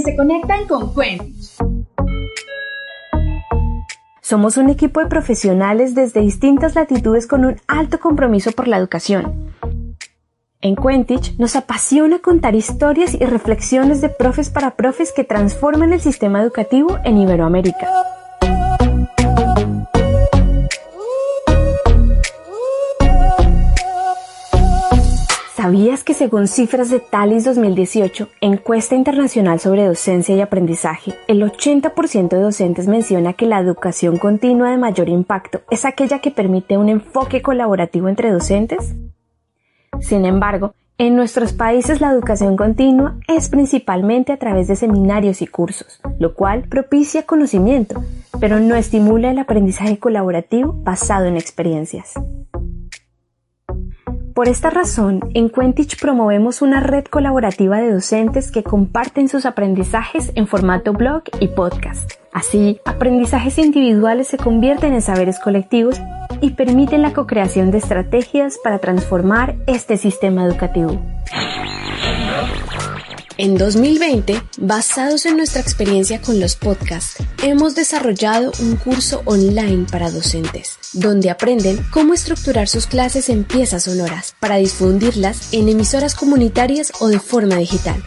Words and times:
se 0.00 0.16
conectan 0.16 0.66
con 0.66 0.94
Quentich. 0.94 1.54
Somos 4.20 4.56
un 4.56 4.70
equipo 4.70 5.00
de 5.00 5.06
profesionales 5.06 5.94
desde 5.94 6.20
distintas 6.20 6.74
latitudes 6.74 7.26
con 7.26 7.44
un 7.44 7.56
alto 7.68 8.00
compromiso 8.00 8.52
por 8.52 8.68
la 8.68 8.78
educación. 8.78 9.52
En 10.62 10.76
Quentich 10.76 11.38
nos 11.38 11.56
apasiona 11.56 12.20
contar 12.20 12.54
historias 12.54 13.12
y 13.12 13.24
reflexiones 13.24 14.00
de 14.00 14.08
profes 14.08 14.48
para 14.48 14.76
profes 14.76 15.12
que 15.12 15.24
transforman 15.24 15.92
el 15.92 16.00
sistema 16.00 16.40
educativo 16.40 16.98
en 17.04 17.18
Iberoamérica. 17.18 18.13
¿Sabías 25.64 26.04
que 26.04 26.12
según 26.12 26.46
cifras 26.46 26.90
de 26.90 27.00
Talis 27.00 27.44
2018, 27.44 28.28
encuesta 28.42 28.96
internacional 28.96 29.60
sobre 29.60 29.86
docencia 29.86 30.36
y 30.36 30.42
aprendizaje, 30.42 31.14
el 31.26 31.40
80% 31.40 32.28
de 32.28 32.38
docentes 32.42 32.86
menciona 32.86 33.32
que 33.32 33.46
la 33.46 33.60
educación 33.60 34.18
continua 34.18 34.68
de 34.68 34.76
mayor 34.76 35.08
impacto 35.08 35.62
es 35.70 35.86
aquella 35.86 36.18
que 36.18 36.30
permite 36.30 36.76
un 36.76 36.90
enfoque 36.90 37.40
colaborativo 37.40 38.10
entre 38.10 38.30
docentes? 38.30 38.94
Sin 40.00 40.26
embargo, 40.26 40.74
en 40.98 41.16
nuestros 41.16 41.54
países 41.54 42.02
la 42.02 42.12
educación 42.12 42.58
continua 42.58 43.16
es 43.26 43.48
principalmente 43.48 44.32
a 44.34 44.36
través 44.36 44.68
de 44.68 44.76
seminarios 44.76 45.40
y 45.40 45.46
cursos, 45.46 45.98
lo 46.18 46.34
cual 46.34 46.64
propicia 46.68 47.22
conocimiento, 47.22 48.04
pero 48.38 48.60
no 48.60 48.74
estimula 48.74 49.30
el 49.30 49.38
aprendizaje 49.38 49.98
colaborativo 49.98 50.74
basado 50.74 51.24
en 51.24 51.38
experiencias. 51.38 52.12
Por 54.34 54.48
esta 54.48 54.68
razón, 54.68 55.20
en 55.34 55.48
Quentich 55.48 56.00
promovemos 56.00 56.60
una 56.60 56.80
red 56.80 57.04
colaborativa 57.04 57.78
de 57.78 57.92
docentes 57.92 58.50
que 58.50 58.64
comparten 58.64 59.28
sus 59.28 59.46
aprendizajes 59.46 60.32
en 60.34 60.48
formato 60.48 60.92
blog 60.92 61.22
y 61.38 61.46
podcast. 61.46 62.14
Así, 62.32 62.80
aprendizajes 62.84 63.58
individuales 63.58 64.26
se 64.26 64.36
convierten 64.36 64.92
en 64.92 65.02
saberes 65.02 65.38
colectivos 65.38 66.00
y 66.40 66.50
permiten 66.50 67.00
la 67.00 67.12
co-creación 67.12 67.70
de 67.70 67.78
estrategias 67.78 68.58
para 68.58 68.80
transformar 68.80 69.54
este 69.68 69.96
sistema 69.98 70.44
educativo. 70.44 71.00
En 73.36 73.56
2020, 73.56 74.40
basados 74.58 75.26
en 75.26 75.36
nuestra 75.36 75.60
experiencia 75.60 76.20
con 76.20 76.38
los 76.38 76.54
podcasts, 76.54 77.16
hemos 77.42 77.74
desarrollado 77.74 78.52
un 78.60 78.76
curso 78.76 79.22
online 79.24 79.86
para 79.90 80.12
docentes, 80.12 80.78
donde 80.92 81.30
aprenden 81.30 81.84
cómo 81.90 82.14
estructurar 82.14 82.68
sus 82.68 82.86
clases 82.86 83.28
en 83.28 83.42
piezas 83.42 83.84
sonoras 83.84 84.36
para 84.38 84.56
difundirlas 84.56 85.52
en 85.52 85.68
emisoras 85.68 86.14
comunitarias 86.14 86.92
o 87.00 87.08
de 87.08 87.18
forma 87.18 87.56
digital. 87.56 88.00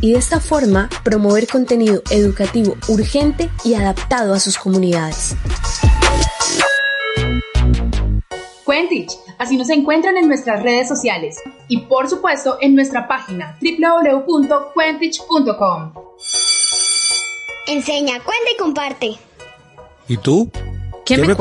Y 0.00 0.12
de 0.12 0.18
esta 0.18 0.40
forma 0.40 0.88
promover 1.02 1.46
contenido 1.46 2.02
educativo 2.10 2.76
urgente 2.88 3.50
y 3.64 3.74
adaptado 3.74 4.32
a 4.32 4.40
sus 4.40 4.56
comunidades. 4.56 5.36
Así 9.38 9.56
nos 9.56 9.70
encuentran 9.70 10.16
en 10.16 10.26
nuestras 10.28 10.62
redes 10.62 10.86
sociales 10.88 11.40
y 11.68 11.82
por 11.82 12.08
supuesto 12.08 12.58
en 12.60 12.74
nuestra 12.74 13.06
página 13.08 13.56
www.quentich.com. 13.60 15.92
Enseña, 17.66 18.22
cuenta 18.22 18.50
y 18.52 18.56
comparte. 18.58 19.16
¿Y 20.08 20.18
tú? 20.18 20.50
¿Qué, 21.04 21.18
me, 21.18 21.28
me 21.28 21.36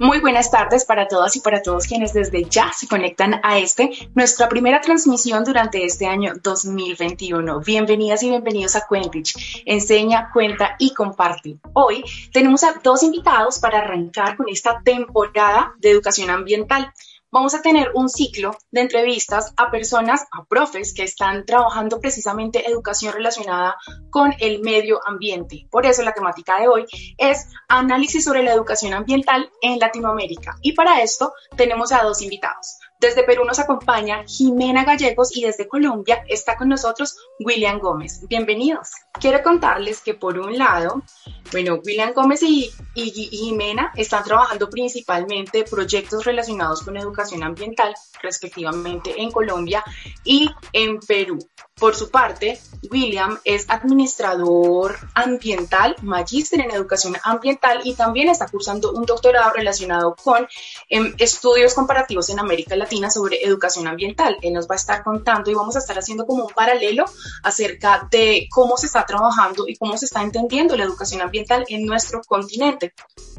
muy 0.00 0.18
buenas 0.18 0.50
tardes 0.50 0.86
para 0.86 1.08
todas 1.08 1.36
y 1.36 1.40
para 1.40 1.60
todos 1.60 1.86
quienes 1.86 2.14
desde 2.14 2.44
ya 2.44 2.72
se 2.72 2.88
conectan 2.88 3.38
a 3.42 3.58
este, 3.58 3.90
nuestra 4.14 4.48
primera 4.48 4.80
transmisión 4.80 5.44
durante 5.44 5.84
este 5.84 6.06
año 6.06 6.32
2021. 6.42 7.60
Bienvenidas 7.60 8.22
y 8.22 8.30
bienvenidos 8.30 8.76
a 8.76 8.86
Quentich. 8.88 9.62
Enseña, 9.66 10.30
cuenta 10.32 10.74
y 10.78 10.94
comparte. 10.94 11.58
Hoy 11.74 12.02
tenemos 12.32 12.64
a 12.64 12.80
dos 12.82 13.02
invitados 13.02 13.58
para 13.58 13.80
arrancar 13.80 14.38
con 14.38 14.48
esta 14.48 14.80
temporada 14.82 15.74
de 15.78 15.90
educación 15.90 16.30
ambiental 16.30 16.90
vamos 17.30 17.54
a 17.54 17.62
tener 17.62 17.90
un 17.94 18.08
ciclo 18.08 18.56
de 18.70 18.80
entrevistas 18.80 19.52
a 19.56 19.70
personas, 19.70 20.26
a 20.32 20.44
profes 20.44 20.94
que 20.94 21.04
están 21.04 21.44
trabajando 21.46 22.00
precisamente 22.00 22.68
educación 22.68 23.14
relacionada 23.14 23.76
con 24.10 24.34
el 24.40 24.60
medio 24.60 25.00
ambiente. 25.06 25.66
Por 25.70 25.86
eso 25.86 26.02
la 26.02 26.14
temática 26.14 26.60
de 26.60 26.68
hoy 26.68 26.86
es 27.18 27.46
análisis 27.68 28.24
sobre 28.24 28.42
la 28.42 28.52
educación 28.52 28.94
ambiental 28.94 29.50
en 29.62 29.78
Latinoamérica. 29.78 30.56
Y 30.62 30.72
para 30.72 31.02
esto 31.02 31.32
tenemos 31.56 31.92
a 31.92 32.02
dos 32.02 32.22
invitados. 32.22 32.78
Desde 33.00 33.24
Perú 33.24 33.46
nos 33.46 33.58
acompaña 33.58 34.24
Jimena 34.26 34.84
Gallegos 34.84 35.34
y 35.34 35.42
desde 35.42 35.66
Colombia 35.66 36.22
está 36.28 36.58
con 36.58 36.68
nosotros 36.68 37.16
William 37.38 37.78
Gómez. 37.78 38.28
Bienvenidos. 38.28 38.90
Quiero 39.18 39.42
contarles 39.42 40.02
que 40.02 40.12
por 40.12 40.38
un 40.38 40.58
lado, 40.58 41.02
bueno, 41.50 41.80
William 41.82 42.12
Gómez 42.12 42.42
y, 42.42 42.70
y, 42.94 43.10
Jimena 43.10 43.90
están 43.96 44.22
trabajando 44.22 44.68
principalmente 44.68 45.64
proyectos 45.64 46.26
relacionados 46.26 46.82
con 46.82 46.98
educación 46.98 47.42
ambiental, 47.42 47.94
respectivamente 48.22 49.14
en 49.16 49.30
Colombia 49.30 49.82
y 50.22 50.50
en 50.74 51.00
Perú. 51.00 51.38
Por 51.80 51.96
su 51.96 52.10
parte, 52.10 52.60
William 52.90 53.40
es 53.42 53.64
administrador 53.68 54.98
ambiental, 55.14 55.96
magíster 56.02 56.60
en 56.60 56.70
educación 56.70 57.16
ambiental 57.24 57.80
y 57.84 57.94
también 57.94 58.28
está 58.28 58.46
cursando 58.48 58.92
un 58.92 59.06
doctorado 59.06 59.50
relacionado 59.54 60.14
con 60.14 60.46
em, 60.90 61.14
estudios 61.16 61.72
comparativos 61.72 62.28
en 62.28 62.38
América 62.38 62.76
Latina 62.76 63.10
sobre 63.10 63.42
educación 63.42 63.88
ambiental. 63.88 64.36
Él 64.42 64.52
nos 64.52 64.68
va 64.68 64.74
a 64.74 64.76
estar 64.76 65.02
contando 65.02 65.50
y 65.50 65.54
vamos 65.54 65.74
a 65.74 65.78
estar 65.78 65.98
haciendo 65.98 66.26
como 66.26 66.44
un 66.44 66.52
paralelo 66.52 67.06
acerca 67.42 68.06
de 68.10 68.46
cómo 68.50 68.76
se 68.76 68.84
está 68.84 69.06
trabajando 69.06 69.64
y 69.66 69.76
cómo 69.76 69.96
se 69.96 70.04
está 70.04 70.22
entendiendo 70.22 70.76
la 70.76 70.84
educación 70.84 71.22
ambiental 71.22 71.64
en 71.68 71.86
nuestro 71.86 72.20
continente. 72.20 72.92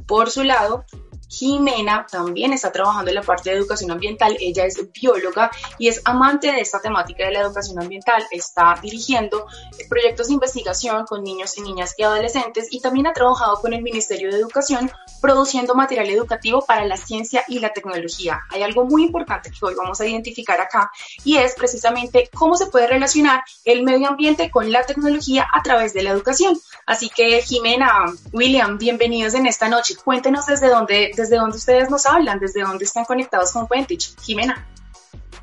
Por 0.08 0.32
su 0.32 0.44
lado, 0.44 0.84
Jimena 1.32 2.06
también 2.12 2.52
está 2.52 2.74
trabajando 2.74 3.10
en 3.10 3.16
la 3.16 3.22
parte 3.22 3.50
de 3.50 3.56
educación 3.56 3.90
ambiental. 3.90 4.36
Ella 4.40 4.66
es 4.66 4.78
bióloga 4.92 5.50
y 5.78 5.88
es 5.88 6.02
amante 6.04 6.52
de 6.52 6.60
esta 6.60 6.82
temática 6.82 7.26
de 7.26 7.32
la 7.32 7.40
educación 7.40 7.82
ambiental. 7.82 8.28
Está 8.32 8.78
dirigiendo 8.82 9.48
proyectos 9.90 10.28
de 10.28 10.34
investigación 10.34 11.06
con 11.06 11.24
niños 11.24 11.58
y 11.58 11.62
niñas 11.62 11.94
y 11.98 12.04
adolescentes 12.04 12.68
y 12.70 12.82
también 12.82 13.08
ha 13.08 13.14
trabajado 13.14 13.62
con 13.62 13.74
el 13.74 13.82
Ministerio 13.82 14.30
de 14.30 14.38
Educación 14.38 14.92
produciendo 15.22 15.74
material 15.74 16.10
educativo 16.10 16.66
para 16.66 16.86
la 16.86 16.98
ciencia 16.98 17.46
y 17.48 17.60
la 17.60 17.72
tecnología. 17.72 18.42
Hay 18.50 18.64
algo 18.64 18.84
muy 18.84 19.04
importante 19.04 19.52
que 19.52 19.66
hoy 19.66 19.76
vamos 19.76 20.02
a 20.02 20.08
identificar 20.08 20.60
acá 20.60 20.92
y 21.24 21.38
es 21.38 21.56
precisamente 21.56 22.30
cómo 22.34 22.56
se 22.56 22.66
puede 22.66 22.88
relacionar 22.88 23.44
el 23.64 23.84
medio 23.84 24.10
ambiente 24.10 24.52
con 24.52 24.72
la 24.72 24.84
tecnología 24.84 25.48
a 25.54 25.64
través 25.64 25.94
de 25.94 26.04
la 26.04 26.10
educación. 26.10 26.60
Así 26.86 27.10
que 27.10 27.42
Jimena, 27.42 28.06
William, 28.34 28.78
bienvenidos 28.78 29.34
en 29.36 29.46
esta 29.46 29.70
noche. 29.70 29.96
Cuéntenos 30.04 30.46
desde 30.48 30.68
dónde 30.68 31.12
desde 31.22 31.38
dónde 31.38 31.58
ustedes 31.58 31.90
nos 31.90 32.06
hablan, 32.06 32.40
desde 32.40 32.62
dónde 32.62 32.86
están 32.86 33.06
conectados 33.06 33.52
con 33.52 33.68
Quentich. 33.68 34.16
Jimena. 34.22 34.68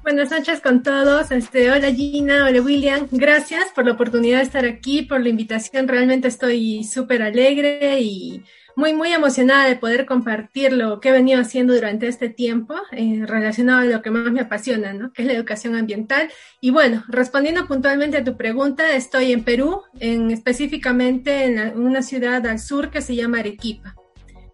Buenas 0.03 0.31
noches 0.31 0.61
con 0.61 0.83
todos. 0.83 1.31
Este, 1.31 1.71
hola 1.71 1.93
Gina, 1.93 2.47
hola 2.47 2.61
William. 2.63 3.09
Gracias 3.11 3.67
por 3.75 3.85
la 3.85 3.93
oportunidad 3.93 4.39
de 4.39 4.45
estar 4.45 4.65
aquí, 4.65 5.03
por 5.03 5.21
la 5.21 5.29
invitación. 5.29 5.87
Realmente 5.87 6.29
estoy 6.29 6.85
súper 6.85 7.23
alegre 7.23 8.01
y 8.01 8.43
muy, 8.75 8.95
muy 8.95 9.13
emocionada 9.13 9.69
de 9.69 9.77
poder 9.77 10.07
compartir 10.07 10.73
lo 10.73 11.01
que 11.01 11.09
he 11.09 11.13
venido 11.13 11.41
haciendo 11.41 11.75
durante 11.75 12.07
este 12.07 12.29
tiempo 12.29 12.75
eh, 12.93 13.23
relacionado 13.27 13.81
a 13.81 13.85
lo 13.85 14.03
que 14.03 14.11
más 14.11 14.31
me 14.31 14.41
apasiona, 14.41 14.93
¿no? 14.93 15.13
que 15.13 15.23
es 15.23 15.29
la 15.29 15.35
educación 15.35 15.75
ambiental. 15.75 16.31
Y 16.61 16.71
bueno, 16.71 17.05
respondiendo 17.09 17.67
puntualmente 17.67 18.19
a 18.19 18.25
tu 18.25 18.37
pregunta, 18.37 18.95
estoy 18.95 19.33
en 19.33 19.43
Perú, 19.43 19.83
en, 19.99 20.31
específicamente 20.31 21.45
en 21.45 21.77
una 21.77 22.03
ciudad 22.03 22.47
al 22.47 22.61
sur 22.61 22.91
que 22.91 23.03
se 23.03 23.17
llama 23.17 23.41
Arequipa. 23.41 23.97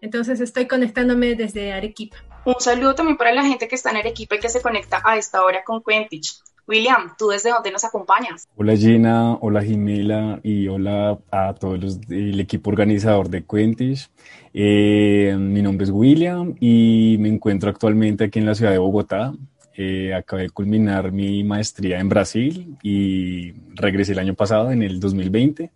Entonces 0.05 0.39
estoy 0.39 0.67
conectándome 0.67 1.33
desde 1.33 1.73
Arequipa. 1.73 2.17
Un 2.45 2.59
saludo 2.59 2.93
también 2.93 3.17
para 3.17 3.33
la 3.33 3.43
gente 3.43 3.67
que 3.67 3.73
está 3.73 3.89
en 3.89 3.97
Arequipa 3.97 4.35
y 4.35 4.39
que 4.39 4.49
se 4.49 4.61
conecta 4.61 5.01
a 5.03 5.17
esta 5.17 5.43
hora 5.43 5.63
con 5.63 5.81
Quentich. 5.81 6.43
William, 6.67 7.15
¿tú 7.17 7.29
desde 7.29 7.49
dónde 7.49 7.71
nos 7.71 7.83
acompañas? 7.85 8.47
Hola 8.55 8.77
Gina, 8.77 9.33
hola 9.41 9.63
Jimela 9.63 10.39
y 10.43 10.67
hola 10.67 11.17
a 11.31 11.55
todos 11.55 11.79
los 11.79 12.01
del 12.01 12.39
equipo 12.39 12.69
organizador 12.69 13.29
de 13.29 13.45
Quentich. 13.45 14.11
Eh, 14.53 15.35
mi 15.39 15.63
nombre 15.63 15.85
es 15.85 15.89
William 15.89 16.53
y 16.59 17.17
me 17.19 17.29
encuentro 17.29 17.71
actualmente 17.71 18.25
aquí 18.25 18.37
en 18.37 18.45
la 18.45 18.53
ciudad 18.53 18.73
de 18.73 18.77
Bogotá. 18.77 19.33
Eh, 19.75 20.13
acabé 20.13 20.43
de 20.43 20.49
culminar 20.51 21.11
mi 21.11 21.43
maestría 21.43 21.99
en 21.99 22.09
Brasil 22.09 22.77
y 22.83 23.53
regresé 23.73 24.11
el 24.11 24.19
año 24.19 24.35
pasado, 24.35 24.71
en 24.71 24.83
el 24.83 24.99
2020, 24.99 25.71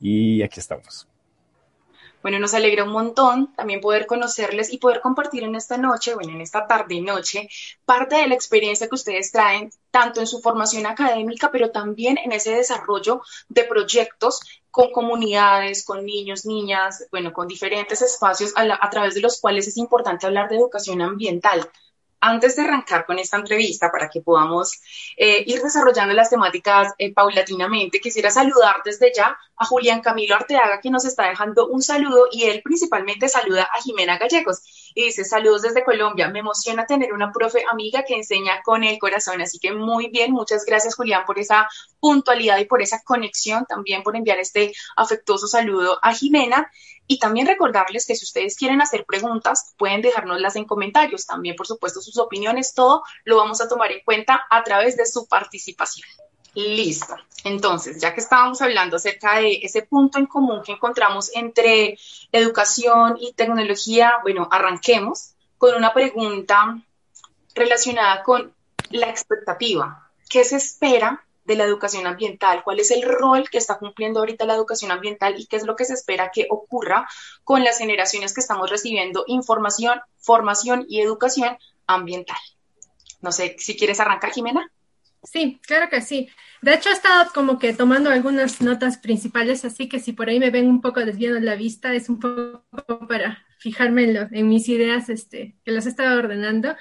y 0.00 0.42
aquí 0.42 0.60
estamos. 0.60 1.08
Bueno, 2.24 2.38
nos 2.40 2.54
alegra 2.54 2.84
un 2.84 2.90
montón 2.90 3.54
también 3.54 3.80
poder 3.80 4.06
conocerles 4.06 4.72
y 4.72 4.78
poder 4.78 5.00
compartir 5.00 5.44
en 5.44 5.54
esta 5.54 5.76
noche, 5.76 6.14
bueno, 6.14 6.32
en 6.32 6.40
esta 6.40 6.66
tarde 6.66 6.94
y 6.96 7.02
noche, 7.02 7.48
parte 7.84 8.16
de 8.16 8.26
la 8.26 8.34
experiencia 8.34 8.88
que 8.88 8.96
ustedes 8.96 9.30
traen, 9.30 9.70
tanto 9.92 10.20
en 10.20 10.26
su 10.26 10.40
formación 10.40 10.86
académica, 10.86 11.50
pero 11.52 11.70
también 11.70 12.18
en 12.18 12.32
ese 12.32 12.52
desarrollo 12.56 13.20
de 13.48 13.64
proyectos 13.64 14.40
con 14.70 14.90
comunidades, 14.90 15.84
con 15.84 16.04
niños, 16.06 16.46
niñas, 16.46 17.06
bueno, 17.12 17.32
con 17.32 17.46
diferentes 17.46 18.00
espacios 18.00 18.52
a, 18.56 18.62
a 18.80 18.90
través 18.90 19.14
de 19.14 19.20
los 19.20 19.38
cuales 19.40 19.68
es 19.68 19.76
importante 19.76 20.26
hablar 20.26 20.48
de 20.48 20.56
educación 20.56 21.02
ambiental. 21.02 21.70
Antes 22.20 22.56
de 22.56 22.62
arrancar 22.62 23.04
con 23.06 23.18
esta 23.18 23.36
entrevista, 23.36 23.90
para 23.90 24.08
que 24.08 24.20
podamos 24.20 24.80
eh, 25.16 25.44
ir 25.46 25.60
desarrollando 25.60 26.14
las 26.14 26.30
temáticas 26.30 26.92
eh, 26.98 27.12
paulatinamente, 27.12 28.00
quisiera 28.00 28.30
saludar 28.30 28.76
desde 28.84 29.12
ya 29.14 29.36
a 29.56 29.64
Julián 29.66 30.00
Camilo 30.00 30.34
Arteaga, 30.34 30.80
que 30.80 30.90
nos 30.90 31.04
está 31.04 31.28
dejando 31.28 31.68
un 31.68 31.82
saludo 31.82 32.28
y 32.32 32.44
él 32.44 32.60
principalmente 32.62 33.28
saluda 33.28 33.68
a 33.72 33.80
Jimena 33.82 34.18
Gallegos 34.18 34.62
y 34.94 35.04
dice 35.04 35.24
saludos 35.24 35.62
desde 35.62 35.84
Colombia. 35.84 36.28
Me 36.28 36.40
emociona 36.40 36.86
tener 36.86 37.12
una 37.12 37.30
profe 37.32 37.62
amiga 37.70 38.04
que 38.04 38.14
enseña 38.14 38.62
con 38.62 38.84
el 38.84 38.98
corazón, 38.98 39.40
así 39.40 39.58
que 39.58 39.72
muy 39.72 40.08
bien, 40.08 40.32
muchas 40.32 40.64
gracias 40.64 40.94
Julián 40.94 41.24
por 41.26 41.38
esa 41.38 41.68
puntualidad 42.00 42.58
y 42.58 42.64
por 42.64 42.82
esa 42.82 43.02
conexión, 43.04 43.64
también 43.66 44.02
por 44.02 44.16
enviar 44.16 44.38
este 44.38 44.72
afectuoso 44.96 45.46
saludo 45.46 45.98
a 46.02 46.14
Jimena. 46.14 46.70
Y 47.06 47.18
también 47.18 47.46
recordarles 47.46 48.06
que 48.06 48.14
si 48.14 48.24
ustedes 48.24 48.56
quieren 48.56 48.80
hacer 48.80 49.04
preguntas, 49.04 49.74
pueden 49.76 50.00
dejárnoslas 50.00 50.56
en 50.56 50.64
comentarios. 50.64 51.26
También, 51.26 51.54
por 51.56 51.66
supuesto, 51.66 52.00
sus 52.00 52.18
opiniones, 52.18 52.74
todo 52.74 53.02
lo 53.24 53.36
vamos 53.36 53.60
a 53.60 53.68
tomar 53.68 53.92
en 53.92 54.00
cuenta 54.04 54.46
a 54.50 54.64
través 54.64 54.96
de 54.96 55.06
su 55.06 55.26
participación. 55.26 56.08
Listo. 56.54 57.16
Entonces, 57.42 58.00
ya 58.00 58.14
que 58.14 58.20
estábamos 58.20 58.62
hablando 58.62 58.96
acerca 58.96 59.38
de 59.38 59.58
ese 59.62 59.82
punto 59.82 60.18
en 60.18 60.26
común 60.26 60.62
que 60.64 60.72
encontramos 60.72 61.30
entre 61.34 61.98
educación 62.32 63.16
y 63.20 63.32
tecnología, 63.32 64.14
bueno, 64.22 64.48
arranquemos 64.50 65.34
con 65.58 65.74
una 65.74 65.92
pregunta 65.92 66.80
relacionada 67.54 68.22
con 68.22 68.54
la 68.90 69.10
expectativa. 69.10 70.10
¿Qué 70.28 70.44
se 70.44 70.56
espera 70.56 71.24
de 71.44 71.56
la 71.56 71.64
educación 71.64 72.06
ambiental, 72.06 72.62
cuál 72.64 72.80
es 72.80 72.90
el 72.90 73.02
rol 73.02 73.48
que 73.50 73.58
está 73.58 73.78
cumpliendo 73.78 74.20
ahorita 74.20 74.46
la 74.46 74.54
educación 74.54 74.90
ambiental 74.90 75.34
y 75.38 75.46
qué 75.46 75.56
es 75.56 75.64
lo 75.64 75.76
que 75.76 75.84
se 75.84 75.94
espera 75.94 76.30
que 76.32 76.46
ocurra 76.50 77.08
con 77.44 77.64
las 77.64 77.78
generaciones 77.78 78.34
que 78.34 78.40
estamos 78.40 78.70
recibiendo 78.70 79.24
información, 79.26 80.00
formación 80.18 80.86
y 80.88 81.00
educación 81.00 81.58
ambiental. 81.86 82.38
No 83.20 83.32
sé 83.32 83.56
si 83.58 83.76
quieres 83.76 84.00
arrancar, 84.00 84.32
Jimena. 84.32 84.70
Sí, 85.22 85.58
claro 85.66 85.88
que 85.88 86.02
sí. 86.02 86.28
De 86.60 86.74
hecho, 86.74 86.90
he 86.90 86.92
estado 86.92 87.30
como 87.34 87.58
que 87.58 87.72
tomando 87.72 88.10
algunas 88.10 88.60
notas 88.60 88.98
principales, 88.98 89.64
así 89.64 89.88
que 89.88 90.00
si 90.00 90.12
por 90.12 90.28
ahí 90.28 90.38
me 90.38 90.50
ven 90.50 90.68
un 90.68 90.80
poco 90.80 91.00
desviando 91.00 91.40
la 91.40 91.56
vista, 91.56 91.94
es 91.94 92.08
un 92.08 92.20
poco 92.20 92.64
para 93.08 93.44
fijarme 93.58 94.28
en, 94.30 94.48
mis 94.48 94.68
ideas 94.68 95.08
este, 95.08 95.56
que 95.64 95.72
las 95.72 95.86
he 95.86 95.90
estado 95.90 96.18
ordenando. 96.18 96.76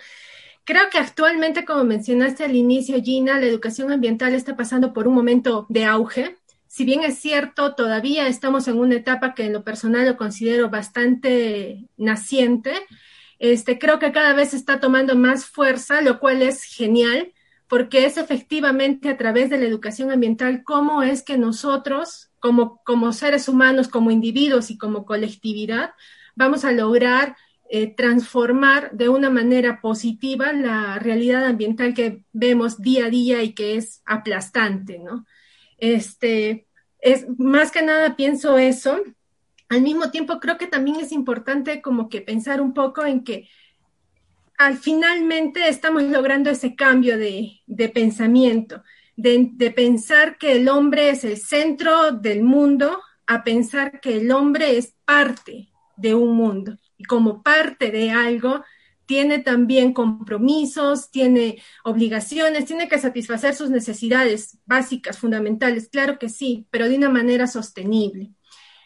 Creo 0.65 0.89
que 0.89 0.97
actualmente, 0.97 1.65
como 1.65 1.83
mencionaste 1.83 2.45
al 2.45 2.55
inicio, 2.55 3.01
Gina, 3.01 3.39
la 3.39 3.45
educación 3.45 3.91
ambiental 3.91 4.33
está 4.33 4.55
pasando 4.55 4.93
por 4.93 5.07
un 5.07 5.13
momento 5.13 5.65
de 5.69 5.85
auge. 5.85 6.37
Si 6.67 6.85
bien 6.85 7.03
es 7.03 7.19
cierto, 7.19 7.75
todavía 7.75 8.27
estamos 8.27 8.67
en 8.67 8.79
una 8.79 8.95
etapa 8.95 9.35
que 9.35 9.45
en 9.45 9.53
lo 9.53 9.63
personal 9.63 10.05
lo 10.05 10.17
considero 10.17 10.69
bastante 10.69 11.89
naciente, 11.97 12.73
este, 13.39 13.77
creo 13.77 13.99
que 13.99 14.13
cada 14.13 14.33
vez 14.33 14.53
está 14.53 14.79
tomando 14.79 15.17
más 15.17 15.45
fuerza, 15.45 16.01
lo 16.01 16.21
cual 16.21 16.41
es 16.41 16.63
genial, 16.63 17.33
porque 17.67 18.05
es 18.05 18.15
efectivamente 18.15 19.09
a 19.09 19.17
través 19.17 19.49
de 19.49 19.57
la 19.57 19.65
educación 19.65 20.11
ambiental 20.11 20.63
cómo 20.63 21.03
es 21.03 21.23
que 21.23 21.37
nosotros, 21.37 22.29
como, 22.39 22.81
como 22.85 23.11
seres 23.11 23.49
humanos, 23.49 23.89
como 23.89 24.11
individuos 24.11 24.71
y 24.71 24.77
como 24.77 25.05
colectividad, 25.05 25.93
vamos 26.35 26.63
a 26.63 26.71
lograr 26.71 27.35
eh, 27.75 27.87
transformar 27.87 28.91
de 28.91 29.09
una 29.09 29.31
manera 29.31 29.81
positiva 29.81 30.53
la 30.53 30.99
realidad 30.99 31.43
ambiental 31.43 31.95
que 31.95 32.23
vemos 32.31 32.79
día 32.79 33.07
a 33.07 33.09
día 33.09 33.41
y 33.41 33.53
que 33.53 33.77
es 33.77 34.03
aplastante, 34.05 34.99
¿no? 34.99 35.25
Este, 35.79 36.67
es, 36.99 37.25
más 37.39 37.71
que 37.71 37.81
nada 37.81 38.15
pienso 38.15 38.59
eso. 38.59 39.01
Al 39.69 39.81
mismo 39.81 40.11
tiempo 40.11 40.39
creo 40.39 40.59
que 40.59 40.67
también 40.67 40.97
es 40.97 41.11
importante 41.11 41.81
como 41.81 42.09
que 42.09 42.21
pensar 42.21 42.61
un 42.61 42.75
poco 42.75 43.05
en 43.05 43.23
que 43.23 43.49
al 44.59 44.77
finalmente 44.77 45.67
estamos 45.67 46.03
logrando 46.03 46.51
ese 46.51 46.75
cambio 46.75 47.17
de, 47.17 47.63
pensamiento, 47.91 48.83
de, 49.15 49.49
de, 49.51 49.71
pensar 49.71 50.37
que 50.37 50.57
el 50.57 50.69
hombre 50.69 51.09
es 51.09 51.23
el 51.23 51.37
centro 51.37 52.11
del 52.11 52.43
mundo 52.43 53.01
a 53.25 53.43
pensar 53.43 53.99
que 53.99 54.17
el 54.17 54.29
hombre 54.29 54.77
es 54.77 54.93
parte 55.05 55.69
de 55.97 56.13
un 56.13 56.35
mundo 56.35 56.77
como 57.07 57.43
parte 57.43 57.91
de 57.91 58.11
algo, 58.11 58.63
tiene 59.05 59.39
también 59.39 59.93
compromisos, 59.93 61.11
tiene 61.11 61.61
obligaciones, 61.83 62.65
tiene 62.65 62.87
que 62.87 62.97
satisfacer 62.99 63.55
sus 63.55 63.69
necesidades 63.69 64.57
básicas, 64.65 65.17
fundamentales, 65.17 65.89
claro 65.89 66.17
que 66.19 66.29
sí, 66.29 66.67
pero 66.71 66.87
de 66.87 66.97
una 66.97 67.09
manera 67.09 67.47
sostenible. 67.47 68.31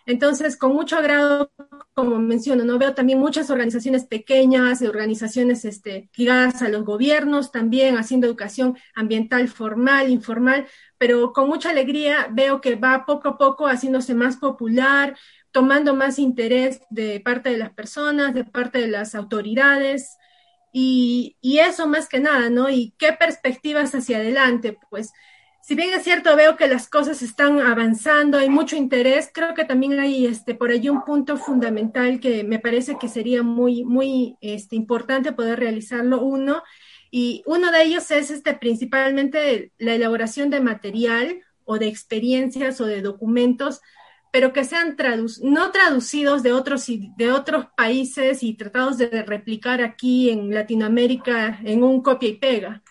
Entonces, 0.08 0.56
con 0.56 0.74
mucho 0.74 0.96
agrado, 0.96 1.52
como 1.94 2.18
menciono, 2.18 2.64
no 2.64 2.80
veo 2.80 2.94
también 2.94 3.20
muchas 3.20 3.50
organizaciones 3.50 4.06
pequeñas, 4.06 4.82
organizaciones 4.82 5.66
este, 5.66 6.10
ligadas 6.16 6.62
a 6.62 6.70
los 6.70 6.86
gobiernos, 6.86 7.52
también 7.52 7.98
haciendo 7.98 8.26
educación 8.26 8.78
ambiental 8.96 9.50
formal, 9.50 10.10
informal, 10.10 10.66
pero 10.98 11.34
con 11.34 11.50
mucha 11.50 11.72
alegría 11.72 12.30
veo 12.32 12.62
que 12.62 12.76
va 12.76 13.06
poco 13.06 13.28
a 13.28 13.38
poco 13.38 13.68
haciéndose 13.68 14.14
más 14.14 14.38
popular, 14.38 15.18
tomando 15.58 15.96
más 15.96 16.20
interés 16.20 16.82
de 16.92 17.20
parte 17.20 17.50
de 17.50 17.58
las 17.58 17.74
personas, 17.74 18.36
de 18.36 18.44
parte 18.44 18.78
de 18.78 18.88
las 18.90 19.16
autoridades, 19.16 20.16
y, 20.72 21.36
eso 21.42 21.88
más 21.88 22.08
que 22.08 22.20
nada, 22.20 22.52
¿no? 22.52 22.70
Y 22.70 22.94
qué 23.00 23.14
perspectivas 23.14 23.96
hacia 23.96 24.18
adelante, 24.18 24.78
pues 24.92 25.12
si 25.64 25.74
bien 25.74 25.90
es 25.96 26.04
cierto, 26.04 26.36
veo 26.36 26.58
que 26.58 26.68
las 26.68 26.88
cosas 26.88 27.24
están 27.24 27.60
avanzando, 27.60 28.38
hay 28.38 28.50
mucho 28.52 28.76
interés, 28.76 29.32
creo 29.34 29.56
que 29.56 29.66
también 29.66 30.00
hay 30.00 30.28
este, 30.28 30.54
por 30.54 30.70
allí 30.70 30.90
un 30.90 31.04
punto 31.04 31.38
fundamental 31.38 32.20
que 32.20 32.44
me 32.44 32.60
parece 32.60 33.00
que 33.00 33.10
sería 33.10 33.42
muy, 33.42 33.84
muy 33.84 34.38
este, 34.40 34.76
importante 34.76 35.32
poder 35.32 35.60
realizarlo. 35.60 36.22
Uno, 36.22 36.62
y 37.10 37.42
uno 37.48 37.72
de 37.72 37.82
ellos 37.82 38.12
es 38.12 38.30
este, 38.30 38.54
principalmente 38.54 39.72
la 39.80 39.96
elaboración 39.96 40.52
de 40.52 40.60
material 40.60 41.42
o 41.66 41.80
de 41.80 41.88
experiencias 41.88 42.80
o 42.80 42.86
de 42.86 43.02
documentos 43.02 43.82
pero 44.38 44.54
que 44.54 44.64
sean 44.66 44.96
no 45.42 45.72
traducidos 45.72 46.44
de 46.44 46.54
otros, 46.54 46.86
de 46.86 47.32
otros 47.32 47.66
países 47.76 48.44
y 48.44 48.54
tratados 48.54 49.00
de 49.00 49.24
replicar 49.24 49.82
aquí 49.82 50.30
en 50.30 50.54
Latinoamérica 50.54 51.60
en 51.64 51.82
un 51.82 52.04
copia 52.04 52.30
y 52.30 52.36
pega, 52.36 52.84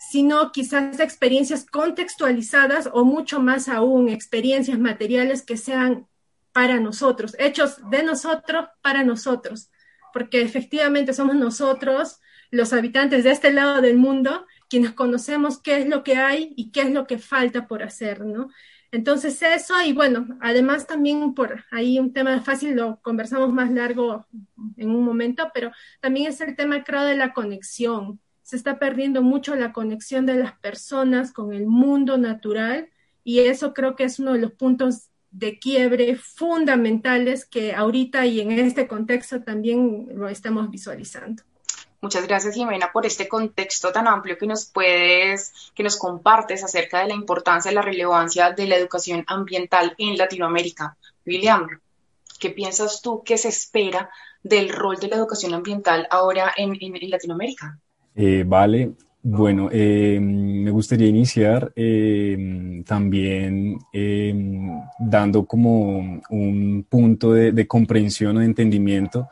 sino 0.00 0.50
quizás 0.50 0.98
experiencias 0.98 1.64
contextualizadas 1.64 2.90
o 2.92 3.04
mucho 3.04 3.38
más 3.38 3.68
aún 3.68 4.08
experiencias 4.08 4.80
materiales 4.80 5.42
que 5.42 5.56
sean 5.56 6.08
para 6.52 6.80
nosotros, 6.80 7.36
hechos 7.38 7.76
de 7.88 8.02
nosotros 8.02 8.66
para 8.82 9.04
nosotros, 9.04 9.70
porque 10.12 10.42
efectivamente 10.42 11.14
somos 11.14 11.36
nosotros, 11.36 12.18
los 12.50 12.72
habitantes 12.72 13.22
de 13.22 13.30
este 13.30 13.52
lado 13.52 13.80
del 13.80 13.96
mundo, 13.96 14.44
quienes 14.68 14.90
conocemos 14.90 15.62
qué 15.62 15.78
es 15.78 15.88
lo 15.88 16.02
que 16.02 16.16
hay 16.16 16.52
y 16.56 16.72
qué 16.72 16.80
es 16.80 16.90
lo 16.90 17.06
que 17.06 17.18
falta 17.18 17.68
por 17.68 17.84
hacer, 17.84 18.24
¿no? 18.24 18.48
Entonces 18.90 19.40
eso, 19.42 19.74
y 19.84 19.92
bueno, 19.92 20.38
además 20.40 20.86
también 20.86 21.34
por 21.34 21.64
ahí 21.70 21.98
un 21.98 22.12
tema 22.12 22.40
fácil, 22.40 22.74
lo 22.74 23.00
conversamos 23.02 23.52
más 23.52 23.70
largo 23.70 24.26
en 24.76 24.90
un 24.90 25.04
momento, 25.04 25.50
pero 25.52 25.72
también 26.00 26.28
es 26.28 26.40
el 26.40 26.56
tema, 26.56 26.84
creo, 26.84 27.04
de 27.04 27.16
la 27.16 27.34
conexión. 27.34 28.18
Se 28.42 28.56
está 28.56 28.78
perdiendo 28.78 29.22
mucho 29.22 29.54
la 29.54 29.72
conexión 29.72 30.24
de 30.24 30.36
las 30.36 30.58
personas 30.58 31.32
con 31.32 31.52
el 31.52 31.66
mundo 31.66 32.16
natural 32.16 32.88
y 33.24 33.40
eso 33.40 33.74
creo 33.74 33.94
que 33.94 34.04
es 34.04 34.18
uno 34.18 34.32
de 34.32 34.40
los 34.40 34.52
puntos 34.52 35.10
de 35.30 35.58
quiebre 35.58 36.16
fundamentales 36.16 37.44
que 37.44 37.74
ahorita 37.74 38.24
y 38.24 38.40
en 38.40 38.52
este 38.52 38.88
contexto 38.88 39.42
también 39.42 40.08
lo 40.14 40.28
estamos 40.28 40.70
visualizando. 40.70 41.42
Muchas 42.00 42.28
gracias, 42.28 42.54
Jimena, 42.54 42.90
por 42.92 43.06
este 43.06 43.26
contexto 43.26 43.90
tan 43.90 44.06
amplio 44.06 44.38
que 44.38 44.46
nos 44.46 44.66
puedes, 44.66 45.52
que 45.74 45.82
nos 45.82 45.96
compartes 45.96 46.62
acerca 46.62 47.00
de 47.00 47.08
la 47.08 47.14
importancia 47.14 47.72
y 47.72 47.74
la 47.74 47.82
relevancia 47.82 48.52
de 48.52 48.68
la 48.68 48.76
educación 48.76 49.24
ambiental 49.26 49.94
en 49.98 50.16
Latinoamérica. 50.16 50.96
William, 51.26 51.66
¿qué 52.38 52.50
piensas 52.50 53.02
tú 53.02 53.22
que 53.24 53.36
se 53.36 53.48
espera 53.48 54.10
del 54.44 54.68
rol 54.68 54.96
de 54.98 55.08
la 55.08 55.16
educación 55.16 55.54
ambiental 55.54 56.06
ahora 56.10 56.52
en, 56.56 56.78
Latinoamérica? 57.10 57.76
Eh, 58.14 58.44
vale, 58.46 58.92
bueno, 59.20 59.68
eh, 59.72 60.20
me 60.20 60.70
gustaría 60.70 61.08
iniciar 61.08 61.72
eh, 61.74 62.80
también 62.86 63.76
dando 65.00 65.44
como 65.46 66.22
un 66.30 66.86
punto 66.88 67.32
de 67.32 67.66
comprensión 67.66 68.36
o 68.36 68.40
de 68.40 68.46
entendimiento 68.46 69.28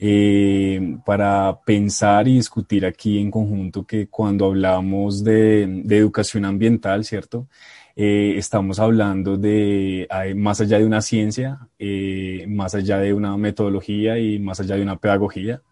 eh, 0.00 0.96
para 1.04 1.60
pensar 1.64 2.28
y 2.28 2.34
discutir 2.34 2.86
aquí 2.86 3.18
en 3.18 3.32
conjunto 3.32 3.84
que 3.84 4.08
cuando 4.08 4.46
hablamos 4.46 5.24
de, 5.24 5.64
educación 5.90 6.44
ambiental, 6.44 7.04
¿cierto? 7.04 7.48
Eh, 7.96 8.34
estamos 8.36 8.78
hablando 8.78 9.36
de, 9.36 10.06
más 10.36 10.60
allá 10.60 10.78
de 10.78 10.86
una 10.86 11.00
ciencia, 11.02 11.68
eh, 11.80 12.44
más 12.48 12.76
allá 12.76 12.98
de 12.98 13.12
una 13.12 13.36
metodología 13.36 14.18
y 14.20 14.38
más 14.38 14.60
allá 14.60 14.76
de 14.76 14.82
una 14.82 14.96
pedagogía, 14.96 15.62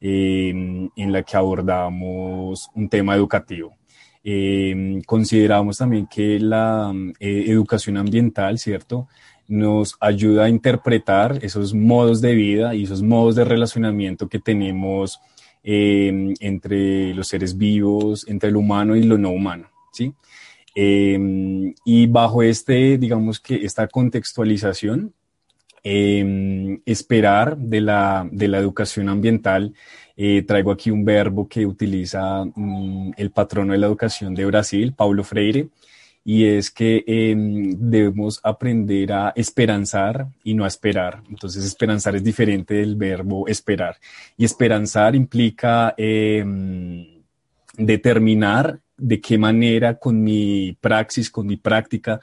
en 0.00 1.12
la 1.12 1.22
que 1.22 1.36
abordamos 1.36 2.68
un 2.74 2.88
tema 2.88 3.14
educativo. 3.14 3.76
consideramos 5.06 5.78
también 5.78 6.06
que 6.06 6.38
la 6.40 6.92
educación 7.20 7.96
ambiental, 7.96 8.58
¿cierto? 8.58 9.08
Nos 9.48 9.96
ayuda 10.00 10.44
a 10.44 10.48
interpretar 10.48 11.38
esos 11.42 11.74
modos 11.74 12.20
de 12.20 12.34
vida 12.34 12.74
y 12.74 12.84
esos 12.84 13.02
modos 13.02 13.34
de 13.36 13.44
relacionamiento 13.44 14.28
que 14.28 14.38
tenemos 14.38 15.20
em, 15.62 16.34
entre 16.40 17.14
los 17.14 17.28
seres 17.28 17.56
vivos, 17.56 18.26
entre 18.28 18.50
lo 18.50 18.60
humano 18.60 18.96
y 18.96 19.02
lo 19.02 19.18
no 19.18 19.30
humano, 19.30 19.68
¿sí? 19.92 20.12
Em, 20.74 21.74
y 21.84 22.06
bajo 22.06 22.42
este, 22.42 22.96
digamos 22.98 23.40
que 23.40 23.56
esta 23.64 23.86
contextualización, 23.88 25.12
em, 25.84 26.80
esperar 26.86 27.56
de 27.58 27.80
la, 27.80 28.26
de 28.30 28.48
la 28.48 28.58
educación 28.58 29.08
ambiental, 29.08 29.74
eh, 30.16 30.42
traigo 30.46 30.70
aquí 30.70 30.90
un 30.90 31.04
verbo 31.04 31.48
que 31.48 31.66
utiliza 31.66 32.44
mm, 32.44 33.12
el 33.16 33.30
patrono 33.30 33.72
de 33.72 33.78
la 33.78 33.86
educación 33.86 34.34
de 34.34 34.46
Brasil, 34.46 34.94
Paulo 34.94 35.24
Freire, 35.24 35.68
y 36.24 36.44
es 36.44 36.70
que 36.70 37.04
em, 37.06 37.74
debemos 37.78 38.40
aprender 38.42 39.12
a 39.12 39.32
esperanzar 39.34 40.28
y 40.44 40.54
no 40.54 40.64
a 40.64 40.68
esperar. 40.68 41.22
Entonces, 41.28 41.64
esperanzar 41.64 42.14
es 42.16 42.22
diferente 42.22 42.74
del 42.74 42.96
verbo 42.96 43.48
esperar. 43.48 43.96
Y 44.36 44.44
esperanzar 44.44 45.14
implica 45.16 45.94
determinar 47.76 48.80
de 48.96 49.20
qué 49.20 49.38
manera 49.38 49.98
con 49.98 50.22
mi 50.22 50.76
praxis, 50.80 51.30
con 51.30 51.46
mi 51.46 51.56
práctica, 51.56 52.20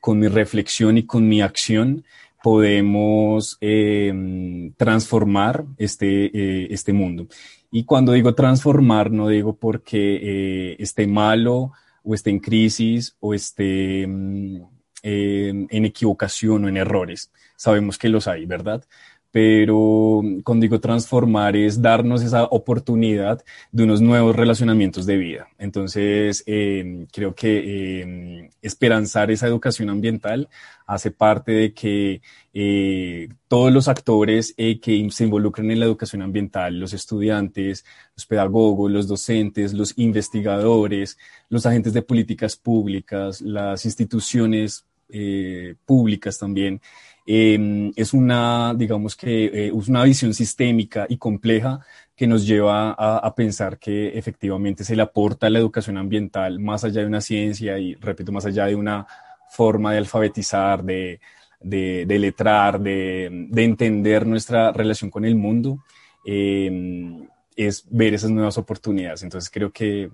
con 0.00 0.18
mi 0.18 0.28
reflexión 0.28 0.96
y 0.98 1.04
con 1.04 1.28
mi 1.28 1.42
acción 1.42 2.04
podemos 2.42 3.56
em, 3.60 4.72
transformar 4.72 5.64
este, 5.78 6.26
eh, 6.26 6.68
este 6.70 6.92
mundo. 6.92 7.28
Y 7.70 7.84
cuando 7.84 8.12
digo 8.12 8.34
transformar, 8.34 9.12
no 9.12 9.28
digo 9.28 9.56
porque 9.56 10.16
eh, 10.20 10.76
esté 10.80 11.06
malo 11.06 11.72
o 12.02 12.14
esté 12.14 12.30
en 12.30 12.38
crisis 12.38 13.16
o 13.20 13.34
esté 13.34 14.02
em, 14.02 14.66
en 15.02 15.84
equivocación 15.84 16.64
o 16.64 16.68
en 16.68 16.76
errores. 16.76 17.32
Sabemos 17.56 17.98
que 17.98 18.08
los 18.08 18.28
hay, 18.28 18.46
¿verdad? 18.46 18.84
Pero 19.32 20.22
cuando 20.44 20.62
digo 20.62 20.78
transformar 20.78 21.56
es 21.56 21.80
darnos 21.80 22.22
esa 22.22 22.44
oportunidad 22.44 23.42
de 23.72 23.84
unos 23.84 24.02
nuevos 24.02 24.36
relacionamientos 24.36 25.06
de 25.06 25.16
vida. 25.16 25.48
Entonces, 25.58 26.44
em, 26.46 27.06
creo 27.06 27.34
que 27.34 28.02
em, 28.02 28.50
esperanzar 28.60 29.30
esa 29.30 29.46
educación 29.46 29.88
ambiental 29.88 30.48
hace 30.86 31.10
parte 31.10 31.52
de 31.52 31.72
que 31.72 32.20
eh, 32.52 33.28
todos 33.48 33.72
los 33.72 33.88
actores 33.88 34.52
eh, 34.58 34.78
que 34.80 35.08
se 35.10 35.24
involucran 35.24 35.70
en 35.70 35.80
la 35.80 35.86
educación 35.86 36.20
ambiental, 36.20 36.78
los 36.78 36.92
estudiantes, 36.92 37.86
los 38.14 38.26
pedagogos, 38.26 38.90
los 38.90 39.08
docentes, 39.08 39.72
los 39.72 39.96
investigadores, 39.96 41.16
los 41.48 41.64
agentes 41.64 41.94
de 41.94 42.02
políticas 42.02 42.56
públicas, 42.56 43.40
las 43.40 43.86
instituciones 43.86 44.84
eh, 45.08 45.74
públicas 45.86 46.38
también, 46.38 46.80
Em, 47.24 47.92
es 47.96 48.12
una, 48.14 48.74
digamos 48.74 49.14
que, 49.16 49.44
eh, 49.46 49.72
es 49.76 49.88
una 49.88 50.02
visión 50.04 50.34
sistémica 50.34 51.06
y 51.08 51.16
compleja 51.18 51.80
que 52.16 52.26
nos 52.26 52.46
lleva 52.46 52.90
a, 52.92 53.34
pensar 53.34 53.78
que 53.78 54.18
efectivamente 54.18 54.84
se 54.84 54.96
le 54.96 55.02
aporta 55.02 55.46
a 55.46 55.50
la 55.50 55.58
educación 55.58 55.96
ambiental 55.96 56.58
más 56.58 56.84
allá 56.84 57.00
de 57.00 57.06
una 57.06 57.20
ciencia 57.20 57.78
y, 57.78 57.94
repito, 57.94 58.32
más 58.32 58.44
allá 58.46 58.66
de 58.66 58.74
una 58.76 59.06
forma 59.50 59.92
de 59.92 59.98
alfabetizar, 59.98 60.84
de, 60.84 61.20
de, 61.60 62.18
letrar, 62.18 62.80
de, 62.80 63.28
de, 63.50 63.64
entender 63.64 64.26
nuestra 64.26 64.72
relación 64.72 65.10
con 65.10 65.24
el 65.24 65.36
mundo, 65.36 65.78
em, 66.24 67.26
es 67.56 67.84
ver 67.90 68.14
esas 68.14 68.30
nuevas 68.30 68.58
oportunidades. 68.58 69.22
Entonces 69.22 69.50
creo 69.50 69.72
que 69.72 70.10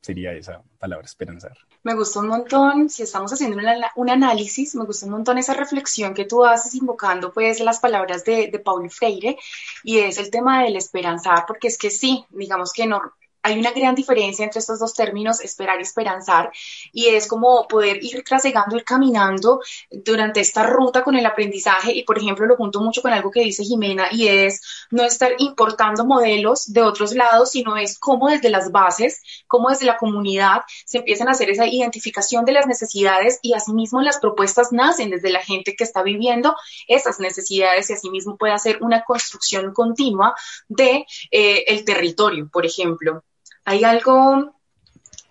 sería 0.00 0.32
esa 0.32 0.62
palabra, 0.78 1.06
esperanzar. 1.06 1.56
Me 1.84 1.94
gustó 1.94 2.20
un 2.20 2.28
montón, 2.28 2.88
si 2.88 3.02
estamos 3.02 3.32
haciendo 3.32 3.58
un 3.96 4.10
análisis, 4.10 4.74
me 4.76 4.84
gustó 4.84 5.06
un 5.06 5.12
montón 5.12 5.38
esa 5.38 5.54
reflexión 5.54 6.14
que 6.14 6.24
tú 6.24 6.44
haces 6.44 6.74
invocando 6.76 7.32
pues 7.32 7.60
las 7.60 7.80
palabras 7.80 8.24
de, 8.24 8.48
de 8.48 8.58
Paulo 8.60 8.88
Freire 8.88 9.36
y 9.82 9.98
es 9.98 10.18
el 10.18 10.30
tema 10.30 10.62
del 10.62 10.76
esperanzar, 10.76 11.44
porque 11.46 11.68
es 11.68 11.78
que 11.78 11.90
sí, 11.90 12.24
digamos 12.30 12.72
que 12.72 12.86
no, 12.86 13.00
hay 13.42 13.58
una 13.58 13.72
gran 13.72 13.94
diferencia 13.94 14.44
entre 14.44 14.60
estos 14.60 14.78
dos 14.78 14.94
términos, 14.94 15.40
esperar 15.40 15.78
y 15.78 15.82
esperanzar, 15.82 16.52
y 16.92 17.08
es 17.08 17.26
como 17.26 17.66
poder 17.66 18.02
ir 18.02 18.22
trasegando, 18.24 18.76
ir 18.76 18.84
caminando 18.84 19.60
durante 19.90 20.40
esta 20.40 20.62
ruta 20.62 21.02
con 21.02 21.16
el 21.16 21.26
aprendizaje, 21.26 21.92
y 21.92 22.04
por 22.04 22.18
ejemplo 22.18 22.46
lo 22.46 22.56
junto 22.56 22.80
mucho 22.80 23.02
con 23.02 23.12
algo 23.12 23.30
que 23.30 23.40
dice 23.40 23.64
Jimena, 23.64 24.08
y 24.12 24.28
es 24.28 24.60
no 24.90 25.04
estar 25.04 25.32
importando 25.38 26.04
modelos 26.04 26.72
de 26.72 26.82
otros 26.82 27.14
lados, 27.14 27.50
sino 27.50 27.76
es 27.76 27.98
cómo 27.98 28.28
desde 28.28 28.50
las 28.50 28.70
bases, 28.70 29.22
cómo 29.46 29.70
desde 29.70 29.86
la 29.86 29.96
comunidad 29.96 30.62
se 30.84 30.98
empiezan 30.98 31.28
a 31.28 31.32
hacer 31.32 31.50
esa 31.50 31.66
identificación 31.66 32.44
de 32.44 32.52
las 32.52 32.66
necesidades 32.66 33.38
y 33.42 33.54
asimismo 33.54 34.02
las 34.02 34.18
propuestas 34.18 34.72
nacen 34.72 35.10
desde 35.10 35.30
la 35.30 35.42
gente 35.42 35.74
que 35.76 35.84
está 35.84 36.02
viviendo 36.02 36.54
esas 36.86 37.18
necesidades 37.20 37.90
y 37.90 37.94
asimismo 37.94 38.36
puede 38.36 38.52
hacer 38.52 38.78
una 38.82 39.02
construcción 39.04 39.72
continua 39.72 40.34
de 40.68 41.06
eh, 41.30 41.64
el 41.66 41.84
territorio, 41.84 42.48
por 42.52 42.66
ejemplo. 42.66 43.24
Hay 43.64 43.84
algo, 43.84 44.54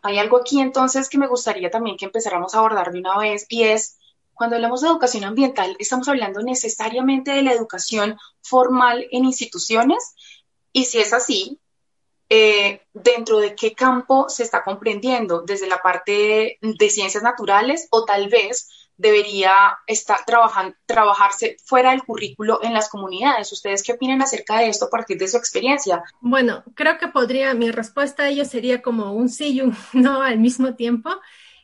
hay 0.02 0.18
algo 0.18 0.38
aquí 0.38 0.62
entonces 0.62 1.10
que 1.10 1.18
me 1.18 1.28
gustaría 1.28 1.70
también 1.70 1.98
que 1.98 2.06
empezáramos 2.06 2.54
a 2.54 2.60
abordar 2.60 2.92
de 2.92 3.00
una 3.00 3.18
vez 3.18 3.46
y 3.50 3.64
es 3.64 3.98
cuando 4.34 4.56
hablamos 4.56 4.82
de 4.82 4.88
educación 4.88 5.24
ambiental, 5.24 5.76
estamos 5.78 6.08
hablando 6.08 6.42
necesariamente 6.42 7.32
de 7.32 7.44
la 7.44 7.54
educación 7.54 8.18
formal 8.42 9.08
en 9.12 9.26
instituciones 9.26 10.16
y 10.74 10.86
si 10.86 11.00
es 11.00 11.14
así, 11.14 11.60
eh, 12.30 12.82
dentro 12.94 13.40
de 13.40 13.56
qué 13.56 13.74
campo 13.74 14.30
se 14.30 14.44
está 14.44 14.64
comprendiendo, 14.64 15.42
desde 15.42 15.68
la 15.68 15.82
parte 15.82 16.58
de 16.62 16.90
ciencias 16.90 17.22
naturales 17.22 17.88
o 17.92 18.06
tal 18.06 18.30
vez 18.30 18.70
debería 19.02 19.80
estar 19.88 20.20
trabajando, 20.26 20.76
trabajarse 20.86 21.58
fuera 21.66 21.92
del 21.92 22.04
currículo 22.04 22.60
en 22.62 22.74
las 22.74 22.88
comunidades. 22.88 23.52
¿Ustedes 23.52 23.82
qué 23.82 23.94
opinan 23.94 24.22
acerca 24.22 24.60
de 24.60 24.68
esto 24.68 24.86
a 24.86 24.90
partir 24.90 25.18
de 25.18 25.28
su 25.28 25.38
experiencia? 25.38 26.04
Bueno, 26.22 26.64
creo 26.76 27.00
que 27.00 27.08
podría, 27.08 27.54
mi 27.56 27.72
respuesta 27.72 28.24
a 28.24 28.30
ello 28.30 28.46
sería 28.46 28.82
como 28.82 29.14
un 29.14 29.30
sí 29.30 29.54
y 29.54 29.62
un 29.62 29.76
no 29.94 30.22
al 30.22 30.40
mismo 30.40 30.76
tiempo. 30.76 31.10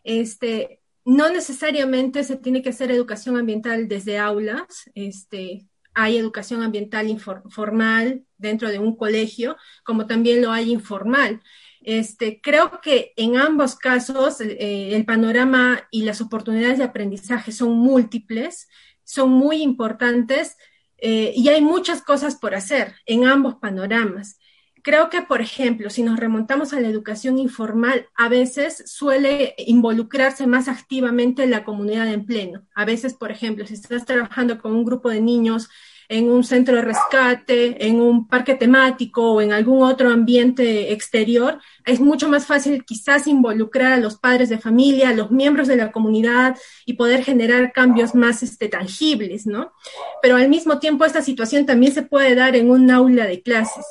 Este, 0.03 0.82
no 1.06 1.29
necesariamente 1.29 2.24
se 2.24 2.38
tiene 2.38 2.63
que 2.63 2.70
hacer 2.70 2.91
educación 2.91 3.38
ambiental 3.38 3.88
desde 3.88 4.17
aulas, 4.17 4.89
este, 4.96 5.67
hay 5.94 6.17
educación 6.17 6.63
ambiental 6.63 7.08
formal 7.50 8.24
dentro 8.38 8.70
de 8.70 8.79
un 8.79 8.96
colegio, 8.96 9.58
como 9.84 10.08
también 10.08 10.41
lo 10.41 10.51
hay 10.51 10.72
informal. 10.72 11.41
Este, 11.88 12.41
creo 12.41 12.82
que 12.82 13.13
en 13.15 13.38
ambos 13.38 13.77
casos 13.77 14.41
eh, 14.41 14.94
el 14.94 15.06
panorama 15.06 15.88
y 15.89 16.01
las 16.01 16.20
oportunidades 16.20 16.79
de 16.79 16.84
aprendizaje 16.84 17.53
son 17.53 17.77
múltiples, 17.77 18.67
son 19.06 19.29
muy 19.29 19.62
importantes 19.62 20.58
eh, 20.98 21.32
y 21.34 21.48
hay 21.48 21.62
muchas 21.62 22.01
cosas 22.01 22.36
por 22.36 22.56
hacer 22.56 22.96
en 23.06 23.24
ambos 23.24 23.56
panoramas. 23.56 24.38
Creo 24.84 25.10
que, 25.10 25.22
por 25.22 25.39
ejemplo, 25.39 25.89
si 25.89 26.03
nos 26.03 26.20
remontamos 26.20 26.74
a 26.74 26.82
la 26.82 26.89
educación 26.89 27.38
informal, 27.38 28.10
a 28.15 28.27
veces 28.27 28.84
suele 28.86 29.56
involucrarse 29.58 30.46
más 30.46 30.67
activamente 30.67 31.48
la 31.48 31.63
comunidad 31.63 32.12
en 32.12 32.25
pleno. 32.25 32.67
A 32.75 32.84
veces, 32.84 33.13
por 33.13 33.32
ejemplo, 33.32 33.65
si 33.65 33.75
estás 33.75 34.06
trabajando 34.06 34.58
con 34.58 34.75
un 34.75 34.84
grupo 34.84 35.10
de 35.10 35.22
niños 35.22 35.70
en 36.10 36.30
un 36.30 36.44
centro 36.44 36.76
de 36.76 36.82
rescate, 36.84 37.86
en 37.86 38.00
un 38.00 38.28
parque 38.28 38.56
temático 38.56 39.34
o 39.34 39.42
en 39.42 39.52
algún 39.52 39.84
otro 39.84 40.10
ambiente 40.10 40.94
exterior, 40.94 41.60
es 41.86 42.00
mucho 42.00 42.30
más 42.30 42.46
fácil 42.46 42.86
quizás 42.86 43.28
involucrar 43.28 43.94
a 43.94 43.98
los 43.98 44.18
padres 44.18 44.50
de 44.50 44.58
familia, 44.58 45.10
a 45.10 45.14
los 45.14 45.32
miembros 45.32 45.68
de 45.68 45.76
la 45.76 45.92
comunidad 45.92 46.58
y 46.86 46.94
poder 46.94 47.24
generar 47.24 47.74
cambios 47.74 48.16
más 48.16 48.42
este, 48.42 48.70
tangibles, 48.70 49.46
¿no? 49.46 49.74
Pero 50.22 50.38
al 50.38 50.48
mismo 50.48 50.80
tiempo 50.80 51.04
esta 51.04 51.22
situación 51.22 51.66
también 51.66 51.94
se 51.94 52.04
puede 52.04 52.36
dar 52.36 52.56
en 52.56 52.72
un 52.72 52.90
aula 52.90 53.26
de 53.26 53.42
clases. 53.42 53.86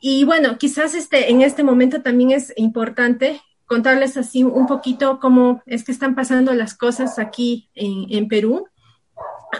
Y 0.00 0.24
bueno, 0.24 0.56
quizás 0.56 0.94
este, 0.94 1.30
en 1.30 1.42
este 1.42 1.62
momento 1.62 2.00
también 2.00 2.30
es 2.30 2.54
importante 2.56 3.42
contarles 3.66 4.16
así 4.16 4.42
un 4.42 4.66
poquito 4.66 5.20
cómo 5.20 5.62
es 5.66 5.84
que 5.84 5.92
están 5.92 6.14
pasando 6.14 6.54
las 6.54 6.74
cosas 6.74 7.18
aquí 7.18 7.68
en, 7.74 8.06
en 8.08 8.26
Perú. 8.26 8.66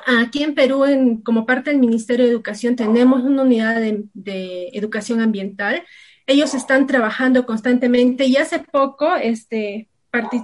Aquí 0.07 0.43
en 0.43 0.55
Perú, 0.55 0.85
como 1.25 1.47
parte 1.47 1.71
del 1.71 1.81
Ministerio 1.81 2.25
de 2.25 2.31
Educación, 2.31 2.77
tenemos 2.77 3.23
una 3.23 3.43
unidad 3.43 3.81
de, 4.15 4.69
educación 4.73 5.21
ambiental. 5.21 5.83
Ellos 6.27 6.55
están 6.55 6.87
trabajando 6.87 7.45
constantemente 7.45 8.25
y 8.25 8.37
hace 8.37 8.61
poco 8.61 9.17
este, 9.17 9.89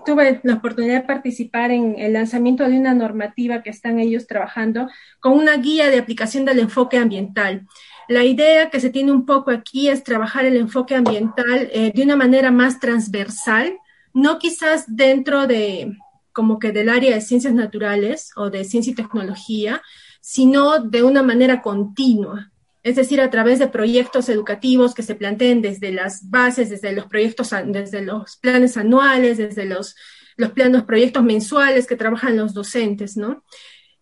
tuve 0.04 0.40
la 0.42 0.54
oportunidad 0.54 0.94
de 0.94 1.06
participar 1.06 1.70
en 1.70 1.96
el 1.98 2.14
lanzamiento 2.14 2.68
de 2.68 2.78
una 2.78 2.94
normativa 2.94 3.62
que 3.62 3.70
están 3.70 4.00
ellos 4.00 4.26
trabajando 4.26 4.88
con 5.20 5.34
una 5.34 5.56
guía 5.58 5.90
de 5.90 5.98
aplicación 5.98 6.44
del 6.44 6.58
enfoque 6.58 6.98
ambiental. 6.98 7.66
La 8.08 8.24
idea 8.24 8.70
que 8.70 8.80
se 8.80 8.90
tiene 8.90 9.12
un 9.12 9.26
poco 9.26 9.50
aquí 9.50 9.88
es 9.88 10.02
trabajar 10.02 10.44
el 10.44 10.56
enfoque 10.56 10.94
ambiental 10.94 11.68
eh, 11.72 11.92
de 11.94 12.02
una 12.02 12.16
manera 12.16 12.50
más 12.50 12.80
transversal, 12.80 13.78
no 14.12 14.38
quizás 14.38 14.84
dentro 14.88 15.46
de, 15.46 15.96
como 16.36 16.58
que 16.58 16.70
del 16.70 16.90
área 16.90 17.14
de 17.14 17.22
ciencias 17.22 17.54
naturales 17.54 18.30
o 18.36 18.50
de 18.50 18.62
ciencia 18.64 18.90
y 18.90 18.94
tecnología, 18.94 19.80
sino 20.20 20.80
de 20.80 21.02
una 21.02 21.22
manera 21.22 21.62
continua, 21.62 22.52
es 22.82 22.96
decir, 22.96 23.22
a 23.22 23.30
través 23.30 23.58
de 23.58 23.68
proyectos 23.68 24.28
educativos 24.28 24.92
que 24.92 25.02
se 25.02 25.14
planteen 25.14 25.62
desde 25.62 25.92
las 25.92 26.28
bases, 26.28 26.68
desde 26.68 26.92
los 26.92 27.06
proyectos, 27.06 27.52
desde 27.68 28.02
los 28.02 28.36
planes 28.36 28.76
anuales, 28.76 29.38
desde 29.38 29.64
los, 29.64 29.96
los 30.36 30.50
planos, 30.50 30.84
proyectos 30.84 31.24
mensuales 31.24 31.86
que 31.86 31.96
trabajan 31.96 32.36
los 32.36 32.52
docentes, 32.52 33.16
¿no? 33.16 33.42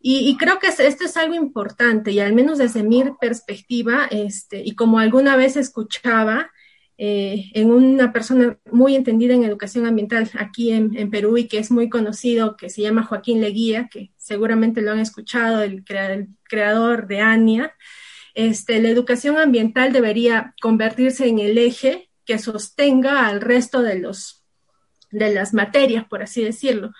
Y, 0.00 0.36
creo 0.36 0.58
que 0.58 0.66
esto 0.66 1.04
es 1.04 1.16
algo 1.16 1.34
importante, 1.36 2.10
y 2.10 2.18
al 2.18 2.34
menos 2.34 2.58
desde 2.58 2.82
mi 2.82 3.04
perspectiva, 3.20 4.06
este, 4.10 4.60
y 4.62 4.74
como 4.74 4.98
alguna 4.98 5.36
vez 5.36 5.56
escuchaba 5.56 6.50
eh, 6.96 7.50
en 7.54 7.72
una 7.72 8.12
persona 8.12 8.56
muy 8.70 8.94
entendida 8.94 9.34
en 9.34 9.42
educación 9.42 9.84
ambiental 9.84 10.30
aquí 10.38 10.70
en, 10.70 11.10
Perú 11.10 11.36
y 11.36 11.48
que 11.48 11.58
es 11.58 11.72
muy 11.72 11.88
conocido, 11.88 12.56
que 12.56 12.70
se 12.70 12.82
llama 12.82 13.02
Joaquín 13.02 13.40
Leguía, 13.40 13.88
que 13.90 14.12
seguramente 14.16 14.80
lo 14.80 14.92
han 14.92 15.00
escuchado, 15.00 15.62
el, 15.62 15.84
creador 15.84 17.08
de 17.08 17.20
ANIA, 17.20 17.74
este, 18.34 18.80
la 18.80 18.90
educación 18.90 19.38
ambiental 19.38 19.92
debería 19.92 20.54
convertirse 20.60 21.26
en 21.26 21.40
el 21.40 21.58
eje 21.58 22.10
que 22.24 22.38
sostenga 22.38 23.26
al 23.26 23.40
resto 23.40 23.82
de, 23.82 23.98
los, 23.98 24.44
de 25.10 25.34
las 25.34 25.52
materias, 25.52 26.04
por 26.04 26.22
así 26.22 26.44
decirlo. 26.44 26.92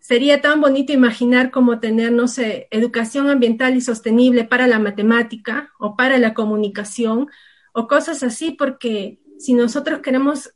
Sería 0.00 0.40
tan 0.40 0.60
bonito 0.60 0.92
imaginar 0.92 1.50
cómo 1.50 1.80
tener, 1.80 2.12
no 2.12 2.28
sé, 2.28 2.68
educación 2.70 3.28
ambiental 3.28 3.76
y 3.76 3.80
sostenible 3.80 4.44
para 4.44 4.68
la 4.68 4.78
matemática 4.78 5.72
o 5.80 5.96
para 5.96 6.16
la 6.18 6.32
comunicación 6.32 7.28
o 7.76 7.86
cosas 7.86 8.22
así, 8.22 8.52
porque 8.52 9.20
si 9.38 9.52
nosotros 9.52 10.00
queremos 10.00 10.50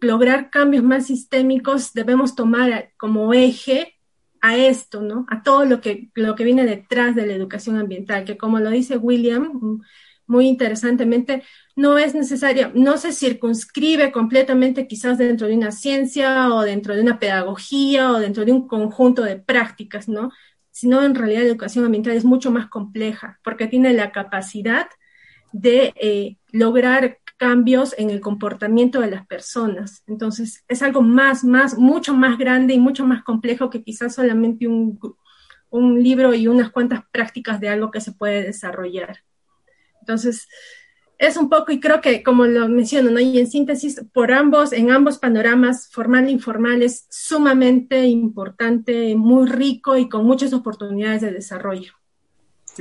lograr 0.00 0.50
cambios 0.50 0.82
más 0.82 1.06
sistémicos, 1.06 1.92
debemos 1.92 2.34
tomar 2.34 2.90
como 2.98 3.32
eje 3.32 3.94
a 4.40 4.56
esto, 4.56 5.00
¿no? 5.00 5.24
A 5.30 5.44
todo 5.44 5.64
lo 5.66 5.80
que, 5.80 6.10
lo 6.16 6.34
que 6.34 6.42
viene 6.42 6.66
detrás 6.66 7.14
de 7.14 7.28
la 7.28 7.32
educación 7.32 7.76
ambiental, 7.76 8.24
que 8.24 8.36
como 8.36 8.58
lo 8.58 8.70
dice 8.70 8.96
William, 8.96 9.82
muy 10.26 10.48
interesantemente, 10.48 11.44
no 11.76 11.96
es 11.96 12.12
necesaria, 12.12 12.72
no 12.74 12.98
se 12.98 13.12
circunscribe 13.12 14.10
completamente 14.10 14.88
quizás 14.88 15.16
dentro 15.16 15.46
de 15.46 15.54
una 15.54 15.70
ciencia 15.70 16.52
o 16.52 16.62
dentro 16.62 16.96
de 16.96 17.02
una 17.02 17.20
pedagogía 17.20 18.10
o 18.10 18.18
dentro 18.18 18.44
de 18.44 18.50
un 18.50 18.66
conjunto 18.66 19.22
de 19.22 19.36
prácticas, 19.36 20.08
¿no? 20.08 20.32
Sino 20.72 21.04
en 21.04 21.14
realidad 21.14 21.42
la 21.42 21.50
educación 21.50 21.84
ambiental 21.84 22.14
es 22.14 22.24
mucho 22.24 22.50
más 22.50 22.66
compleja 22.66 23.38
porque 23.44 23.68
tiene 23.68 23.92
la 23.92 24.10
capacidad 24.10 24.88
de 25.54 25.94
eh, 25.94 26.36
lograr 26.50 27.20
cambios 27.36 27.94
en 27.96 28.10
el 28.10 28.20
comportamiento 28.20 29.00
de 29.00 29.10
las 29.10 29.24
personas. 29.24 30.02
Entonces, 30.08 30.64
es 30.66 30.82
algo 30.82 31.00
más, 31.00 31.44
más, 31.44 31.78
mucho 31.78 32.12
más 32.12 32.38
grande 32.38 32.74
y 32.74 32.80
mucho 32.80 33.06
más 33.06 33.22
complejo 33.22 33.70
que 33.70 33.84
quizás 33.84 34.16
solamente 34.16 34.66
un, 34.66 34.98
un 35.70 36.02
libro 36.02 36.34
y 36.34 36.48
unas 36.48 36.70
cuantas 36.70 37.04
prácticas 37.12 37.60
de 37.60 37.68
algo 37.68 37.92
que 37.92 38.00
se 38.00 38.10
puede 38.10 38.42
desarrollar. 38.42 39.22
Entonces, 40.00 40.48
es 41.18 41.36
un 41.36 41.48
poco, 41.48 41.70
y 41.70 41.78
creo 41.78 42.00
que 42.00 42.24
como 42.24 42.46
lo 42.46 42.68
menciono, 42.68 43.12
¿no? 43.12 43.20
y 43.20 43.38
en 43.38 43.46
síntesis, 43.46 44.04
por 44.12 44.32
ambos, 44.32 44.72
en 44.72 44.90
ambos 44.90 45.18
panoramas, 45.18 45.88
formal 45.92 46.26
e 46.26 46.32
informal, 46.32 46.82
es 46.82 47.06
sumamente 47.10 48.06
importante, 48.06 49.14
muy 49.14 49.46
rico 49.46 49.96
y 49.96 50.08
con 50.08 50.26
muchas 50.26 50.52
oportunidades 50.52 51.20
de 51.20 51.30
desarrollo. 51.30 51.92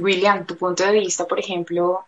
William, 0.01 0.47
tu 0.47 0.57
punto 0.57 0.83
de 0.83 0.93
vista, 0.93 1.27
por 1.27 1.39
ejemplo, 1.39 2.05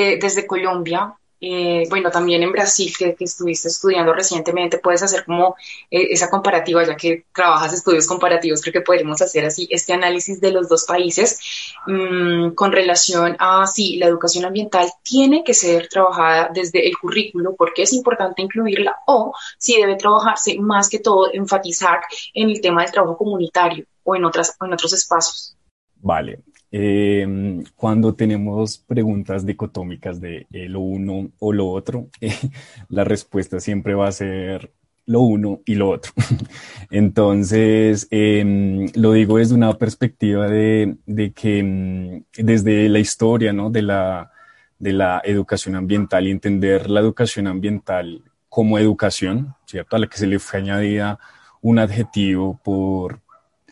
desde 0.00 0.46
Colombia, 0.46 1.16
eh, 1.38 1.84
bueno, 1.90 2.10
también 2.10 2.42
en 2.42 2.50
Brasil, 2.50 2.92
que, 2.98 3.14
estuviste 3.20 3.68
estudiando 3.68 4.14
recientemente, 4.14 4.78
puedes 4.78 5.02
hacer 5.02 5.24
como 5.24 5.54
eh, 5.90 6.08
esa 6.10 6.30
comparativa, 6.30 6.82
ya 6.84 6.96
que 6.96 7.26
trabajas 7.34 7.74
estudios 7.74 8.06
comparativos, 8.06 8.62
creo 8.62 8.72
que 8.72 8.80
podríamos 8.80 9.20
hacer 9.20 9.44
así 9.44 9.68
este 9.70 9.92
análisis 9.92 10.40
de 10.40 10.50
los 10.50 10.68
dos 10.68 10.84
países 10.84 11.38
mm, 11.86 12.50
con 12.54 12.72
relación 12.72 13.36
a 13.38 13.66
si 13.66 13.96
la 13.98 14.06
educación 14.06 14.46
ambiental 14.46 14.90
tiene 15.02 15.44
que 15.44 15.52
ser 15.52 15.88
trabajada 15.88 16.50
desde 16.54 16.88
el 16.88 16.96
currículo, 16.96 17.54
porque 17.54 17.82
es 17.82 17.92
importante 17.92 18.40
incluirla, 18.40 18.96
o 19.06 19.34
si 19.58 19.78
debe 19.78 19.96
trabajarse 19.96 20.58
más 20.58 20.88
que 20.88 21.00
todo, 21.00 21.30
enfatizar 21.32 22.00
en 22.32 22.48
el 22.48 22.60
tema 22.62 22.82
del 22.82 22.92
trabajo 22.92 23.18
comunitario 23.18 23.84
o 24.04 24.16
en, 24.16 24.24
otras, 24.24 24.56
en 24.58 24.72
otros 24.72 24.92
espacios. 24.94 25.54
Vale, 25.96 26.40
eh, 26.78 27.64
cuando 27.74 28.14
tenemos 28.14 28.76
preguntas 28.76 29.46
dicotómicas 29.46 30.20
de 30.20 30.46
eh, 30.52 30.68
lo 30.68 30.80
uno 30.80 31.30
o 31.38 31.50
lo 31.50 31.68
otro, 31.68 32.10
eh, 32.20 32.34
la 32.90 33.02
respuesta 33.02 33.60
siempre 33.60 33.94
va 33.94 34.08
a 34.08 34.12
ser 34.12 34.74
lo 35.06 35.20
uno 35.20 35.62
y 35.64 35.74
lo 35.74 35.88
otro. 35.88 36.12
Entonces, 36.90 38.08
em, 38.10 38.88
lo 38.94 39.12
digo 39.12 39.38
desde 39.38 39.54
una 39.54 39.72
perspectiva 39.78 40.48
de, 40.48 40.98
que 41.34 41.60
em, 41.60 42.24
desde 42.36 42.90
la 42.90 42.98
historia 42.98 43.54
¿no? 43.54 43.70
de, 43.70 43.80
la, 43.80 44.30
de 44.78 44.92
la 44.92 45.22
educación 45.24 45.76
ambiental 45.76 46.26
y 46.26 46.30
entender 46.30 46.90
la 46.90 47.00
educación 47.00 47.46
ambiental 47.46 48.22
como 48.50 48.78
educación, 48.78 49.54
¿cierto? 49.64 49.96
A 49.96 49.98
la 49.98 50.08
que 50.08 50.18
se 50.18 50.26
le 50.26 50.38
fue 50.38 50.60
añadida 50.60 51.18
un 51.62 51.78
adjetivo 51.78 52.60
por, 52.62 53.22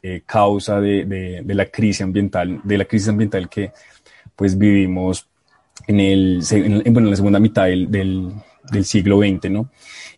eh, 0.07 0.23
causa 0.27 0.83
de, 0.83 1.43
la 1.47 1.64
crisis 1.64 2.03
ambiental, 2.03 2.61
de 2.62 2.77
la 2.77 2.85
crisis 2.85 3.09
ambiental 3.09 3.49
que 3.49 3.73
pues 4.37 4.59
vivimos 4.59 5.27
en, 5.87 5.99
el, 5.99 6.43
en, 6.51 6.93
bueno, 6.93 7.07
en 7.07 7.11
la 7.12 7.17
segunda 7.17 7.40
mitad 7.40 7.64
del, 7.64 7.90
del, 7.90 8.85
siglo 8.85 9.21
XX, 9.21 9.51
¿no? 9.51 9.71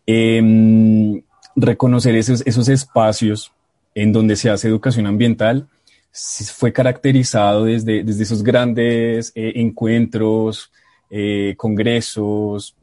Em, 0.04 1.22
reconocer 1.54 2.16
esos, 2.16 2.42
esos 2.44 2.68
espacios 2.68 3.52
en 3.94 4.12
donde 4.12 4.34
se 4.34 4.50
hace 4.50 4.66
educación 4.66 5.06
ambiental 5.06 5.68
fue 6.52 6.72
caracterizado 6.72 7.66
desde, 7.66 8.02
desde 8.02 8.24
esos 8.24 8.42
grandes 8.42 9.30
eh, 9.36 9.52
encuentros, 9.54 10.72
eh, 11.10 11.54
congresos, 11.56 12.74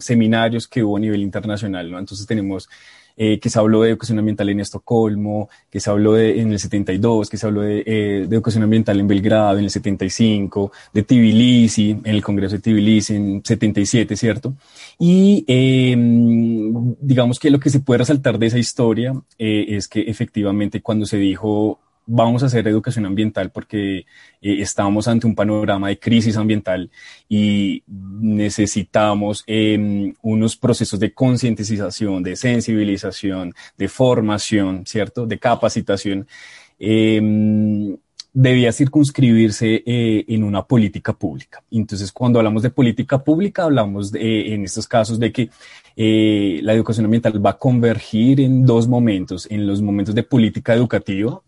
seminarios 0.00 0.66
que 0.66 0.82
hubo 0.82 0.96
a 0.96 1.00
nivel 1.00 1.22
internacional, 1.22 1.92
¿no? 1.92 2.00
Entonces 2.00 2.26
tenemos 2.26 2.68
eh, 3.16 3.38
que 3.38 3.50
se 3.50 3.58
habló 3.58 3.82
de 3.82 3.90
educación 3.90 4.18
ambiental 4.18 4.48
en 4.48 4.60
Estocolmo, 4.60 5.48
que 5.70 5.80
se 5.80 5.90
habló 5.90 6.14
de, 6.14 6.40
en 6.40 6.52
el 6.52 6.58
72, 6.58 7.30
que 7.30 7.36
se 7.36 7.46
habló 7.46 7.62
de, 7.62 7.82
eh, 7.86 8.26
de, 8.28 8.36
educación 8.36 8.64
ambiental 8.64 8.98
en 8.98 9.06
Belgrado 9.06 9.58
en 9.58 9.64
el 9.64 9.70
75, 9.70 10.72
de 10.92 11.02
Tbilisi, 11.02 11.90
en 11.90 12.02
el 12.04 12.22
Congreso 12.22 12.56
de 12.56 12.62
Tbilisi 12.62 13.14
en 13.14 13.42
77, 13.44 14.16
¿cierto? 14.16 14.54
Y 14.98 15.44
eh, 15.46 15.94
digamos 17.00 17.38
que 17.38 17.50
lo 17.50 17.60
que 17.60 17.70
se 17.70 17.80
puede 17.80 17.98
resaltar 17.98 18.38
de 18.38 18.46
esa 18.46 18.58
historia 18.58 19.12
eh, 19.38 19.66
es 19.68 19.88
que 19.88 20.02
efectivamente 20.02 20.82
cuando 20.82 21.06
se 21.06 21.16
dijo 21.16 21.80
vamos 22.06 22.42
a 22.42 22.46
hacer 22.46 22.66
educación 22.68 23.06
ambiental 23.06 23.50
porque 23.50 23.98
eh, 23.98 24.04
estamos 24.40 25.08
ante 25.08 25.26
un 25.26 25.34
panorama 25.34 25.88
de 25.88 25.98
crisis 25.98 26.36
ambiental 26.36 26.90
y 27.28 27.82
necesitamos 27.86 29.44
em, 29.46 30.14
unos 30.22 30.56
procesos 30.56 31.00
de 31.00 31.12
concientización, 31.12 32.22
de 32.22 32.36
sensibilización, 32.36 33.54
de 33.76 33.88
formación, 33.88 34.84
¿cierto? 34.86 35.26
De 35.26 35.38
capacitación. 35.38 36.26
Em, 36.78 37.96
debía 38.34 38.72
circunscribirse 38.72 39.84
eh, 39.86 40.24
en 40.26 40.42
una 40.42 40.64
política 40.64 41.12
pública. 41.12 41.62
Entonces, 41.70 42.10
cuando 42.10 42.40
hablamos 42.40 42.64
de 42.64 42.70
política 42.70 43.22
pública, 43.22 43.62
hablamos 43.62 44.10
de, 44.10 44.52
en 44.52 44.64
estos 44.64 44.88
casos 44.88 45.20
de 45.20 45.30
que 45.30 45.50
eh, 45.96 46.58
la 46.62 46.74
educación 46.74 47.04
ambiental 47.04 47.44
va 47.44 47.50
a 47.50 47.58
convergir 47.58 48.40
en 48.40 48.66
dos 48.66 48.88
momentos, 48.88 49.46
en 49.48 49.68
los 49.68 49.80
momentos 49.80 50.16
de 50.16 50.24
política 50.24 50.74
educativa, 50.74 51.40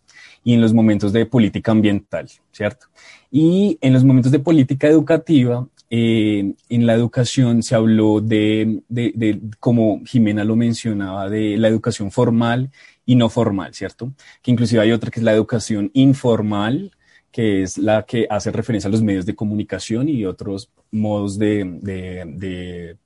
y 0.43 0.53
en 0.53 0.61
los 0.61 0.73
momentos 0.73 1.11
de 1.13 1.25
política 1.25 1.71
ambiental, 1.71 2.29
¿cierto? 2.51 2.87
Y 3.31 3.77
en 3.81 3.93
los 3.93 4.03
momentos 4.03 4.31
de 4.31 4.39
política 4.39 4.87
educativa, 4.87 5.67
eh, 5.89 6.53
en 6.69 6.85
la 6.85 6.93
educación 6.93 7.63
se 7.63 7.75
habló 7.75 8.19
de, 8.19 8.81
de, 8.89 9.11
de, 9.15 9.39
como 9.59 10.01
Jimena 10.05 10.43
lo 10.43 10.55
mencionaba, 10.55 11.29
de 11.29 11.57
la 11.57 11.67
educación 11.67 12.11
formal 12.11 12.71
y 13.05 13.15
no 13.15 13.29
formal, 13.29 13.73
¿cierto? 13.73 14.13
Que 14.41 14.51
inclusive 14.51 14.81
hay 14.81 14.91
otra 14.91 15.11
que 15.11 15.19
es 15.19 15.23
la 15.23 15.33
educación 15.33 15.91
informal, 15.93 16.91
que 17.31 17.63
es 17.63 17.77
la 17.77 18.03
que 18.03 18.27
hace 18.29 18.51
referencia 18.51 18.87
a 18.87 18.91
los 18.91 19.01
medios 19.01 19.25
de 19.25 19.35
comunicación 19.35 20.09
y 20.09 20.25
otros 20.25 20.69
modos 20.91 21.37
de, 21.37 21.63
de, 21.81 22.97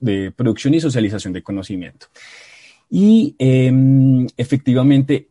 de 0.00 0.32
producción 0.32 0.74
y 0.74 0.80
socialización 0.80 1.32
de 1.32 1.42
conocimiento. 1.42 2.06
Y 2.90 3.36
eh, 3.38 3.72
efectivamente 4.36 5.29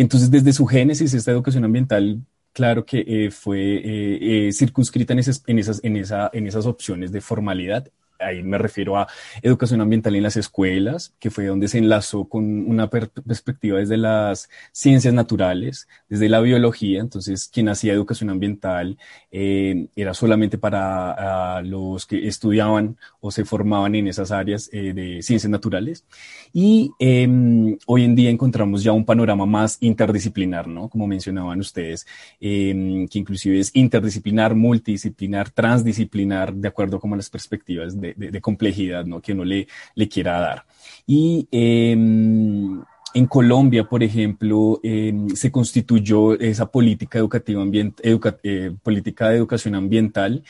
entonces, 0.00 0.30
desde 0.30 0.52
su 0.52 0.66
génesis, 0.66 1.12
esta 1.14 1.30
educación 1.30 1.64
ambiental, 1.64 2.24
claro 2.52 2.84
que 2.84 3.04
eh, 3.06 3.30
fue 3.30 3.58
eh, 3.60 4.48
eh, 4.48 4.52
circunscrita 4.52 5.12
en 5.12 5.18
esas, 5.18 5.42
en, 5.46 5.58
esas, 5.58 5.84
en, 5.84 5.96
esa, 5.96 6.30
en 6.32 6.46
esas 6.46 6.66
opciones 6.66 7.12
de 7.12 7.20
formalidad 7.20 7.88
ahí 8.20 8.42
me 8.42 8.58
refiero 8.58 8.96
a 8.96 9.08
educación 9.42 9.80
ambiental 9.80 10.14
en 10.14 10.22
las 10.22 10.36
escuelas, 10.36 11.14
que 11.18 11.30
fue 11.30 11.46
donde 11.46 11.68
se 11.68 11.78
enlazó 11.78 12.24
con 12.24 12.44
una 12.68 12.88
perspectiva 12.90 13.78
desde 13.78 13.96
las 13.96 14.48
ciencias 14.72 15.14
naturales, 15.14 15.88
desde 16.08 16.28
la 16.28 16.40
biología. 16.40 17.00
Entonces, 17.00 17.48
quien 17.52 17.68
hacía 17.68 17.92
educación 17.92 18.30
ambiental 18.30 18.98
eh, 19.32 19.88
era 19.96 20.14
solamente 20.14 20.58
para 20.58 21.62
los 21.62 22.06
que 22.06 22.26
estudiaban 22.26 22.96
o 23.20 23.30
se 23.30 23.44
formaban 23.44 23.94
en 23.94 24.08
esas 24.08 24.30
áreas 24.30 24.68
eh, 24.72 24.92
de 24.92 25.22
ciencias 25.22 25.50
naturales. 25.50 26.04
Y 26.52 26.90
em, 26.98 27.78
hoy 27.86 28.04
en 28.04 28.14
día 28.14 28.30
encontramos 28.30 28.82
ya 28.82 28.92
un 28.92 29.04
panorama 29.04 29.46
más 29.46 29.78
interdisciplinar, 29.80 30.66
¿no? 30.68 30.88
Como 30.88 31.06
mencionaban 31.06 31.60
ustedes, 31.60 32.06
em, 32.40 33.06
que 33.08 33.18
inclusive 33.18 33.58
es 33.60 33.70
interdisciplinar, 33.74 34.54
multidisciplinar, 34.54 35.50
transdisciplinar, 35.50 36.54
de 36.54 36.68
acuerdo 36.68 37.00
con 37.00 37.16
las 37.16 37.30
perspectivas 37.30 38.00
de 38.00 38.09
de, 38.16 38.40
complejidad 38.40 39.04
¿no? 39.04 39.20
que 39.20 39.32
uno 39.32 39.44
le, 39.44 39.66
le 39.94 40.08
quiera 40.08 40.40
dar. 40.40 40.64
Y 41.06 41.48
em, 41.50 42.80
en 43.14 43.26
Colombia, 43.26 43.84
por 43.84 44.02
ejemplo, 44.02 44.80
em, 44.82 45.28
se 45.30 45.50
constituyó 45.50 46.38
esa 46.38 46.70
política 46.70 47.18
educativa 47.18 47.64
eh, 47.72 48.72
política 48.82 49.28
de 49.30 49.36
educación 49.36 49.74
ambiental 49.74 50.42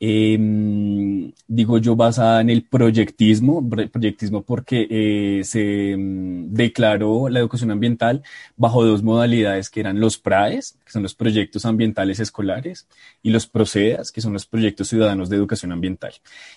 Em, 0.00 1.32
digo 1.48 1.78
yo, 1.78 1.96
basada 1.96 2.40
en 2.40 2.50
el 2.50 2.62
proyectismo, 2.62 3.68
proyectismo 3.90 4.42
porque 4.42 4.86
eh, 4.88 5.44
se 5.44 5.92
em, 5.92 6.52
declaró 6.52 7.28
la 7.28 7.40
educación 7.40 7.72
ambiental 7.72 8.22
bajo 8.56 8.84
dos 8.84 9.02
modalidades 9.02 9.70
que 9.70 9.80
eran 9.80 9.98
los 9.98 10.16
PRAES, 10.18 10.78
que 10.84 10.92
son 10.92 11.02
los 11.02 11.14
proyectos 11.16 11.64
ambientales 11.66 12.20
escolares, 12.20 12.86
y 13.22 13.30
los 13.30 13.48
PROCEDAS, 13.48 14.12
que 14.12 14.20
son 14.20 14.32
los 14.32 14.46
proyectos 14.46 14.88
ciudadanos 14.88 15.28
de 15.28 15.36
educación 15.36 15.72
ambiental. 15.72 16.12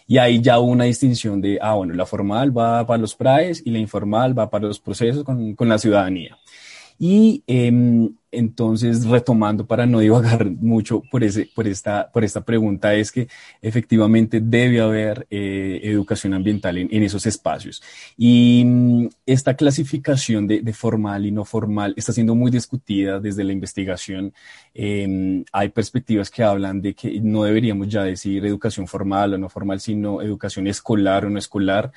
Y 0.07 0.19
ahí 0.19 0.39
ya 0.39 0.59
una 0.59 0.83
distinción 0.83 1.41
de, 1.41 1.57
ah, 1.61 1.73
bueno, 1.73 1.95
la 1.95 2.05
formal 2.05 2.55
va 2.55 2.85
para 2.85 3.01
los 3.01 3.15
PRAES 3.15 3.63
y 3.65 3.71
la 3.71 3.79
informal 3.79 4.37
va 4.37 4.51
para 4.51 4.67
los 4.67 4.79
procesos 4.79 5.23
con, 5.23 5.55
con 5.55 5.67
la 5.67 5.79
ciudadanía. 5.79 6.37
Y 7.03 7.43
em, 7.47 8.13
entonces, 8.31 9.05
retomando 9.07 9.65
para 9.65 9.87
no 9.87 10.01
divagar 10.01 10.45
mucho 10.61 11.01
por, 11.09 11.23
ese, 11.23 11.49
por, 11.55 11.67
esta, 11.67 12.11
por 12.11 12.23
esta 12.23 12.45
pregunta, 12.45 12.93
es 12.93 13.11
que 13.11 13.27
efectivamente 13.59 14.39
debe 14.39 14.81
haber 14.81 15.25
eh, 15.31 15.79
educación 15.83 16.35
ambiental 16.35 16.77
en, 16.77 17.03
esos 17.03 17.25
espacios. 17.25 17.81
Y 18.17 18.63
mm, 18.63 19.07
esta 19.25 19.55
clasificación 19.55 20.45
de, 20.45 20.73
formal 20.73 21.25
y 21.25 21.31
no 21.31 21.43
formal 21.43 21.95
está 21.97 22.13
siendo 22.13 22.35
muy 22.35 22.51
discutida 22.51 23.19
desde 23.19 23.43
la 23.45 23.51
investigación. 23.51 24.31
Em, 24.75 25.43
hay 25.51 25.69
perspectivas 25.69 26.29
que 26.29 26.43
hablan 26.43 26.83
de 26.83 26.93
que 26.93 27.19
no 27.19 27.45
deberíamos 27.45 27.87
ya 27.87 28.03
decir 28.03 28.45
educación 28.45 28.85
formal 28.87 29.33
o 29.33 29.37
no 29.39 29.49
formal, 29.49 29.79
sino 29.79 30.21
educación 30.21 30.67
escolar 30.67 31.25
o 31.25 31.31
no 31.31 31.39
escolar. 31.39 31.91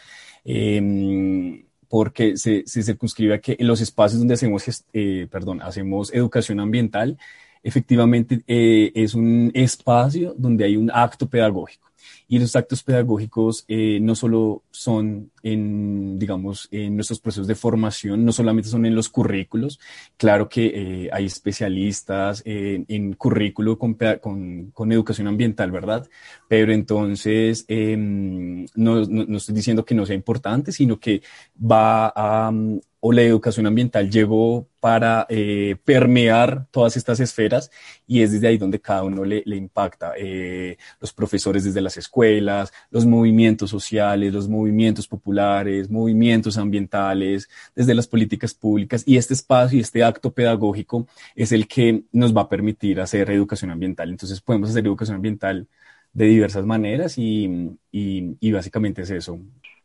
Em, 0.46 1.62
porque 1.88 2.36
se, 2.36 2.64
se 2.66 2.82
circunscribe 2.82 3.34
a 3.34 3.40
que 3.40 3.56
en 3.58 3.66
los 3.66 3.80
espacios 3.80 4.18
donde 4.18 4.34
hacemos, 4.34 4.84
eh, 4.92 5.26
perdón, 5.30 5.62
hacemos 5.62 6.12
educación 6.12 6.60
ambiental, 6.60 7.18
efectivamente 7.62 8.42
eh, 8.46 8.92
es 8.94 9.14
un 9.14 9.50
espacio 9.54 10.34
donde 10.36 10.64
hay 10.64 10.76
un 10.76 10.90
acto 10.92 11.28
pedagógico. 11.28 11.90
Y 12.28 12.38
los 12.38 12.56
actos 12.56 12.82
pedagógicos 12.82 13.64
eh, 13.68 13.98
no 14.00 14.14
solo 14.14 14.62
son 14.70 15.30
en, 15.42 16.18
digamos, 16.18 16.68
en 16.70 16.96
nuestros 16.96 17.20
procesos 17.20 17.46
de 17.46 17.54
formación, 17.54 18.24
no 18.24 18.32
solamente 18.32 18.68
son 18.68 18.86
en 18.86 18.94
los 18.94 19.08
currículos, 19.08 19.78
claro 20.16 20.48
que 20.48 20.66
eh, 20.66 21.10
hay 21.12 21.26
especialistas 21.26 22.42
en 22.44 23.12
currículo 23.14 23.78
con, 23.78 23.94
con, 24.20 24.70
con, 24.72 24.92
educación 24.92 25.28
ambiental, 25.28 25.70
¿verdad? 25.70 26.08
Pero 26.48 26.72
entonces 26.72 27.64
em, 27.68 28.64
no, 28.74 29.04
no, 29.04 29.24
no, 29.26 29.36
estoy 29.36 29.54
diciendo 29.54 29.84
que 29.84 29.94
no 29.94 30.06
sea 30.06 30.16
importante, 30.16 30.72
sino 30.72 30.98
que 30.98 31.22
va 31.60 32.12
a 32.14 32.52
o 33.06 33.12
la 33.12 33.20
educación 33.20 33.66
ambiental 33.66 34.10
llegó 34.10 34.66
para 34.80 35.26
eh, 35.28 35.76
permear 35.84 36.68
todas 36.70 36.96
estas 36.96 37.20
esferas 37.20 37.70
y 38.06 38.22
es 38.22 38.32
desde 38.32 38.48
ahí 38.48 38.56
donde 38.56 38.80
cada 38.80 39.02
uno 39.02 39.26
le, 39.26 39.42
impacta. 39.44 40.14
Eh, 40.16 40.78
los 41.00 41.12
profesores 41.12 41.64
desde 41.64 41.82
las 41.82 41.98
escuelas, 41.98 42.72
los 42.90 43.04
movimientos 43.04 43.68
sociales, 43.68 44.32
los 44.32 44.48
movimientos 44.48 45.06
populares, 45.06 45.90
movimientos 45.90 46.56
ambientales, 46.56 47.50
desde 47.74 47.94
las 47.94 48.06
políticas 48.06 48.54
públicas 48.54 49.02
y 49.04 49.18
este 49.18 49.34
espacio 49.34 49.76
y 49.76 49.82
este 49.82 50.02
acto 50.02 50.32
pedagógico 50.32 51.06
es 51.34 51.52
el 51.52 51.68
que 51.68 52.04
nos 52.10 52.34
va 52.34 52.40
a 52.40 52.48
permitir 52.48 53.02
hacer 53.02 53.28
educación 53.28 53.70
ambiental. 53.70 54.08
Entonces 54.08 54.40
podemos 54.40 54.70
hacer 54.70 54.86
educación 54.86 55.16
ambiental 55.16 55.68
de 56.14 56.24
diversas 56.24 56.64
maneras 56.64 57.18
y, 57.18 57.76
y 57.92 58.52
básicamente 58.52 59.02
es 59.02 59.10
eso. 59.10 59.38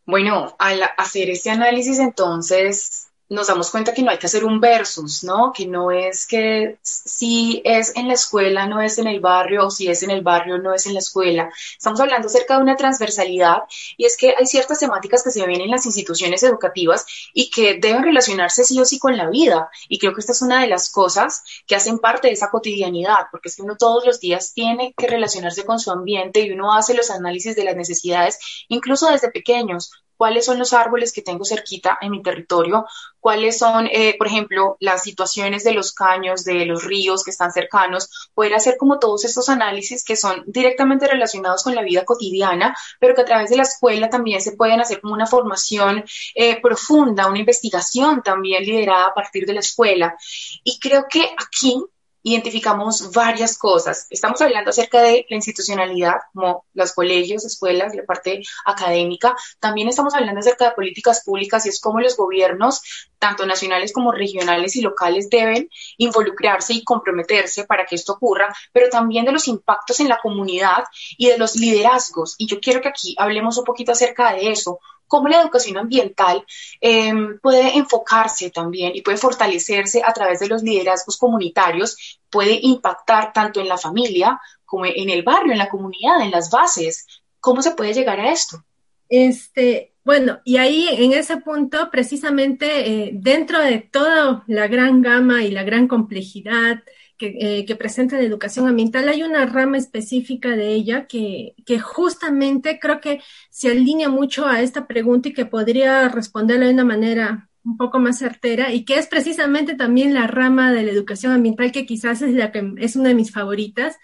Bueno, 0.05 0.55
al 0.57 0.79
hacer 0.97 1.29
este 1.29 1.51
análisis 1.51 1.99
entonces 1.99 3.08
nos 3.29 3.47
damos 3.47 3.69
cuenta 3.69 3.93
que 3.93 4.01
no 4.01 4.09
hay 4.09 4.17
que 4.17 4.25
hacer 4.25 4.43
un 4.43 4.59
versus, 4.59 5.23
¿no? 5.23 5.53
Que 5.53 5.67
no 5.67 5.91
es 5.91 6.25
que 6.25 6.79
si 6.81 7.61
es 7.63 7.95
en 7.95 8.07
la 8.07 8.15
escuela, 8.15 8.65
no 8.65 8.81
es 8.81 8.97
en 8.97 9.07
el 9.07 9.19
barrio, 9.19 9.67
o 9.67 9.69
si 9.69 9.87
es 9.87 10.01
en 10.01 10.09
el 10.09 10.21
barrio, 10.21 10.57
no 10.57 10.73
es 10.73 10.87
en 10.87 10.93
la 10.93 10.99
escuela. 10.99 11.51
Estamos 11.77 11.99
hablando 11.99 12.27
acerca 12.27 12.55
de 12.55 12.63
una 12.63 12.75
transversalidad 12.75 13.63
y 13.97 14.05
es 14.05 14.17
que 14.17 14.33
hay 14.37 14.47
ciertas 14.47 14.79
temáticas 14.79 15.23
que 15.23 15.29
se 15.29 15.45
ven 15.45 15.61
en 15.61 15.69
las 15.69 15.85
instituciones 15.85 16.41
educativas 16.41 17.05
y 17.33 17.51
que 17.51 17.75
deben 17.75 18.03
relacionarse 18.03 18.63
sí 18.63 18.79
o 18.79 18.85
sí 18.85 18.97
con 18.97 19.15
la 19.15 19.29
vida. 19.29 19.69
Y 19.87 19.99
creo 19.99 20.13
que 20.13 20.21
esta 20.21 20.31
es 20.31 20.41
una 20.41 20.61
de 20.61 20.67
las 20.67 20.89
cosas 20.91 21.43
que 21.67 21.75
hacen 21.75 21.99
parte 21.99 22.27
de 22.27 22.33
esa 22.33 22.49
cotidianidad, 22.49 23.27
porque 23.31 23.49
es 23.49 23.55
que 23.55 23.61
uno 23.61 23.77
todos 23.77 24.05
los 24.05 24.19
días 24.19 24.53
tiene 24.53 24.93
que 24.97 25.07
relacionarse 25.07 25.65
con 25.65 25.79
su 25.79 25.91
ambiente 25.91 26.41
y 26.41 26.51
uno 26.51 26.73
hace 26.73 26.95
los 26.95 27.11
análisis 27.11 27.55
de 27.55 27.63
las 27.63 27.75
necesidades, 27.75 28.39
incluso 28.69 29.11
desde 29.11 29.29
pequeños 29.29 29.91
cuáles 30.19 30.43
son 30.43 30.59
los 30.59 30.73
árboles 30.73 31.13
que 31.13 31.21
tengo 31.21 31.45
cerquita 31.45 31.97
en 32.01 32.11
mi 32.11 32.21
territorio, 32.21 32.85
cuáles 33.21 33.57
son, 33.57 33.87
eh, 33.87 34.15
por 34.17 34.27
ejemplo, 34.27 34.75
las 34.81 35.01
situaciones 35.01 35.63
de 35.63 35.71
los 35.71 35.93
caños, 35.93 36.43
de 36.43 36.65
los 36.65 36.83
ríos 36.83 37.23
que 37.23 37.31
están 37.31 37.53
cercanos, 37.53 38.29
poder 38.33 38.53
hacer 38.53 38.75
como 38.77 38.99
todos 38.99 39.23
estos 39.23 39.47
análisis 39.47 40.03
que 40.03 40.17
son 40.17 40.43
directamente 40.45 41.07
relacionados 41.07 41.63
con 41.63 41.73
la 41.73 41.83
vida 41.83 42.03
cotidiana, 42.03 42.75
pero 42.99 43.15
que 43.15 43.21
a 43.21 43.25
través 43.25 43.49
de 43.49 43.55
la 43.55 43.63
escuela 43.63 44.09
también 44.09 44.41
se 44.41 44.57
pueden 44.57 44.81
hacer 44.81 44.99
como 44.99 45.13
una 45.13 45.25
formación 45.25 46.03
eh, 46.35 46.59
profunda, 46.61 47.27
una 47.27 47.39
investigación 47.39 48.21
también 48.21 48.65
liderada 48.65 49.05
a 49.05 49.13
partir 49.13 49.45
de 49.45 49.53
la 49.53 49.61
escuela. 49.61 50.17
Y 50.65 50.79
creo 50.79 51.05
que 51.09 51.31
aquí 51.37 51.81
identificamos 52.23 53.11
varias 53.11 53.57
cosas. 53.57 54.07
Estamos 54.09 54.41
hablando 54.41 54.69
acerca 54.69 55.01
de 55.01 55.25
la 55.29 55.35
institucionalidad, 55.35 56.15
como 56.33 56.65
los 56.73 56.93
colegios, 56.93 57.45
escuelas, 57.45 57.95
la 57.95 58.03
parte 58.03 58.41
académica. 58.65 59.35
También 59.59 59.87
estamos 59.87 60.13
hablando 60.13 60.39
acerca 60.39 60.65
de 60.65 60.75
políticas 60.75 61.23
públicas 61.23 61.65
y 61.65 61.69
es 61.69 61.79
cómo 61.79 61.99
los 61.99 62.17
gobiernos, 62.17 62.81
tanto 63.17 63.45
nacionales 63.45 63.93
como 63.93 64.11
regionales 64.11 64.75
y 64.75 64.81
locales, 64.81 65.29
deben 65.29 65.69
involucrarse 65.97 66.73
y 66.73 66.83
comprometerse 66.83 67.65
para 67.65 67.85
que 67.85 67.95
esto 67.95 68.13
ocurra, 68.13 68.53
pero 68.73 68.89
también 68.89 69.25
de 69.25 69.31
los 69.31 69.47
impactos 69.47 69.99
en 69.99 70.09
la 70.09 70.19
comunidad 70.21 70.83
y 71.17 71.27
de 71.27 71.37
los 71.37 71.55
liderazgos. 71.55 72.35
Y 72.37 72.47
yo 72.47 72.59
quiero 72.59 72.81
que 72.81 72.89
aquí 72.89 73.15
hablemos 73.17 73.57
un 73.57 73.65
poquito 73.65 73.91
acerca 73.91 74.33
de 74.33 74.51
eso, 74.51 74.79
cómo 75.09 75.27
la 75.27 75.41
educación 75.41 75.77
ambiental 75.77 76.45
em, 76.79 77.37
puede 77.39 77.77
enfocarse 77.77 78.49
también 78.51 78.93
y 78.95 79.01
puede 79.01 79.17
fortalecerse 79.17 80.01
a 80.05 80.13
través 80.13 80.39
de 80.39 80.47
los 80.47 80.63
liderazgos 80.63 81.17
comunitarios, 81.17 82.19
puede 82.29 82.57
impactar 82.61 83.33
tanto 83.33 83.59
en 83.59 83.67
la 83.67 83.77
familia 83.77 84.39
como 84.63 84.85
en 84.85 85.09
el 85.09 85.23
barrio, 85.23 85.51
en 85.51 85.57
la 85.57 85.67
comunidad, 85.67 86.21
en 86.21 86.31
las 86.31 86.49
bases. 86.49 87.05
¿Cómo 87.41 87.61
se 87.61 87.71
puede 87.71 87.93
llegar 87.93 88.19
a 88.19 88.31
esto? 88.31 88.63
Este, 89.09 89.93
bueno, 90.05 90.39
y 90.45 90.57
ahí 90.57 90.87
en 90.91 91.13
ese 91.13 91.37
punto, 91.37 91.89
precisamente 91.91 92.89
eh, 92.89 93.11
dentro 93.13 93.59
de 93.59 93.79
toda 93.79 94.43
la 94.47 94.67
gran 94.67 95.01
gama 95.01 95.43
y 95.43 95.51
la 95.51 95.63
gran 95.63 95.87
complejidad 95.87 96.83
eh, 97.19 97.65
que, 97.65 97.75
presenta 97.75 98.17
la 98.17 98.23
educación 98.23 98.67
ambiental, 98.67 99.09
hay 99.09 99.23
una 99.23 99.45
rama 99.45 99.77
específica 99.77 100.55
de 100.55 100.73
ella 100.73 101.05
que, 101.07 101.53
que 101.65 101.79
justamente 101.79 102.79
creo 102.79 103.01
que 103.01 103.21
se 103.49 103.69
alinea 103.69 104.09
mucho 104.09 104.45
a 104.45 104.61
esta 104.61 104.87
pregunta 104.87 105.29
y 105.29 105.33
que 105.33 105.45
podría 105.45 106.07
responderla 106.09 106.67
de 106.67 106.73
una 106.73 106.85
manera 106.85 107.49
un 107.65 107.77
poco 107.77 107.99
más 107.99 108.19
certera 108.19 108.73
y 108.73 108.85
que 108.85 108.95
es 108.95 109.07
precisamente 109.07 109.75
también 109.75 110.13
la 110.13 110.27
rama 110.27 110.71
de 110.71 110.83
la 110.83 110.91
educación 110.91 111.33
ambiental 111.33 111.71
que 111.71 111.85
quizás 111.85 112.21
es 112.21 112.33
la 112.33 112.51
que 112.51 112.73
es 112.77 112.95
una 112.95 113.09
de 113.09 113.15
mis 113.15 113.31
favoritas, 113.31 113.97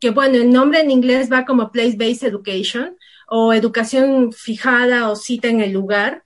que 0.00 0.10
bueno, 0.10 0.36
el 0.36 0.50
nombre 0.50 0.80
en 0.80 0.90
inglés 0.90 1.30
va 1.30 1.44
como 1.44 1.70
place-based 1.70 2.26
education 2.26 2.96
o 3.28 3.52
educación 3.52 4.32
fijada 4.32 5.10
o 5.10 5.16
cita 5.16 5.48
en 5.48 5.60
el 5.60 5.72
lugar, 5.72 6.24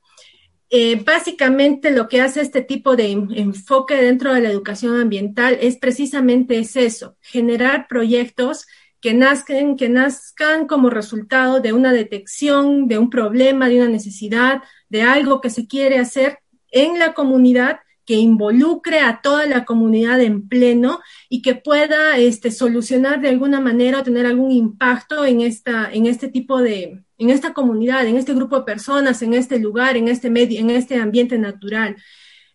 eh, 0.71 1.03
básicamente 1.03 1.91
lo 1.91 2.09
que 2.09 2.21
hace 2.21 2.43
este 2.43 2.63
tipo 2.63 2.95
de 2.95 3.11
enfoque 3.11 3.97
dentro 3.97 4.35
de 4.35 4.43
la 4.43 4.51
educación 4.51 5.01
ambiental 5.01 5.57
es 5.61 5.77
precisamente 5.77 6.59
es 6.59 6.77
eso, 6.77 7.17
generar 7.21 7.87
proyectos 7.89 8.67
que 9.01 9.15
nazcan, 9.15 9.77
que 9.77 9.89
nazcan 9.89 10.67
como 10.67 10.91
resultado 10.91 11.61
de 11.61 11.73
una 11.73 11.93
detección, 11.93 12.89
de 12.89 12.99
un 12.99 13.11
problema, 13.11 13.69
de 13.69 13.77
una 13.77 13.89
necesidad, 13.89 14.63
de 14.89 15.03
algo 15.03 15.41
que 15.41 15.51
se 15.51 15.67
quiere 15.67 15.99
hacer 15.99 16.41
en 16.71 16.99
la 16.99 17.15
comunidad 17.15 17.81
que 18.09 18.15
involucre 18.15 19.01
a 19.01 19.21
toda 19.21 19.45
la 19.45 19.67
comunidad 19.67 20.19
en 20.23 20.49
pleno 20.49 20.99
y 21.29 21.43
que 21.43 21.55
pueda 21.55 22.17
este, 22.17 22.51
solucionar 22.51 23.21
de 23.21 23.29
alguna 23.29 23.61
manera 23.61 24.01
o 24.01 24.03
tener 24.03 24.25
algún 24.25 24.51
impacto 24.51 25.27
en, 25.27 25.43
esta, 25.43 25.93
en 25.93 26.07
este 26.07 26.29
tipo 26.29 26.63
de, 26.63 27.05
en 27.19 27.29
esta 27.29 27.53
comunidad, 27.53 28.07
en 28.07 28.17
este 28.17 28.33
grupo 28.33 28.61
de 28.61 28.65
personas, 28.65 29.21
en 29.21 29.35
este 29.35 29.59
lugar, 29.59 29.99
en 29.99 30.09
este 30.09 30.31
medio, 30.31 30.59
en 30.59 30.71
este 30.71 30.97
ambiente 30.97 31.37
natural. 31.37 31.97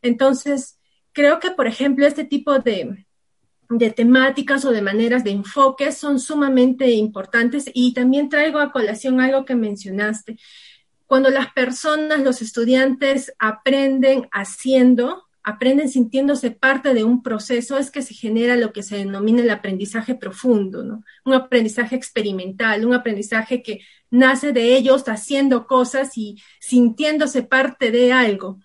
Entonces, 0.02 0.80
creo 1.12 1.40
que, 1.40 1.52
por 1.52 1.68
ejemplo, 1.68 2.08
este 2.08 2.24
tipo 2.24 2.58
de, 2.58 3.06
de 3.70 3.92
temáticas 3.92 4.66
o 4.66 4.72
de 4.72 4.82
maneras 4.82 5.24
de 5.24 5.30
enfoque 5.30 5.92
son 5.92 6.20
sumamente 6.20 6.90
importantes 6.90 7.70
y 7.76 7.94
también 7.94 8.28
traigo 8.28 8.58
a 8.58 8.72
colación 8.72 9.22
algo 9.22 9.46
que 9.46 9.54
mencionaste. 9.54 10.40
Cuando 11.06 11.30
las 11.30 11.54
personas, 11.54 12.22
los 12.22 12.42
estudiantes 12.42 13.32
aprenden 13.38 14.28
haciendo, 14.32 15.28
aprenden 15.44 15.90
sintiéndose 15.90 16.52
parte 16.52 16.94
de 16.94 17.04
un 17.04 17.22
proceso, 17.22 17.78
es 17.78 17.92
que 17.92 18.02
se 18.02 18.14
genera 18.14 18.56
lo 18.56 18.72
que 18.72 18.82
se 18.82 18.98
denomina 18.98 19.42
el 19.42 19.50
aprendizaje 19.50 20.16
profundo, 20.16 20.84
¿no? 20.84 21.04
Un 21.26 21.34
aprendizaje 21.34 21.96
experimental, 21.96 22.86
un 22.86 22.94
aprendizaje 22.94 23.62
que 23.62 23.82
nace 24.10 24.54
de 24.54 24.76
ellos 24.76 25.04
haciendo 25.08 25.68
cosas 25.68 26.18
y 26.18 26.42
sintiéndose 26.60 27.44
parte 27.44 27.92
de 27.92 28.14
algo. 28.14 28.60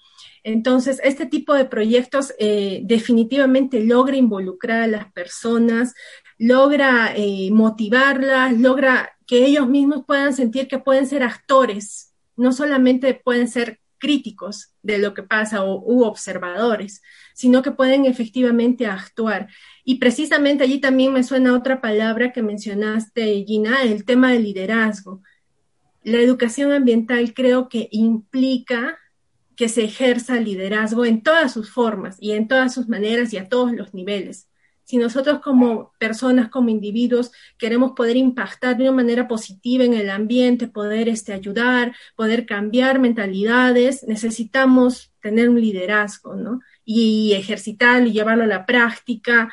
Entonces, 0.44 1.00
este 1.02 1.26
tipo 1.26 1.52
de 1.52 1.64
proyectos 1.64 2.32
eh, 2.38 2.80
definitivamente 2.84 3.80
logra 3.80 4.16
involucrar 4.16 4.82
a 4.82 4.86
las 4.86 5.12
personas, 5.12 5.94
logra 6.38 7.12
eh, 7.16 7.50
motivarlas, 7.50 8.56
logra 8.56 9.10
que 9.26 9.44
ellos 9.44 9.68
mismos 9.68 10.04
puedan 10.06 10.32
sentir 10.32 10.68
que 10.68 10.78
pueden 10.78 11.06
ser 11.06 11.22
actores, 11.22 12.14
no 12.36 12.52
solamente 12.52 13.14
pueden 13.14 13.48
ser 13.48 13.80
críticos 13.98 14.74
de 14.82 14.98
lo 14.98 15.14
que 15.14 15.22
pasa 15.22 15.64
o 15.64 15.80
u 15.80 16.04
observadores, 16.04 17.02
sino 17.34 17.62
que 17.62 17.72
pueden 17.72 18.06
efectivamente 18.06 18.86
actuar. 18.86 19.48
Y 19.84 19.96
precisamente 19.96 20.64
allí 20.64 20.80
también 20.80 21.12
me 21.12 21.22
suena 21.22 21.54
otra 21.54 21.80
palabra 21.80 22.32
que 22.32 22.42
mencionaste, 22.42 23.44
Gina, 23.46 23.82
el 23.82 24.04
tema 24.04 24.32
del 24.32 24.44
liderazgo. 24.44 25.22
La 26.02 26.18
educación 26.18 26.72
ambiental 26.72 27.34
creo 27.34 27.68
que 27.68 27.88
implica 27.92 28.98
que 29.56 29.68
se 29.68 29.84
ejerza 29.84 30.40
liderazgo 30.40 31.04
en 31.04 31.22
todas 31.22 31.52
sus 31.52 31.70
formas 31.70 32.16
y 32.20 32.32
en 32.32 32.48
todas 32.48 32.72
sus 32.72 32.88
maneras 32.88 33.32
y 33.32 33.38
a 33.38 33.48
todos 33.48 33.72
los 33.72 33.92
niveles 33.92 34.47
si 34.88 34.96
nosotros 34.96 35.40
como 35.40 35.92
personas, 35.98 36.48
como 36.48 36.70
individuos, 36.70 37.30
queremos 37.58 37.92
poder 37.92 38.16
impactar 38.16 38.74
de 38.78 38.84
una 38.84 38.92
manera 38.92 39.28
positiva 39.28 39.84
en 39.84 39.92
el 39.92 40.08
ambiente, 40.08 40.66
poder 40.66 41.10
este, 41.10 41.34
ayudar, 41.34 41.94
poder 42.16 42.46
cambiar 42.46 42.98
mentalidades, 42.98 44.02
necesitamos 44.04 45.12
tener 45.20 45.50
un 45.50 45.60
liderazgo, 45.60 46.36
¿no? 46.36 46.60
Y 46.86 47.34
ejercitarlo 47.34 48.08
y 48.08 48.12
llevarlo 48.12 48.44
a 48.44 48.46
la 48.46 48.64
práctica. 48.64 49.52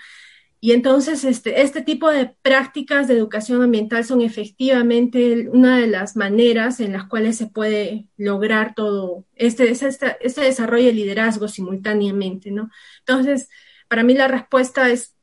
Y 0.62 0.72
entonces 0.72 1.26
este, 1.26 1.62
este 1.64 1.82
tipo 1.82 2.10
de 2.10 2.34
prácticas 2.42 3.10
de 3.10 3.16
educación 3.16 3.62
ambiental 3.62 4.06
son 4.06 4.22
efectivamente 4.22 5.50
una 5.50 5.78
de 5.80 5.88
las 5.88 6.16
maneras 6.16 6.80
en 6.80 6.94
las 6.94 7.08
cuales 7.10 7.36
se 7.36 7.48
puede 7.48 8.08
lograr 8.16 8.74
todo 8.74 9.26
este, 9.36 9.70
este, 9.70 9.90
este 10.22 10.42
desarrollo 10.42 10.86
de 10.86 10.94
liderazgo 10.94 11.50
simultáneamente, 11.50 12.52
¿no? 12.52 12.70
Entonces, 13.00 13.50
para 13.90 14.04
mí 14.04 14.14
la 14.14 14.30
respuesta 14.30 14.90
es 14.90 15.15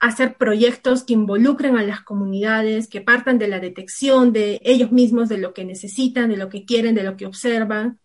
hacer 0.00 0.34
proyectos 0.34 1.04
que 1.04 1.12
involucren 1.12 1.76
a 1.76 1.82
las 1.82 2.00
comunidades, 2.00 2.88
que 2.88 3.02
partan 3.02 3.38
de 3.38 3.48
la 3.48 3.60
detección 3.60 4.32
de 4.32 4.60
ellos 4.64 4.90
mismos, 4.90 5.28
de 5.28 5.38
lo 5.38 5.52
que 5.52 5.64
necesitan, 5.64 6.30
de 6.30 6.38
lo 6.38 6.48
que 6.48 6.64
quieren, 6.64 6.94
de 6.94 7.02
lo 7.02 7.16
que 7.16 7.26
observan 7.26 8.00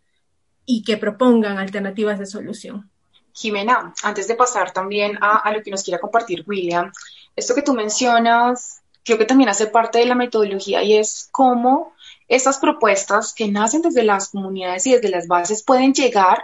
y 0.65 0.83
que 0.83 0.97
propongan 0.97 1.57
alternativas 1.57 2.19
de 2.19 2.25
solución. 2.25 2.89
Jimena, 3.33 3.93
antes 4.03 4.27
de 4.27 4.35
pasar 4.35 4.71
también 4.71 5.17
a, 5.21 5.51
lo 5.53 5.63
que 5.63 5.71
nos 5.71 5.83
quiera 5.83 5.99
compartir 5.99 6.43
William, 6.47 6.91
esto 7.35 7.55
que 7.55 7.61
tú 7.61 7.73
mencionas 7.73 8.81
creo 9.05 9.17
que 9.17 9.25
también 9.25 9.49
hace 9.49 9.67
parte 9.67 9.99
de 9.99 10.05
la 10.05 10.15
metodología 10.15 10.83
y 10.83 10.95
es 10.95 11.29
cómo 11.31 11.93
estas 12.27 12.57
propuestas 12.57 13.33
que 13.33 13.47
nacen 13.47 13.83
desde 13.83 14.03
las 14.03 14.29
comunidades 14.29 14.87
y 14.87 14.93
desde 14.93 15.09
las 15.09 15.27
bases 15.27 15.63
pueden 15.63 15.93
llegar 15.93 16.43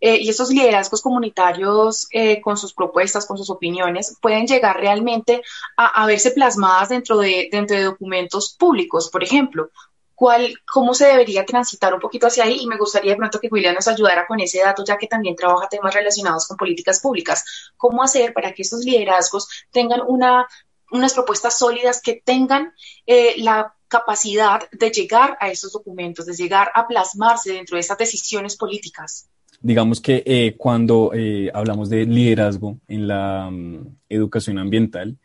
eh, 0.00 0.16
y 0.16 0.30
esos 0.30 0.50
liderazgos 0.50 1.02
comunitarios 1.02 2.08
eh, 2.10 2.40
con 2.40 2.56
sus 2.56 2.72
propuestas, 2.72 3.26
con 3.26 3.36
sus 3.36 3.50
opiniones, 3.50 4.16
pueden 4.20 4.46
llegar 4.46 4.78
realmente 4.80 5.42
a, 5.76 6.06
verse 6.06 6.30
plasmadas 6.30 6.88
dentro 6.88 7.18
de, 7.18 7.48
documentos 7.84 8.56
públicos, 8.58 9.10
por 9.10 9.22
ejemplo. 9.22 9.70
¿Cuál, 10.14 10.54
¿Cómo 10.70 10.92
se 10.92 11.06
debería 11.06 11.46
transitar 11.46 11.94
un 11.94 12.00
poquito 12.00 12.26
hacia 12.26 12.44
ahí? 12.44 12.58
Y 12.60 12.66
me 12.66 12.76
gustaría 12.76 13.12
de 13.12 13.16
pronto 13.16 13.40
que 13.40 13.48
William 13.50 13.74
nos 13.74 13.88
ayudara 13.88 14.26
con 14.26 14.38
ese 14.40 14.60
dato, 14.60 14.84
ya 14.84 14.98
que 14.98 15.06
también 15.06 15.34
trabaja 15.34 15.68
temas 15.68 15.94
relacionados 15.94 16.46
con 16.46 16.58
políticas 16.58 17.00
públicas. 17.00 17.72
¿Cómo 17.78 18.02
hacer 18.02 18.34
para 18.34 18.52
que 18.52 18.62
esos 18.62 18.84
liderazgos 18.84 19.48
tengan 19.70 20.02
una, 20.06 20.46
unas 20.90 21.14
propuestas 21.14 21.58
sólidas 21.58 22.02
que 22.02 22.20
tengan 22.22 22.74
eh, 23.06 23.34
la 23.38 23.74
capacidad 23.88 24.68
de 24.72 24.90
llegar 24.90 25.38
a 25.40 25.50
esos 25.50 25.72
documentos, 25.72 26.26
de 26.26 26.34
llegar 26.34 26.70
a 26.74 26.86
plasmarse 26.86 27.54
dentro 27.54 27.76
de 27.76 27.80
esas 27.80 27.96
decisiones 27.96 28.56
políticas? 28.56 29.29
Digamos 29.60 30.00
que 30.00 30.22
eh, 30.24 30.54
cuando 30.56 31.12
eh, 31.14 31.50
hablamos 31.52 31.90
de 31.90 32.06
liderazgo 32.06 32.78
en 32.88 33.06
la 33.06 33.50
mm, 33.50 33.96
educación 34.08 34.58
ambiental, 34.58 35.18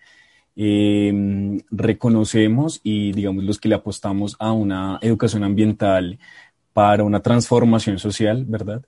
em, 0.55 1.59
reconocemos 1.71 2.81
y 2.83 3.13
digamos 3.13 3.43
los 3.45 3.59
que 3.59 3.69
le 3.69 3.75
apostamos 3.75 4.35
a 4.39 4.51
una 4.51 4.99
educación 5.01 5.43
ambiental 5.43 6.19
para 6.73 7.03
una 7.03 7.21
transformación 7.21 7.99
social, 7.99 8.45
¿verdad? 8.45 8.83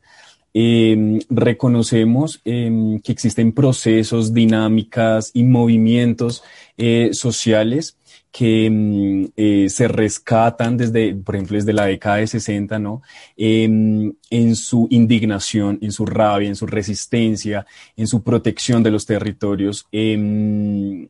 Em, 0.54 1.20
reconocemos 1.30 2.42
em, 2.44 3.00
que 3.00 3.12
existen 3.12 3.52
procesos, 3.54 4.34
dinámicas 4.34 5.32
y 5.34 5.44
movimientos 5.44 6.44
eh, 6.78 7.10
sociales 7.14 7.98
que 8.38 8.70
mm, 8.70 9.26
eh, 9.36 9.68
se 9.68 9.88
rescatan 9.88 10.78
desde, 10.78 11.16
por 11.16 11.36
ejemplo, 11.36 11.56
desde 11.56 11.74
la 11.74 11.86
década 11.86 12.18
de 12.18 12.28
60, 12.28 12.78
¿no? 12.78 13.02
en 13.36 14.56
su 14.56 14.88
indignación, 14.92 15.80
en 15.82 15.92
su 15.92 16.06
rabia, 16.06 16.48
en 16.48 16.56
su 16.56 16.68
resistencia, 16.68 17.66
en 17.96 18.06
su 18.06 18.22
protección 18.22 18.84
de 18.84 18.92
los 18.92 19.08
territorios, 19.08 19.88
em, 19.92 21.08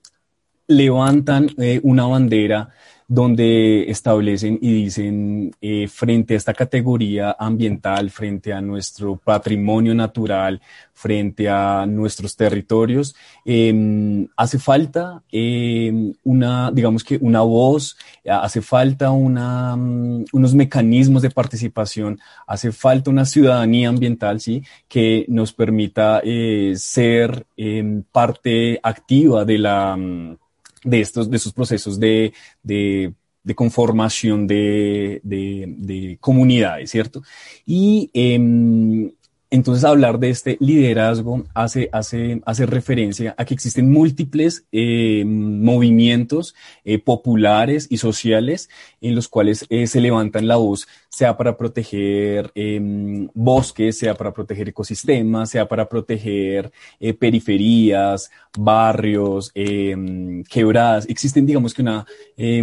levantan 0.67 1.49
eh, 1.57 1.81
una 1.83 2.05
bandera 2.05 2.69
donde 3.07 3.89
establecen 3.89 4.59
y 4.61 4.73
dicen 4.83 5.55
eh, 5.61 5.87
frente 5.87 6.33
a 6.33 6.37
esta 6.37 6.53
categoría 6.53 7.35
ambiental, 7.39 8.09
frente 8.09 8.51
a 8.51 8.59
nuestro 8.59 9.15
patrimonio 9.15 9.95
natural, 9.95 10.61
frente 10.93 11.47
a 11.47 11.85
nuestros 11.85 12.35
territorios, 12.35 13.15
em, 13.45 14.27
hace 14.35 14.59
falta 14.59 15.23
em, 15.31 16.13
una, 16.23 16.69
digamos 16.71 17.03
que 17.03 17.17
una 17.21 17.41
voz, 17.41 17.97
hace 18.29 18.61
falta 18.61 19.11
una, 19.11 19.75
mm, 19.77 20.25
unos 20.33 20.53
mecanismos 20.53 21.21
de 21.21 21.29
participación, 21.29 22.19
hace 22.45 22.71
falta 22.73 23.09
una 23.09 23.25
ciudadanía 23.25 23.87
ambiental, 23.89 24.41
sí, 24.41 24.63
que 24.89 25.25
nos 25.29 25.53
permita 25.53 26.19
eh, 26.23 26.73
ser 26.75 27.45
em, 27.55 28.03
parte 28.11 28.79
activa 28.83 29.45
de 29.45 29.57
la 29.59 29.95
mm, 29.95 30.37
de 30.83 31.01
estos, 31.01 31.29
de 31.29 31.37
esos 31.37 31.53
procesos 31.53 31.99
de, 31.99 32.33
de, 32.63 33.13
de 33.43 33.55
conformación 33.55 34.47
de, 34.47 35.21
de, 35.23 36.17
comunidades, 36.19 36.91
¿cierto? 36.91 37.21
Y 37.65 38.09
eh, 38.13 39.11
entonces, 39.49 39.85
hablar 39.85 40.19
de 40.19 40.29
este 40.29 40.57
liderazgo 40.59 41.45
hace, 41.53 41.89
hace, 41.93 42.41
hace 42.45 42.65
referencia 42.65 43.33
a 43.37 43.45
que 43.45 43.53
existen 43.53 43.89
múltiples 43.89 44.65
eh, 44.73 45.23
movimientos 45.25 46.53
eh, 46.83 46.99
populares 46.99 47.87
y 47.89 47.97
sociales 47.97 48.69
en 48.99 49.15
los 49.15 49.29
cuales 49.29 49.65
eh, 49.69 49.87
se 49.87 50.01
levantan 50.01 50.47
la 50.47 50.57
voz, 50.57 50.85
sea 51.07 51.37
para 51.37 51.55
proteger 51.55 52.51
em, 52.55 53.29
bosques, 53.33 53.97
sea 53.97 54.15
para 54.15 54.33
proteger 54.33 54.67
ecosistemas, 54.67 55.49
sea 55.49 55.65
para 55.65 55.87
proteger 55.87 56.69
periferias, 57.17 58.29
barrios, 58.57 59.51
em, 59.55 60.43
quebradas. 60.43 61.07
Existen, 61.07 61.45
digamos 61.45 61.73
que 61.73 61.81
una 61.81 62.05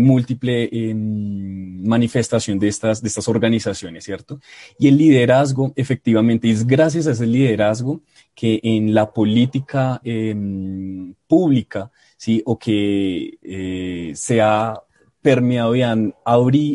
múltiple 0.00 0.68
em, 0.70 1.82
manifestación 1.86 2.58
de 2.58 2.68
estas, 2.68 3.00
de 3.00 3.08
estas 3.08 3.26
organizaciones, 3.26 4.04
¿cierto? 4.04 4.38
Y 4.78 4.88
el 4.88 4.98
liderazgo 4.98 5.72
efectivamente 5.76 6.50
es 6.50 6.66
gracias 6.74 7.06
a 7.06 7.12
ese 7.12 7.26
liderazgo 7.26 8.00
que 8.34 8.58
en 8.64 8.94
la 8.94 9.12
política 9.12 10.00
em, 10.02 11.14
pública, 11.28 11.92
¿sí? 12.16 12.42
o 12.44 12.58
que 12.58 13.38
eh, 13.42 14.12
se 14.16 14.40
ha 14.40 14.82
permeado 15.22 15.76
y 15.76 15.82
han, 15.82 16.14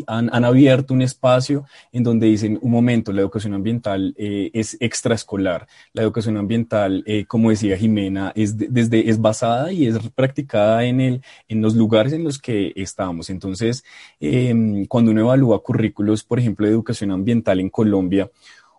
han, 0.06 0.44
abierto 0.44 0.94
un 0.94 1.02
espacio 1.02 1.66
en 1.92 2.02
donde 2.02 2.28
dicen, 2.28 2.58
un 2.62 2.70
momento, 2.70 3.12
la 3.12 3.20
educación 3.20 3.52
ambiental 3.52 4.14
eh, 4.16 4.50
es 4.54 4.78
extraescolar. 4.80 5.68
La 5.92 6.02
educación 6.02 6.38
ambiental, 6.38 7.04
eh, 7.06 7.26
como 7.26 7.50
decía 7.50 7.76
Jimena, 7.76 8.32
es, 8.34 8.56
desde, 8.56 9.10
es 9.10 9.20
basada 9.20 9.70
y 9.70 9.86
es 9.86 9.98
practicada 10.14 10.82
en, 10.84 11.00
el, 11.02 11.22
en 11.46 11.60
los 11.60 11.76
lugares 11.76 12.14
en 12.14 12.24
los 12.24 12.38
que 12.38 12.72
estamos. 12.74 13.28
Entonces, 13.28 13.84
em, 14.18 14.86
cuando 14.86 15.10
uno 15.10 15.20
evalúa 15.20 15.62
currículos, 15.62 16.24
por 16.24 16.38
ejemplo, 16.38 16.66
de 16.66 16.72
educación 16.72 17.10
ambiental 17.10 17.60
en 17.60 17.68
Colombia, 17.68 18.30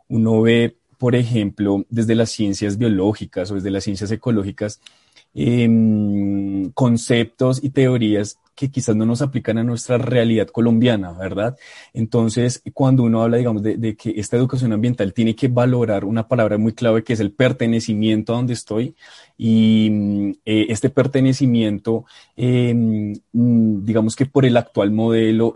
uno 0.10 0.42
ve 0.42 0.81
por 1.02 1.16
ejemplo, 1.16 1.84
desde 1.90 2.14
las 2.14 2.30
ciencias 2.30 2.78
biológicas 2.78 3.50
o 3.50 3.56
desde 3.56 3.72
las 3.72 3.84
ciencias 3.86 4.12
ecológicas, 4.12 4.80
em, 5.34 6.70
conceptos 6.74 7.64
y 7.64 7.72
teorías 7.72 8.38
que 8.54 8.70
quizás 8.70 8.96
no 8.96 9.08
nos 9.08 9.24
aplican 9.24 9.58
a 9.58 9.64
nuestra 9.64 9.98
realidad 9.98 10.50
colombiana, 10.50 11.12
¿verdad? 11.14 11.58
Entonces, 11.96 12.62
cuando 12.76 13.02
uno 13.02 13.24
habla, 13.24 13.38
digamos, 13.38 13.64
de, 13.64 13.96
que 13.96 14.14
esta 14.16 14.38
educación 14.38 14.74
ambiental 14.74 15.12
tiene 15.12 15.36
que 15.36 15.48
valorar 15.48 16.06
una 16.06 16.28
palabra 16.28 16.60
muy 16.60 16.74
clave 16.74 17.04
que 17.04 17.14
es 17.14 17.20
el 17.20 17.32
pertenecimiento 17.32 18.34
a 18.34 18.36
donde 18.36 18.54
estoy 18.54 18.94
y 19.40 20.38
eh, 20.46 20.68
este 20.70 20.92
pertenecimiento, 20.92 22.06
em, 22.36 23.16
digamos 23.34 24.16
que 24.16 24.28
por 24.28 24.46
el 24.46 24.56
actual 24.56 24.92
modelo, 24.92 25.56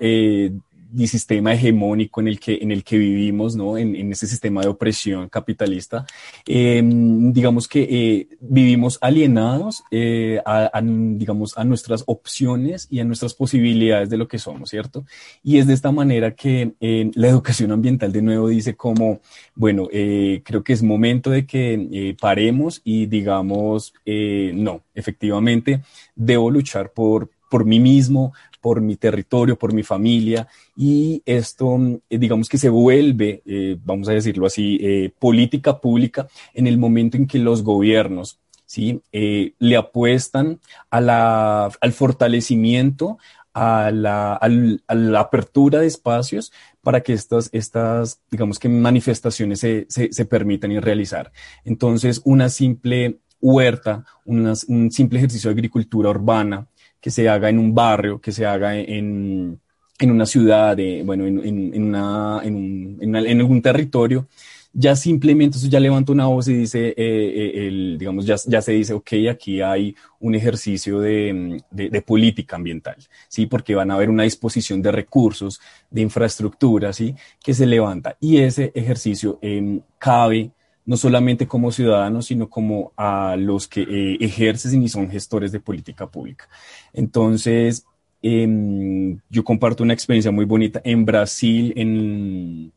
eh, 0.97 1.07
sistema 1.07 1.53
hegemónico 1.53 2.21
en 2.21 2.27
el 2.27 2.39
que, 2.39 2.59
en 2.61 2.71
el 2.71 2.83
que 2.83 2.97
vivimos, 2.97 3.55
¿no? 3.55 3.77
En, 3.77 3.95
en 3.95 4.11
ese 4.11 4.27
sistema 4.27 4.61
de 4.61 4.67
opresión 4.67 5.29
capitalista, 5.29 6.05
em, 6.45 7.31
digamos 7.33 7.67
que 7.67 7.81
eh, 7.89 8.27
vivimos 8.39 8.97
alienados 9.01 9.83
eh, 9.91 10.41
a, 10.45 10.81
digamos, 10.83 11.57
a 11.57 11.63
nuestras 11.63 12.03
opciones 12.07 12.87
y 12.89 12.99
a 12.99 13.03
nuestras 13.03 13.33
posibilidades 13.33 14.09
de 14.09 14.17
lo 14.17 14.27
que 14.27 14.39
somos, 14.39 14.69
¿cierto? 14.69 15.05
Y 15.43 15.57
es 15.57 15.67
de 15.67 15.73
esta 15.73 15.91
manera 15.91 16.35
que 16.35 16.73
la 17.15 17.27
educación 17.27 17.71
ambiental 17.71 18.11
de 18.11 18.21
nuevo 18.21 18.47
dice 18.47 18.75
como, 18.75 19.21
bueno, 19.55 19.87
creo 19.89 20.63
que 20.63 20.73
es 20.73 20.83
momento 20.83 21.29
de 21.29 21.45
que 21.45 22.15
paremos 22.19 22.81
y 22.83 23.05
digamos, 23.05 23.93
no, 24.05 24.83
efectivamente, 24.93 25.81
debo 26.15 26.51
luchar 26.51 26.91
por, 26.91 27.29
por 27.49 27.65
mí 27.65 27.79
mismo, 27.79 28.33
por 28.65 28.81
mi 28.81 28.95
territorio, 28.95 29.59
por 29.59 29.73
mi 29.73 29.83
familia, 29.83 30.47
y 30.75 31.21
esto, 31.23 31.77
eh, 32.09 32.17
digamos 32.17 32.49
que 32.49 32.57
se 32.57 32.67
vuelve, 32.67 33.43
eh, 33.45 33.77
vamos 33.85 34.09
a 34.09 34.13
decirlo 34.13 34.47
así, 34.47 34.79
eh, 34.81 35.11
política 35.19 35.79
pública 35.79 36.27
en 36.55 36.65
el 36.65 36.79
momento 36.79 37.15
en 37.15 37.27
que 37.27 37.37
los 37.37 37.61
gobiernos 37.61 38.39
¿sí? 38.65 39.01
le 39.11 39.75
apuestan 39.77 40.59
a 40.89 40.99
la, 40.99 41.69
al 41.79 41.93
fortalecimiento, 41.93 43.19
a 43.53 43.91
la, 43.91 44.33
a 44.33 44.95
la, 44.95 45.19
apertura 45.19 45.81
de 45.81 45.85
espacios 45.85 46.51
para 46.81 47.01
que 47.01 47.13
estas, 47.13 47.51
estas 47.51 48.19
digamos 48.31 48.57
que 48.57 48.67
manifestaciones 48.67 49.59
se, 49.59 49.85
se, 49.89 50.11
se 50.11 50.25
permitan 50.25 50.71
y 50.71 50.79
realizar. 50.79 51.31
Entonces, 51.65 52.19
una 52.25 52.49
simple 52.49 53.19
huerta, 53.39 54.05
un 54.25 54.89
simple 54.89 55.19
ejercicio 55.19 55.51
de 55.51 55.53
agricultura 55.53 56.09
urbana, 56.09 56.67
que 57.05 57.11
se 57.11 57.29
haga 57.29 57.49
en 57.49 57.59
un 57.59 57.75
barrio, 57.75 58.19
que 58.19 58.31
se 58.31 58.47
haga 58.47 58.75
en, 58.75 59.61
en 59.99 60.09
una 60.09 60.25
ciudad, 60.25 60.75
bueno, 61.03 61.27
en, 61.27 61.37
en, 61.75 61.83
una, 61.83 62.37
un, 62.37 62.97
en, 62.99 63.15
algún 63.15 63.61
territorio, 63.61 64.27
ya 64.73 64.95
simplemente 64.95 65.59
eso 65.59 65.67
ya 65.67 65.79
levanta 65.79 66.13
una 66.13 66.25
voz 66.25 66.47
y 66.47 66.55
dice, 66.55 66.87
eh, 66.87 66.95
eh, 66.97 67.95
digamos, 67.99 68.25
ya, 68.25 68.59
se 68.59 68.71
dice, 68.71 68.93
ok, 68.95 69.11
aquí 69.29 69.61
hay 69.61 69.95
un 70.19 70.33
ejercicio 70.33 70.99
de, 70.99 71.61
de, 71.69 72.01
política 72.01 72.55
ambiental, 72.55 72.97
¿sí? 73.27 73.45
Porque 73.45 73.75
van 73.75 73.91
a 73.91 73.93
haber 73.93 74.09
una 74.09 74.23
disposición 74.23 74.81
de 74.81 74.91
recursos, 74.91 75.61
de 75.91 76.01
infraestructura, 76.01 76.91
¿sí? 76.91 77.13
Que 77.43 77.53
se 77.53 77.67
levanta. 77.67 78.17
Y 78.19 78.37
ese 78.37 78.71
ejercicio 78.73 79.37
eh, 79.43 79.79
cabe 79.99 80.49
no 80.85 80.97
solamente 80.97 81.47
como 81.47 81.71
ciudadanos, 81.71 82.27
sino 82.27 82.49
como 82.49 82.93
a 82.95 83.35
los 83.37 83.67
que 83.67 83.81
eh, 83.81 84.17
ejercen 84.19 84.83
y 84.83 84.89
son 84.89 85.09
gestores 85.09 85.51
de 85.51 85.59
política 85.59 86.07
pública. 86.07 86.47
Entonces, 86.93 87.85
em, 88.21 89.19
yo 89.29 89.43
comparto 89.43 89.83
una 89.83 89.93
experiencia 89.93 90.31
muy 90.31 90.45
bonita 90.45 90.81
en 90.83 91.05
Brasil, 91.05 91.73
en, 91.75 92.71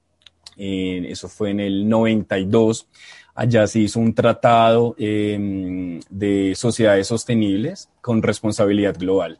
eso 0.56 1.28
fue 1.28 1.50
en 1.50 1.60
el 1.60 1.88
92. 1.88 2.88
Allá 3.34 3.66
se 3.68 3.80
hizo 3.80 4.00
un 4.00 4.14
tratado 4.14 4.96
em, 4.98 6.00
de 6.10 6.54
sociedades 6.56 7.06
sostenibles 7.06 7.88
con 8.00 8.22
responsabilidad 8.22 8.96
global. 8.98 9.38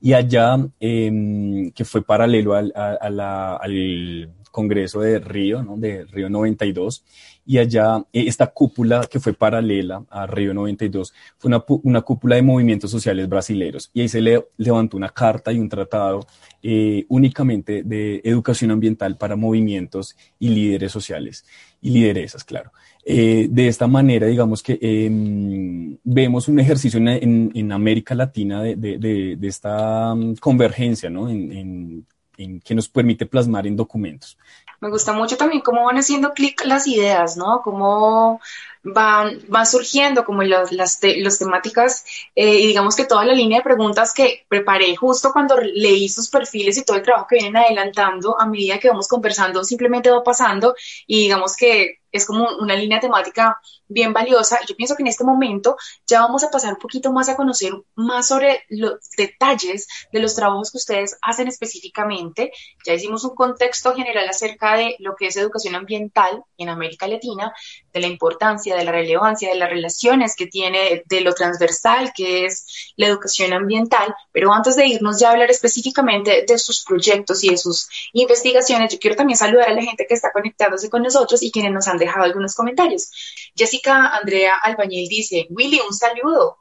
Y 0.00 0.14
allá, 0.14 0.56
em, 0.80 1.70
que 1.72 1.84
fue 1.84 2.02
paralelo 2.02 2.54
al, 2.54 2.72
al 2.74 4.30
Congreso 4.50 5.00
de 5.00 5.20
Río, 5.20 5.62
¿no? 5.62 5.76
de 5.76 6.04
Río 6.04 6.28
92, 6.28 7.04
y 7.48 7.56
allá 7.56 8.04
eh, 8.12 8.24
esta 8.26 8.48
cúpula 8.48 9.08
que 9.10 9.18
fue 9.20 9.32
paralela 9.32 10.04
a 10.10 10.26
Río 10.26 10.52
92 10.52 11.14
fue 11.38 11.48
una, 11.48 11.64
una 11.82 12.02
cúpula 12.02 12.36
de 12.36 12.42
movimientos 12.42 12.90
sociales 12.90 13.26
brasileños 13.26 13.90
y 13.94 14.02
ahí 14.02 14.08
se 14.08 14.20
le 14.20 14.44
levantó 14.58 14.98
una 14.98 15.08
carta 15.08 15.50
y 15.50 15.58
un 15.58 15.70
tratado 15.70 16.26
eh, 16.62 17.06
únicamente 17.08 17.82
de 17.84 18.20
educación 18.22 18.70
ambiental 18.70 19.16
para 19.16 19.34
movimientos 19.34 20.14
y 20.38 20.50
líderes 20.50 20.92
sociales 20.92 21.46
y 21.80 21.90
lideresas, 21.90 22.44
claro. 22.44 22.70
Eh, 23.02 23.48
de 23.50 23.68
esta 23.68 23.86
manera, 23.86 24.26
digamos 24.26 24.62
que 24.62 24.78
em, 24.82 25.96
vemos 26.04 26.48
un 26.48 26.58
ejercicio 26.58 26.98
en, 26.98 27.50
en, 27.54 27.72
América 27.72 28.14
Latina 28.14 28.62
de, 28.62 28.76
de, 28.76 28.98
de, 29.38 29.48
esta 29.48 30.14
mm, 30.14 30.34
convergencia, 30.34 31.08
¿no? 31.08 31.30
En, 31.30 32.04
en, 32.36 32.60
que 32.60 32.74
nos 32.74 32.88
permite 32.88 33.26
plasmar 33.26 33.66
en 33.66 33.74
documentos. 33.74 34.36
Me 34.80 34.90
gusta 34.90 35.12
mucho 35.12 35.36
también 35.36 35.62
cómo 35.62 35.84
van 35.84 35.98
haciendo 35.98 36.32
clic 36.32 36.64
las 36.64 36.86
ideas, 36.86 37.36
¿no? 37.36 37.62
Cómo 37.62 38.40
van, 38.82 39.40
surgiendo 39.66 40.24
como 40.24 40.42
las, 40.42 40.72
las, 40.72 41.00
temáticas 41.38 42.04
eh, 42.34 42.54
y 42.54 42.66
digamos 42.68 42.96
que 42.96 43.04
toda 43.04 43.24
la 43.24 43.34
línea 43.34 43.58
de 43.58 43.64
preguntas 43.64 44.14
que 44.14 44.46
preparé 44.48 44.94
justo 44.96 45.32
cuando 45.32 45.56
leí 45.58 46.08
sus 46.08 46.28
perfiles 46.28 46.76
y 46.78 46.84
todo 46.84 46.96
el 46.96 47.02
trabajo 47.02 47.26
que 47.28 47.36
vienen 47.36 47.56
adelantando 47.56 48.40
a 48.40 48.46
medida 48.46 48.78
que 48.78 48.88
vamos 48.88 49.08
conversando 49.08 49.64
simplemente 49.64 50.10
va 50.10 50.22
pasando 50.22 50.74
y 51.06 51.22
digamos 51.22 51.56
que 51.56 51.98
es 52.12 52.26
como 52.26 52.48
una 52.58 52.74
línea 52.74 53.00
temática 53.00 53.60
bien 53.86 54.12
valiosa. 54.12 54.58
Yo 54.66 54.76
pienso 54.76 54.96
que 54.96 55.02
en 55.02 55.08
este 55.08 55.24
momento 55.24 55.76
ya 56.06 56.20
vamos 56.20 56.44
a 56.44 56.50
pasar 56.50 56.74
un 56.74 56.78
poquito 56.78 57.12
más 57.12 57.28
a 57.28 57.36
conocer 57.36 57.72
más 57.94 58.28
sobre 58.28 58.64
los 58.68 58.98
detalles 59.16 59.86
de 60.12 60.20
los 60.20 60.34
trabajos 60.34 60.70
que 60.70 60.78
ustedes 60.78 61.18
hacen 61.22 61.48
específicamente. 61.48 62.52
Ya 62.84 62.94
hicimos 62.94 63.24
un 63.24 63.34
contexto 63.34 63.94
general 63.94 64.28
acerca 64.28 64.76
de 64.76 64.96
lo 64.98 65.16
que 65.16 65.26
es 65.26 65.36
educación 65.36 65.74
ambiental 65.74 66.42
en 66.56 66.68
América 66.68 67.08
Latina, 67.08 67.52
de 67.98 68.06
la 68.06 68.12
importancia, 68.12 68.76
de 68.76 68.84
la 68.84 68.92
relevancia, 68.92 69.50
de 69.50 69.56
las 69.56 69.68
relaciones 69.68 70.34
que 70.36 70.46
tiene, 70.46 71.02
de 71.06 71.20
lo 71.20 71.34
transversal 71.34 72.12
que 72.14 72.46
es 72.46 72.92
la 72.96 73.08
educación 73.08 73.52
ambiental. 73.52 74.14
Pero 74.32 74.52
antes 74.52 74.76
de 74.76 74.86
irnos 74.86 75.18
ya 75.18 75.28
a 75.28 75.32
hablar 75.32 75.50
específicamente 75.50 76.44
de 76.46 76.58
sus 76.58 76.84
proyectos 76.84 77.42
y 77.44 77.50
de 77.50 77.56
sus 77.56 77.88
investigaciones, 78.12 78.92
yo 78.92 78.98
quiero 78.98 79.16
también 79.16 79.36
saludar 79.36 79.68
a 79.68 79.74
la 79.74 79.82
gente 79.82 80.06
que 80.06 80.14
está 80.14 80.32
conectándose 80.32 80.88
con 80.88 81.02
nosotros 81.02 81.42
y 81.42 81.50
quienes 81.50 81.72
nos 81.72 81.88
han 81.88 81.98
dejado 81.98 82.24
algunos 82.24 82.54
comentarios. 82.54 83.10
Jessica 83.56 84.08
Andrea 84.08 84.56
Albañil 84.62 85.08
dice, 85.08 85.46
Willy, 85.50 85.80
un 85.86 85.94
saludo, 85.94 86.58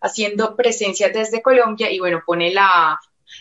haciendo 0.00 0.56
presencia 0.56 1.10
desde 1.10 1.42
Colombia 1.42 1.90
y 1.90 1.98
bueno, 1.98 2.22
pone 2.26 2.52
la, 2.52 2.98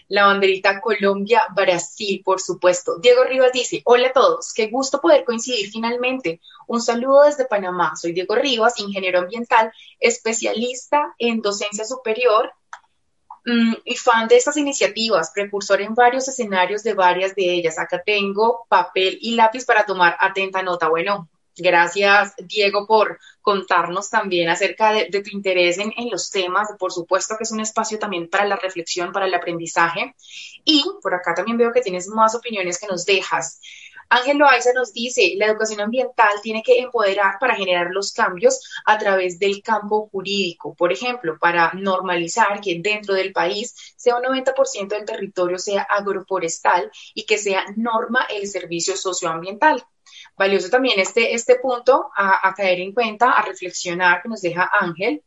la 0.10 0.26
banderita 0.26 0.82
Colombia, 0.82 1.44
Brasil, 1.56 2.22
por 2.26 2.42
supuesto. 2.42 2.98
Diego 2.98 3.24
Rivas 3.24 3.54
dice, 3.54 3.82
hola 3.86 4.08
a 4.08 4.14
todos, 4.14 4.54
qué 4.54 4.68
gusto 4.68 5.00
poder 5.00 5.24
coincidir 5.24 5.70
finalmente. 5.72 6.42
Un 6.68 6.82
saludo 6.82 7.24
desde 7.24 7.46
Panamá. 7.46 7.96
Soy 7.96 8.12
Diego 8.12 8.36
Rivas, 8.36 8.80
ingeniero 8.80 9.20
ambiental, 9.20 9.72
especialista 10.00 11.16
en 11.20 11.42
docencia 11.42 11.86
superior 11.86 12.52
mm, 13.46 13.74
y 13.86 13.96
fan 13.96 14.28
de 14.28 14.38
estas 14.38 14.58
iniciativas, 14.58 15.32
precursor 15.34 15.82
en 15.82 15.94
varios 15.94 16.28
escenarios 16.28 16.84
de 16.84 16.96
varias 16.96 17.36
de 17.36 17.54
ellas. 17.54 17.78
Acá 17.78 18.02
tengo 18.04 18.66
papel 18.68 19.20
y 19.22 19.36
lápiz 19.36 19.64
para 19.64 19.86
tomar 19.86 20.18
atenta 20.20 20.64
nota. 20.64 20.90
Bueno, 20.90 21.30
Gracias, 21.62 22.34
Diego, 22.38 22.88
por 22.88 23.20
contarnos 23.42 24.10
también 24.10 24.50
acerca 24.50 24.94
de, 24.94 25.10
tu 25.10 25.30
interés 25.32 25.78
en, 25.78 25.94
los 26.10 26.30
temas. 26.30 26.70
Por 26.78 26.92
supuesto 26.92 27.36
que 27.38 27.44
es 27.44 27.52
un 27.52 27.60
espacio 27.60 28.00
también 28.00 28.30
para 28.30 28.46
la 28.46 28.56
reflexión, 28.56 29.12
para 29.12 29.26
el 29.26 29.34
aprendizaje. 29.34 30.16
Y 30.64 30.84
por 31.02 31.14
acá 31.14 31.34
también 31.34 31.58
veo 31.58 31.72
que 31.72 31.82
tienes 31.82 32.08
más 32.08 32.36
opiniones 32.36 32.80
que 32.80 32.88
nos 32.88 33.06
dejas. 33.06 33.60
Ángel 34.12 34.40
Loaiza 34.40 34.74
nos 34.74 34.92
dice, 34.92 35.34
la 35.36 35.46
educación 35.46 35.82
ambiental 35.82 36.30
tiene 36.42 36.64
que 36.64 36.80
empoderar 36.80 37.38
para 37.40 37.56
generar 37.56 37.92
los 37.92 38.12
cambios 38.12 38.60
a 38.86 38.98
través 38.98 39.38
del 39.38 39.62
campo 39.62 40.10
jurídico. 40.12 40.74
Por 40.74 40.92
ejemplo, 40.92 41.38
para 41.40 41.72
normalizar 41.74 42.60
que 42.60 42.80
dentro 42.82 43.14
del 43.14 43.34
país 43.34 43.76
sea 43.96 44.16
un 44.16 44.24
90% 44.24 44.88
del 44.88 45.06
territorio 45.06 45.60
sea 45.60 45.84
agroforestal 45.84 46.92
y 47.14 47.26
que 47.26 47.38
sea 47.38 47.64
norma 47.76 48.26
el 48.32 48.48
servicio 48.48 48.98
socioambiental 48.98 49.86
valioso 50.40 50.70
también 50.70 50.98
este, 51.02 51.36
este 51.36 51.56
punto 51.56 52.12
a, 52.16 52.54
caer 52.56 52.80
en 52.80 52.94
cuenta, 52.94 53.32
a 53.32 53.42
reflexionar 53.44 54.22
que 54.22 54.30
nos 54.30 54.42
deja 54.42 54.72
Ángel. 54.80 55.22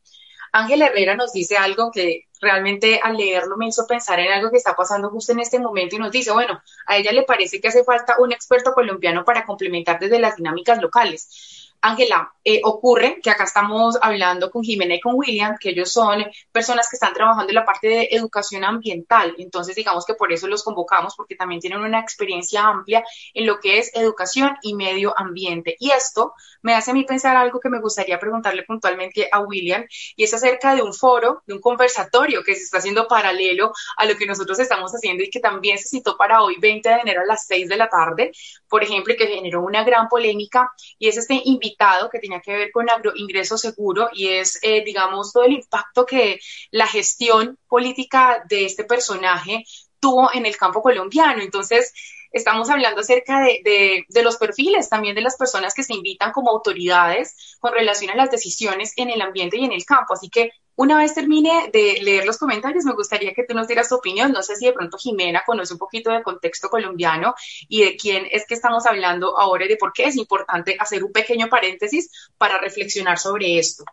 Ángel 0.52 0.80
Herrera 0.80 1.14
nos 1.16 1.34
dice 1.34 1.58
algo 1.58 1.90
que 1.92 2.28
realmente 2.40 2.98
al 3.02 3.18
leerlo 3.18 3.58
me 3.58 3.68
hizo 3.68 3.86
pensar 3.86 4.18
en 4.20 4.32
algo 4.32 4.50
que 4.50 4.56
está 4.56 4.74
pasando 4.74 5.10
justo 5.10 5.32
en 5.32 5.40
este 5.40 5.58
momento 5.58 5.96
y 5.96 5.98
nos 5.98 6.10
dice, 6.10 6.32
bueno, 6.32 6.62
a 6.86 6.96
ella 6.96 7.12
le 7.12 7.24
parece 7.24 7.60
que 7.60 7.68
hace 7.68 7.84
falta 7.84 8.16
un 8.20 8.32
experto 8.32 8.72
colombiano 8.72 9.22
para 9.22 9.44
complementar 9.44 9.98
desde 9.98 10.18
las 10.18 10.36
dinámicas 10.36 10.80
locales. 10.80 11.71
Ángela, 11.82 12.32
eh, 12.44 12.60
ocurre 12.62 13.18
que 13.20 13.30
acá 13.30 13.42
estamos 13.42 13.98
hablando 14.00 14.50
con 14.52 14.62
Jimena 14.62 14.94
y 14.94 15.00
con 15.00 15.16
William, 15.16 15.56
que 15.58 15.70
ellos 15.70 15.92
son 15.92 16.24
personas 16.52 16.88
que 16.88 16.94
están 16.94 17.12
trabajando 17.12 17.50
en 17.50 17.56
la 17.56 17.64
parte 17.64 17.88
de 17.88 18.08
educación 18.12 18.62
ambiental. 18.64 19.34
Entonces, 19.38 19.74
digamos 19.74 20.06
que 20.06 20.14
por 20.14 20.32
eso 20.32 20.46
los 20.46 20.62
convocamos, 20.62 21.16
porque 21.16 21.34
también 21.34 21.60
tienen 21.60 21.80
una 21.80 21.98
experiencia 21.98 22.62
amplia 22.62 23.04
en 23.34 23.46
lo 23.46 23.58
que 23.58 23.78
es 23.78 23.90
educación 23.94 24.56
y 24.62 24.74
medio 24.74 25.12
ambiente. 25.16 25.74
Y 25.80 25.90
esto 25.90 26.34
me 26.62 26.74
hace 26.74 26.92
a 26.92 26.94
mí 26.94 27.04
pensar 27.04 27.36
algo 27.36 27.58
que 27.58 27.68
me 27.68 27.80
gustaría 27.80 28.18
preguntarle 28.20 28.62
puntualmente 28.62 29.28
a 29.30 29.40
William, 29.40 29.84
y 30.14 30.22
es 30.22 30.32
acerca 30.32 30.76
de 30.76 30.82
un 30.82 30.94
foro, 30.94 31.42
de 31.46 31.54
un 31.54 31.60
conversatorio 31.60 32.44
que 32.44 32.54
se 32.54 32.62
está 32.62 32.78
haciendo 32.78 33.08
paralelo 33.08 33.72
a 33.96 34.06
lo 34.06 34.16
que 34.16 34.26
nosotros 34.26 34.60
estamos 34.60 34.92
haciendo 34.92 35.24
y 35.24 35.30
que 35.30 35.40
también 35.40 35.78
se 35.78 35.88
citó 35.88 36.16
para 36.16 36.42
hoy, 36.42 36.56
20 36.60 36.88
de 36.88 36.94
enero 36.94 37.22
a 37.22 37.26
las 37.26 37.44
6 37.46 37.68
de 37.68 37.76
la 37.76 37.88
tarde, 37.88 38.30
por 38.68 38.84
ejemplo, 38.84 39.12
y 39.12 39.16
que 39.16 39.26
generó 39.26 39.62
una 39.62 39.82
gran 39.82 40.08
polémica, 40.08 40.70
y 40.96 41.08
es 41.08 41.16
este 41.16 41.40
invitado 41.44 41.71
que 42.10 42.18
tenía 42.18 42.40
que 42.40 42.52
ver 42.52 42.70
con 42.72 42.88
agroingreso 42.88 43.58
seguro 43.58 44.08
y 44.12 44.28
es, 44.28 44.58
eh, 44.62 44.84
digamos, 44.84 45.32
todo 45.32 45.44
el 45.44 45.52
impacto 45.52 46.06
que 46.06 46.38
la 46.70 46.86
gestión 46.86 47.58
política 47.68 48.44
de 48.48 48.64
este 48.64 48.84
personaje 48.84 49.64
tuvo 50.00 50.30
en 50.32 50.46
el 50.46 50.56
campo 50.56 50.82
colombiano. 50.82 51.42
Entonces, 51.42 51.92
estamos 52.32 52.70
hablando 52.70 53.00
acerca 53.00 53.40
de, 53.40 54.04
de, 54.08 54.22
los 54.22 54.36
perfiles 54.36 54.88
también 54.88 55.14
de 55.14 55.20
las 55.20 55.36
personas 55.36 55.74
que 55.74 55.82
se 55.82 55.94
invitan 55.94 56.32
como 56.32 56.50
autoridades 56.50 57.56
con 57.60 57.72
relación 57.72 58.10
a 58.10 58.16
las 58.16 58.30
decisiones 58.30 58.92
en 58.96 59.10
el 59.10 59.20
ambiente 59.20 59.58
y 59.58 59.64
en 59.64 59.72
el 59.72 59.84
campo. 59.84 60.14
Así 60.14 60.28
que 60.28 60.50
una 60.76 60.96
vez 60.96 61.14
termine 61.14 61.70
de 61.72 61.98
leer 62.02 62.24
los 62.24 62.38
comentarios, 62.38 62.84
me 62.84 62.94
gustaría 62.94 63.34
que 63.34 63.44
tú 63.44 63.54
nos 63.54 63.66
dieras 63.66 63.88
tu 63.88 63.96
opinión. 63.96 64.32
No 64.32 64.42
sé 64.42 64.56
si 64.56 64.66
de 64.66 64.72
pronto 64.72 64.96
Jimena 64.96 65.42
conoce 65.44 65.74
un 65.74 65.78
poquito 65.78 66.10
del 66.10 66.22
contexto 66.22 66.68
colombiano 66.70 67.34
y 67.68 67.84
de 67.84 67.96
quién 67.96 68.26
es 68.30 68.46
que 68.46 68.54
estamos 68.54 68.86
hablando 68.86 69.38
ahora 69.38 69.66
y 69.66 69.68
de 69.68 69.76
por 69.76 69.92
qué 69.92 70.04
es 70.04 70.16
importante 70.16 70.76
hacer 70.78 71.04
un 71.04 71.12
pequeño 71.12 71.48
paréntesis 71.48 72.10
para 72.38 72.58
reflexionar 72.58 73.18
sobre 73.18 73.58
esto. 73.58 73.84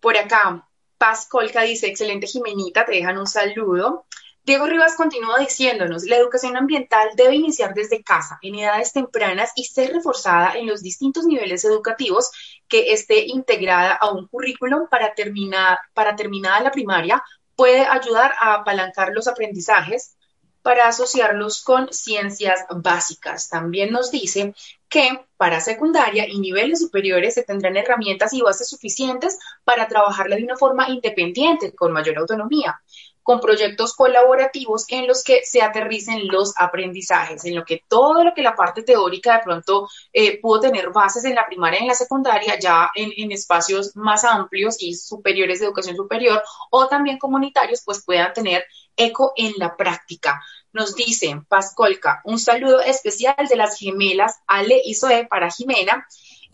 Por 0.00 0.16
acá, 0.16 0.68
Paz 0.98 1.26
Colca 1.28 1.62
dice, 1.62 1.86
excelente 1.86 2.26
Jimenita, 2.26 2.84
te 2.84 2.92
dejan 2.92 3.18
un 3.18 3.26
saludo. 3.26 4.06
Diego 4.44 4.66
Rivas 4.66 4.94
continúa 4.94 5.40
diciéndonos, 5.40 6.04
la 6.04 6.18
educación 6.18 6.56
ambiental 6.56 7.08
debe 7.16 7.34
iniciar 7.34 7.74
desde 7.74 8.04
casa, 8.04 8.38
en 8.42 8.54
edades 8.54 8.92
tempranas 8.92 9.50
y 9.56 9.64
ser 9.64 9.92
reforzada 9.92 10.52
en 10.56 10.68
los 10.68 10.82
distintos 10.82 11.24
niveles 11.24 11.64
educativos 11.64 12.30
que 12.68 12.92
esté 12.92 13.26
integrada 13.26 13.94
a 13.94 14.10
un 14.10 14.26
currículum 14.26 14.88
para 14.88 15.14
terminar, 15.14 15.78
para 15.94 16.16
terminada 16.16 16.60
la 16.60 16.70
primaria, 16.70 17.22
puede 17.54 17.86
ayudar 17.86 18.34
a 18.40 18.54
apalancar 18.54 19.12
los 19.12 19.28
aprendizajes 19.28 20.16
para 20.62 20.88
asociarlos 20.88 21.62
con 21.62 21.92
ciencias 21.92 22.66
básicas. 22.70 23.48
También 23.48 23.92
nos 23.92 24.10
dice 24.10 24.52
que 24.88 25.24
para 25.36 25.60
secundaria 25.60 26.28
y 26.28 26.40
niveles 26.40 26.80
superiores 26.80 27.34
se 27.34 27.44
tendrán 27.44 27.76
herramientas 27.76 28.32
y 28.32 28.40
bases 28.40 28.68
suficientes 28.68 29.38
para 29.62 29.86
trabajarla 29.86 30.34
de 30.34 30.42
una 30.42 30.56
forma 30.56 30.88
independiente, 30.88 31.72
con 31.72 31.92
mayor 31.92 32.18
autonomía 32.18 32.80
con 33.26 33.40
proyectos 33.40 33.92
colaborativos 33.94 34.84
en 34.86 35.08
los 35.08 35.24
que 35.24 35.44
se 35.44 35.60
aterricen 35.60 36.28
los 36.28 36.54
aprendizajes, 36.56 37.44
en 37.44 37.56
lo 37.56 37.64
que 37.64 37.82
todo 37.88 38.22
lo 38.22 38.32
que 38.34 38.42
la 38.42 38.54
parte 38.54 38.84
teórica 38.84 39.38
de 39.38 39.42
pronto 39.42 39.88
eh, 40.12 40.40
pudo 40.40 40.60
tener 40.60 40.90
bases 40.90 41.24
en 41.24 41.34
la 41.34 41.44
primaria 41.44 41.80
y 41.80 41.82
en 41.82 41.88
la 41.88 41.96
secundaria, 41.96 42.56
ya 42.56 42.88
en, 42.94 43.32
espacios 43.32 43.96
más 43.96 44.22
amplios 44.22 44.76
y 44.78 44.94
superiores 44.94 45.58
de 45.58 45.66
educación 45.66 45.96
superior 45.96 46.40
o 46.70 46.86
también 46.86 47.18
comunitarios, 47.18 47.82
pues 47.84 48.04
puedan 48.04 48.32
tener 48.32 48.64
eco 48.96 49.32
en 49.34 49.54
la 49.56 49.76
práctica. 49.76 50.40
Nos 50.72 50.94
dice 50.94 51.42
Pascolca, 51.48 52.20
un 52.24 52.38
saludo 52.38 52.80
especial 52.80 53.34
de 53.48 53.56
las 53.56 53.76
gemelas 53.76 54.36
Ale 54.46 54.80
y 54.84 54.94
Zoe 54.94 55.26
para 55.26 55.50
Jimena 55.50 56.06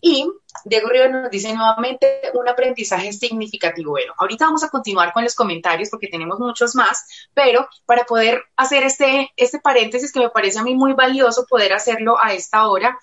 y 0.05 0.29
Diego 0.65 0.89
Rivera 0.89 1.21
nos 1.21 1.31
dice 1.31 1.55
nuevamente 1.55 2.23
un 2.33 2.47
aprendizaje 2.49 3.13
significativo. 3.13 3.91
Bueno, 3.91 4.13
ahorita 4.17 4.45
vamos 4.45 4.61
a 4.61 4.69
continuar 4.69 5.13
con 5.13 5.23
los 5.23 5.33
comentarios 5.33 5.89
porque 5.89 6.09
tenemos 6.09 6.39
muchos 6.39 6.75
más, 6.75 7.05
pero 7.33 7.69
para 7.85 8.03
poder 8.03 8.43
hacer 8.57 8.83
este, 8.83 9.31
este 9.37 9.59
paréntesis 9.59 10.11
que 10.11 10.19
me 10.19 10.29
parece 10.29 10.59
a 10.59 10.63
mí 10.63 10.75
muy 10.75 10.91
valioso 10.91 11.45
poder 11.49 11.71
hacerlo 11.71 12.17
a 12.21 12.33
esta 12.33 12.67
hora, 12.67 12.99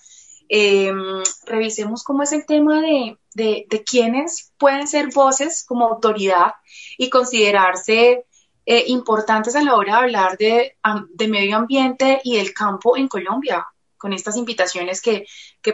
em, 0.51 1.23
revisemos 1.47 2.05
cómo 2.05 2.23
es 2.23 2.33
el 2.33 2.45
tema 2.45 2.83
de, 2.83 3.17
de, 3.35 3.67
de, 3.71 3.83
quiénes 3.83 4.53
pueden 4.59 4.87
ser 4.87 5.09
voces 5.09 5.65
como 5.65 5.87
autoridad 5.87 6.53
y 6.99 7.09
considerarse 7.09 8.27
eh, 8.67 8.85
importantes 8.89 9.57
a 9.57 9.63
la 9.63 9.75
hora 9.75 9.95
de 9.95 9.99
hablar 10.01 10.37
de, 10.37 10.77
de 11.15 11.29
medio 11.29 11.57
ambiente 11.57 12.21
y 12.25 12.37
del 12.37 12.53
campo 12.53 12.99
en 12.99 13.09
Colombia 13.09 13.67
con 14.01 14.15
estas 14.15 14.37
invitaciones 14.37 15.03
que, 15.03 15.27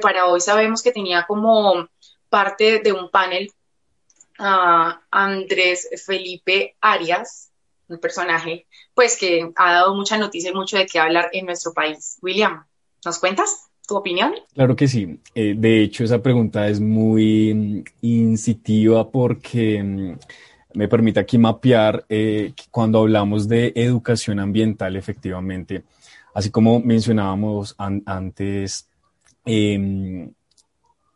para 0.02 0.26
hoy 0.26 0.40
sabemos 0.40 0.82
que 0.82 0.90
tenía 0.90 1.24
como 1.26 1.88
parte 2.28 2.80
de 2.80 2.92
un 2.92 3.08
panel 3.08 3.52
a 4.38 5.00
Andrés 5.10 5.88
Felipe 6.04 6.74
Arias, 6.80 7.52
un 7.88 7.98
personaje 7.98 8.66
pues 8.94 9.16
que 9.16 9.52
ha 9.54 9.72
dado 9.72 9.94
mucha 9.94 10.18
noticia 10.18 10.50
y 10.50 10.54
mucho 10.54 10.76
de 10.76 10.86
qué 10.86 10.98
hablar 10.98 11.30
en 11.32 11.46
nuestro 11.46 11.72
país. 11.72 12.18
William, 12.20 12.64
¿nos 13.04 13.20
cuentas 13.20 13.68
tu 13.86 13.96
opinión? 13.96 14.34
Claro 14.54 14.74
que 14.74 14.88
sí. 14.88 15.20
Eh, 15.34 15.54
de 15.56 15.82
hecho, 15.82 16.02
esa 16.02 16.20
pregunta 16.20 16.66
es 16.66 16.80
muy 16.80 17.54
mm, 17.54 17.84
incitiva 18.02 19.08
porque 19.08 19.80
mm, 19.80 20.18
me 20.74 20.88
permite 20.88 21.20
aquí 21.20 21.38
mapear 21.38 22.04
eh, 22.08 22.52
cuando 22.72 22.98
hablamos 22.98 23.46
de 23.46 23.72
educación 23.76 24.40
ambiental, 24.40 24.96
efectivamente, 24.96 25.84
Así 26.36 26.50
como 26.50 26.80
mencionábamos 26.80 27.74
antes, 27.78 28.90
em, 29.46 30.30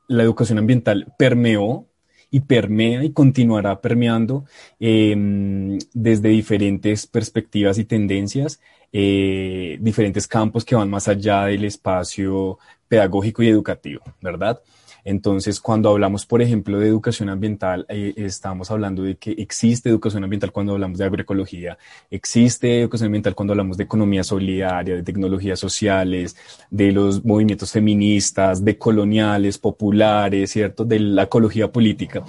la 0.08 0.22
educación 0.22 0.56
ambiental 0.56 1.12
permeó 1.18 1.86
y 2.30 2.40
permea 2.40 3.04
y 3.04 3.12
continuará 3.12 3.82
permeando 3.82 4.46
em, 4.78 5.78
desde 5.92 6.30
diferentes 6.30 7.06
perspectivas 7.06 7.76
y 7.76 7.84
tendencias, 7.84 8.60
eh, 8.94 9.76
diferentes 9.82 10.26
campos 10.26 10.64
que 10.64 10.74
van 10.74 10.88
más 10.88 11.06
allá 11.06 11.44
del 11.44 11.66
espacio 11.66 12.58
pedagógico 12.88 13.42
y 13.42 13.48
educativo, 13.48 14.02
¿verdad? 14.22 14.62
Entonces, 15.04 15.60
cuando 15.60 15.90
hablamos, 15.90 16.26
por 16.26 16.42
ejemplo, 16.42 16.78
de 16.78 16.88
educación 16.88 17.28
ambiental, 17.28 17.86
eh, 17.88 18.14
estamos 18.16 18.70
hablando 18.70 19.02
de 19.02 19.16
que 19.16 19.32
existe 19.32 19.88
educación 19.88 20.24
ambiental 20.24 20.52
cuando 20.52 20.72
hablamos 20.72 20.98
de 20.98 21.04
agroecología, 21.04 21.78
existe 22.10 22.80
educación 22.80 23.06
ambiental 23.06 23.34
cuando 23.34 23.52
hablamos 23.52 23.76
de 23.76 23.84
economía 23.84 24.24
solidaria, 24.24 24.96
de 24.96 25.02
tecnologías 25.02 25.58
sociales, 25.58 26.36
de 26.70 26.92
los 26.92 27.24
movimientos 27.24 27.72
feministas, 27.72 28.64
de 28.64 28.76
coloniales, 28.78 29.58
populares, 29.58 30.50
¿cierto? 30.50 30.84
De 30.84 30.98
la 31.00 31.24
ecología 31.24 31.70
política. 31.70 32.22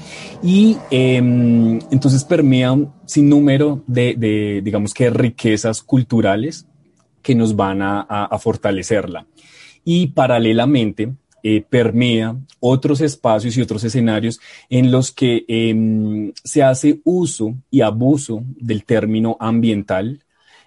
Y 0.43 0.77
em, 0.89 1.79
entonces 1.91 2.23
permea 2.23 2.71
un 2.71 2.91
sinnúmero 3.05 3.83
de, 3.87 4.15
de, 4.17 4.61
digamos 4.63 4.93
que, 4.93 5.09
riquezas 5.09 5.81
culturales 5.81 6.65
que 7.21 7.35
nos 7.35 7.55
van 7.55 7.81
a, 7.81 8.01
a 8.01 8.39
fortalecerla. 8.39 9.27
Y 9.83 10.07
paralelamente, 10.07 11.13
eh, 11.43 11.63
permea 11.67 12.35
otros 12.59 13.01
espacios 13.01 13.57
y 13.57 13.61
otros 13.61 13.83
escenarios 13.83 14.39
en 14.69 14.91
los 14.91 15.11
que 15.11 15.45
em, 15.47 16.31
se 16.43 16.63
hace 16.63 17.01
uso 17.03 17.55
y 17.69 17.81
abuso 17.81 18.43
del 18.57 18.83
término 18.85 19.37
ambiental 19.39 20.23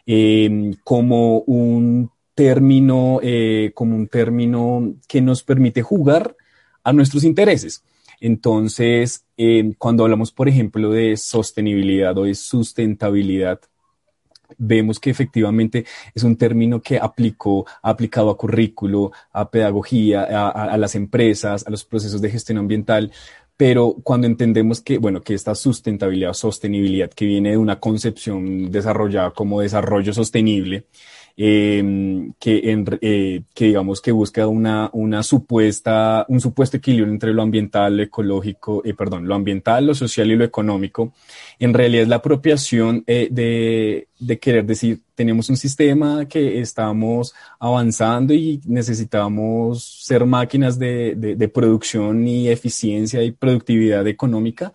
em, 0.07 0.75
como 0.85 1.41
un 1.41 2.11
término, 2.35 3.21
eh, 3.23 3.71
como 3.75 3.97
un 3.97 4.09
término 4.09 4.95
que 5.09 5.21
nos 5.21 5.43
permite 5.43 5.83
jugar 5.83 6.37
a 6.83 6.93
nuestros 6.93 7.25
intereses. 7.25 7.85
Entonces, 8.21 9.25
em, 9.37 9.75
cuando 9.75 10.05
hablamos, 10.05 10.33
por 10.33 10.49
ejemplo, 10.49 10.91
de 10.91 11.17
sostenibilidad 11.17 12.17
o 12.19 12.25
de 12.25 12.35
sustentabilidad, 12.35 13.61
vemos 14.59 15.01
que 15.01 15.11
efectivamente 15.11 15.85
es 16.15 16.23
un 16.23 16.37
término 16.37 16.81
que 16.81 16.99
aplicó, 16.99 17.67
ha 17.83 17.91
aplicado 17.91 18.31
a 18.31 18.37
currículo, 18.37 19.13
a 19.33 19.51
pedagogía, 19.51 20.23
a, 20.23 20.77
las 20.77 20.95
empresas, 20.95 21.67
a 21.67 21.71
los 21.71 21.85
procesos 21.85 22.21
de 22.21 22.31
gestión 22.31 22.59
ambiental, 22.59 23.13
pero 23.57 23.97
cuando 24.03 24.27
entendemos 24.27 24.81
que, 24.81 24.99
bueno, 24.99 25.21
que 25.21 25.35
esta 25.35 25.55
sustentabilidad 25.55 26.33
sostenibilidad 26.33 27.11
que 27.11 27.25
viene 27.25 27.51
de 27.51 27.57
una 27.57 27.79
concepción 27.79 28.71
desarrollada 28.71 29.31
como 29.31 29.61
desarrollo 29.61 30.13
sostenible, 30.13 30.87
Em, 31.37 32.33
que, 32.39 32.71
en, 32.71 32.85
eh, 33.01 33.43
que 33.55 33.65
digamos 33.65 34.01
que 34.01 34.13
busca 34.13 34.47
una, 34.47 34.89
una 34.93 35.25
supuesta, 35.25 36.25
un 36.29 36.41
supuesto 36.41 36.77
equilibrio 36.77 37.13
entre 37.13 37.35
lo 37.35 37.43
ambiental, 37.43 37.97
lo 37.97 38.05
ecológico, 38.05 38.83
eh, 38.85 38.95
perdón, 38.95 39.27
lo 39.27 39.35
ambiental, 39.35 39.85
lo 39.85 39.97
social 39.97 40.31
y 40.31 40.37
lo 40.37 40.45
económico, 40.45 41.13
en 41.59 41.75
realidad 41.75 42.05
es 42.05 42.09
la 42.09 42.17
apropiación 42.17 43.03
eh, 43.09 43.27
de, 43.33 44.07
de 44.21 44.39
querer 44.39 44.65
decir, 44.65 45.01
tenemos 45.17 45.51
un 45.51 45.57
sistema 45.57 46.27
que 46.29 46.61
estamos 46.61 47.35
avanzando 47.59 48.33
y 48.33 48.61
necesitamos 48.65 49.83
ser 50.05 50.27
máquinas 50.27 50.79
de, 50.79 51.17
de, 51.17 51.35
de 51.35 51.49
producción 51.49 52.29
y 52.29 52.49
eficiencia 52.49 53.25
y 53.25 53.33
productividad 53.33 54.07
económica, 54.07 54.73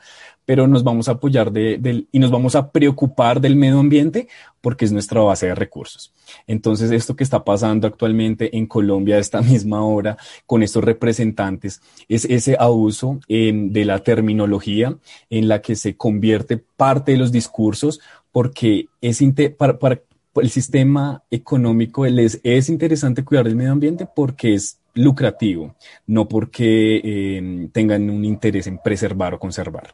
pero 0.50 0.68
nos 0.68 0.84
vamos 0.84 1.08
a 1.08 1.12
apoyar 1.12 1.52
de, 1.52 2.08
y 2.12 2.18
nos 2.18 2.32
vamos 2.32 2.56
a 2.56 2.72
preocupar 2.72 3.40
del 3.40 3.56
medio 3.56 3.78
ambiente 3.78 4.28
porque 4.62 4.84
es 4.84 4.92
nuestra 4.92 5.22
base 5.22 5.46
de 5.46 5.54
recursos. 5.54 6.12
Entonces, 6.48 6.90
esto 6.90 7.16
que 7.16 7.24
está 7.24 7.44
pasando 7.44 7.86
actualmente 7.86 8.58
en 8.58 8.66
Colombia 8.66 9.18
a 9.18 9.20
esta 9.20 9.42
misma 9.44 9.86
hora 9.86 10.18
con 10.48 10.64
estos 10.64 10.84
representantes 10.84 11.82
es 12.08 12.26
ese 12.26 12.58
abuso 12.60 13.20
em, 13.28 13.72
de 13.72 13.86
la 13.86 14.00
terminología 14.00 14.98
en 15.30 15.48
la 15.48 15.62
que 15.62 15.76
se 15.76 15.96
convierte 15.96 16.58
parte 16.58 17.12
de 17.12 17.20
los 17.20 17.32
discursos 17.32 18.00
porque 18.32 18.88
es 19.02 19.24
para, 19.56 19.78
para 19.78 20.02
el 20.38 20.50
sistema 20.50 21.22
económico 21.30 22.08
les 22.08 22.42
es 22.44 22.70
interesante 22.70 23.24
cuidar 23.24 23.46
del 23.46 23.56
medio 23.56 23.74
ambiente 23.74 24.08
porque 24.16 24.56
es 24.56 24.80
lucrativo, 24.96 25.76
no 26.08 26.28
porque 26.28 27.38
em, 27.38 27.70
tengan 27.70 28.10
un 28.10 28.26
interés 28.26 28.66
en 28.66 28.80
preservar 28.80 29.36
o 29.36 29.40
conservar. 29.40 29.94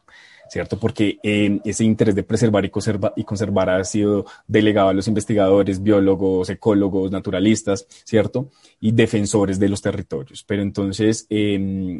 ¿Cierto? 0.50 0.80
Porque 0.80 1.18
eh, 1.24 1.60
ese 1.64 1.84
interés 1.84 2.16
de 2.16 2.24
preservar 2.24 2.66
y, 2.66 2.72
y 3.16 3.24
conservar 3.24 3.70
ha 3.70 3.84
sido 3.84 4.26
delegado 4.48 4.89
a 4.89 4.93
los 4.93 5.08
investigadores, 5.08 5.82
biólogos, 5.82 6.50
ecólogos, 6.50 7.12
naturalistas, 7.12 7.86
¿cierto? 8.04 8.50
Y 8.80 8.91
defensores 8.91 9.60
de 9.60 9.70
los 9.70 9.82
territorios. 9.82 10.43
Pero 10.43 10.62
entonces, 10.62 11.26
em, 11.30 12.00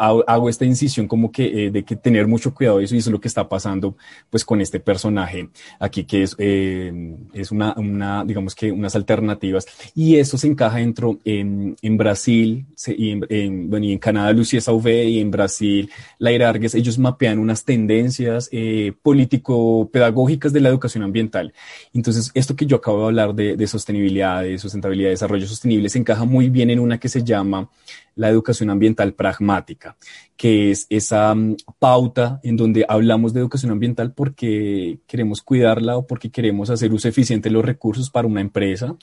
hago 0.00 0.48
esta 0.48 0.64
incisión 0.64 1.06
como 1.06 1.30
que 1.30 1.66
eh, 1.66 1.70
de 1.70 1.84
que 1.84 1.96
tener 1.96 2.26
mucho 2.26 2.54
cuidado 2.54 2.80
eso 2.80 2.94
y 2.94 2.98
eso 2.98 3.10
es 3.10 3.12
lo 3.12 3.20
que 3.20 3.28
está 3.28 3.48
pasando 3.48 3.96
pues 4.30 4.44
con 4.44 4.60
este 4.60 4.80
personaje 4.80 5.48
aquí 5.78 6.04
que 6.04 6.22
es, 6.22 6.34
eh, 6.38 7.16
es 7.32 7.50
una, 7.50 7.74
una, 7.76 8.24
digamos 8.24 8.54
que 8.54 8.72
unas 8.72 8.96
alternativas 8.96 9.66
y 9.94 10.16
eso 10.16 10.38
se 10.38 10.46
encaja 10.46 10.78
dentro 10.78 11.18
en, 11.24 11.76
en 11.82 11.96
Brasil 11.96 12.66
y 12.86 13.10
en, 13.28 13.68
bueno, 13.70 13.86
y 13.86 13.92
en 13.92 13.98
Canadá 13.98 14.32
Lucía 14.32 14.60
Sauvé 14.60 15.04
y 15.04 15.20
en 15.20 15.30
Brasil 15.30 15.90
Laira 16.18 16.48
Argues, 16.48 16.74
ellos 16.74 16.98
mapean 16.98 17.38
unas 17.38 17.64
tendencias 17.64 18.48
eh, 18.52 18.92
político-pedagógicas 19.02 20.52
de 20.52 20.60
la 20.60 20.68
educación 20.68 21.04
ambiental. 21.04 21.52
Entonces, 21.92 22.30
esto 22.34 22.56
que 22.56 22.66
yo 22.66 22.76
acabo 22.76 23.00
de 23.00 23.04
hablar 23.06 23.34
de, 23.34 23.56
de 23.56 23.66
sostenibilidad, 23.66 24.42
de 24.42 24.58
sustentabilidad, 24.58 25.08
de 25.08 25.14
desarrollo 25.14 25.46
sostenible, 25.46 25.88
se 25.88 25.98
encaja 25.98 26.24
muy 26.24 26.48
bien 26.48 26.70
en 26.70 26.80
una 26.80 26.98
que 26.98 27.08
se 27.08 27.22
llama 27.22 27.68
la 28.16 28.28
educación 28.28 28.70
ambiental 28.70 29.14
pragmática, 29.14 29.89
que 30.36 30.70
es 30.70 30.86
esa 30.88 31.34
mm, 31.34 31.56
pauta 31.78 32.40
en 32.42 32.56
donde 32.56 32.86
hablamos 32.88 33.34
de 33.34 33.40
educación 33.40 33.72
ambiental 33.72 34.12
porque 34.14 35.00
queremos 35.06 35.42
cuidarla 35.42 35.98
o 35.98 36.06
porque 36.06 36.30
queremos 36.30 36.70
hacer 36.70 36.92
uso 36.92 37.08
eficiente 37.08 37.48
de 37.48 37.52
los 37.52 37.64
recursos 37.64 38.08
para 38.08 38.26
una 38.26 38.40
empresa, 38.40 38.96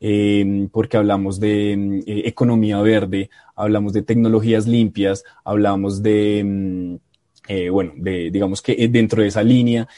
em, 0.00 0.68
porque 0.68 0.96
hablamos 0.98 1.40
de 1.40 1.76
mm, 1.76 1.98
eh, 2.06 2.22
economía 2.26 2.80
verde, 2.82 3.30
hablamos 3.56 3.92
de 3.92 4.02
tecnologías 4.02 4.66
limpias, 4.66 5.24
hablamos 5.44 6.02
de... 6.02 6.42
Mm, 6.44 6.96
eh, 7.48 7.70
bueno, 7.70 7.92
de, 7.96 8.30
digamos 8.30 8.62
que 8.62 8.72
eh, 8.72 8.88
dentro 8.88 9.20
de 9.22 9.28
esa 9.28 9.42
línea, 9.42 9.88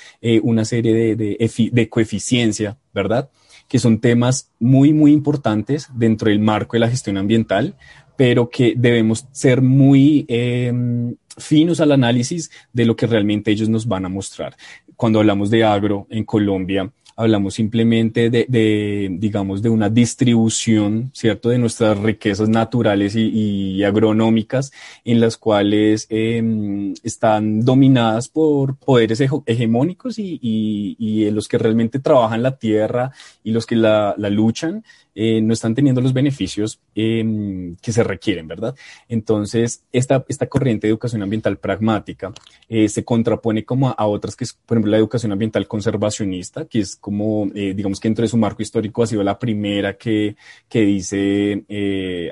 una 0.43 0.65
serie 0.65 0.95
de, 0.95 1.17
de, 1.17 1.71
de 1.73 1.89
coeficiencia, 1.91 2.79
¿verdad? 2.95 3.29
que 3.69 3.79
son 3.79 4.01
temas 4.01 4.51
muy, 4.59 4.93
muy 4.93 5.13
importantes 5.13 5.89
dentro 5.95 6.29
del 6.29 6.41
marco 6.41 6.75
de 6.75 6.81
la 6.81 6.91
gestión 6.91 7.17
ambiental, 7.17 7.77
pero 8.17 8.49
que 8.49 8.75
debemos 8.77 9.27
ser 9.33 9.63
muy 9.63 10.25
em, 10.29 11.17
finos 11.37 11.81
al 11.81 11.93
análisis 11.93 12.51
de 12.73 12.85
lo 12.85 12.97
que 12.97 13.07
realmente 13.07 13.51
ellos 13.51 13.69
nos 13.69 13.87
van 13.87 14.05
a 14.05 14.09
mostrar. 14.09 14.57
Cuando 14.97 15.19
hablamos 15.19 15.51
de 15.51 15.65
agro 15.65 16.07
en 16.11 16.25
Colombia, 16.25 16.91
hablamos 17.17 17.55
simplemente 17.55 18.31
de, 18.31 18.47
de, 18.49 19.09
digamos, 19.19 19.63
de 19.63 19.69
una 19.69 19.89
distribución, 19.89 21.11
¿cierto?, 21.13 21.49
de 21.49 21.59
nuestras 21.59 21.99
riquezas 21.99 22.49
naturales 22.49 23.15
y, 23.15 23.29
y 23.29 23.85
agronómicas 23.85 24.73
en 25.05 25.21
las 25.21 25.37
cuales 25.37 26.07
eh, 26.11 26.93
están 27.03 27.61
dominadas 27.65 28.29
por 28.29 28.77
poderes 28.77 29.23
hegemónicos 29.47 30.19
y, 30.19 30.39
y, 30.43 30.97
y, 30.99 31.31
los 31.31 31.49
que 31.49 31.59
realmente 31.59 31.99
trabajan 32.01 32.43
la 32.43 32.57
tierra 32.57 33.13
y 33.43 33.53
los 33.53 33.67
que 33.67 33.77
la, 33.77 34.15
la 34.19 34.31
luchan 34.31 34.85
eh, 35.15 35.41
no 35.41 35.53
están 35.53 35.75
teniendo 35.75 36.01
los 36.01 36.13
beneficios 36.13 36.81
eh, 36.95 37.75
que 37.81 37.93
se 37.93 38.03
requieren, 38.03 38.49
¿verdad? 38.49 38.75
Entonces, 39.09 39.85
esta, 39.93 40.25
esta 40.29 40.47
corriente 40.47 40.87
de 40.87 40.91
educación 40.91 41.23
ambiental 41.23 41.57
pragmática 41.59 42.33
eh, 42.69 42.89
se 42.89 43.05
contrapone 43.05 43.65
como 43.65 43.91
a, 43.91 44.07
otras 44.07 44.37
que 44.37 44.45
es, 44.45 44.53
por 44.53 44.77
ejemplo, 44.77 44.91
la 44.91 44.99
educación 44.99 45.33
ambiental 45.33 45.67
conservacionista, 45.67 46.65
que 46.65 46.81
es 46.81 46.97
como, 46.97 47.51
eh, 47.55 47.75
digamos 47.75 48.01
que 48.01 48.09
dentro 48.09 48.23
de 48.23 48.29
su 48.29 48.37
marco 48.37 48.63
histórico 48.63 49.03
ha 49.03 49.07
sido 49.07 49.23
la 49.23 49.39
primera 49.39 49.97
que, 49.97 50.37
que 50.69 50.81
dice, 50.83 51.65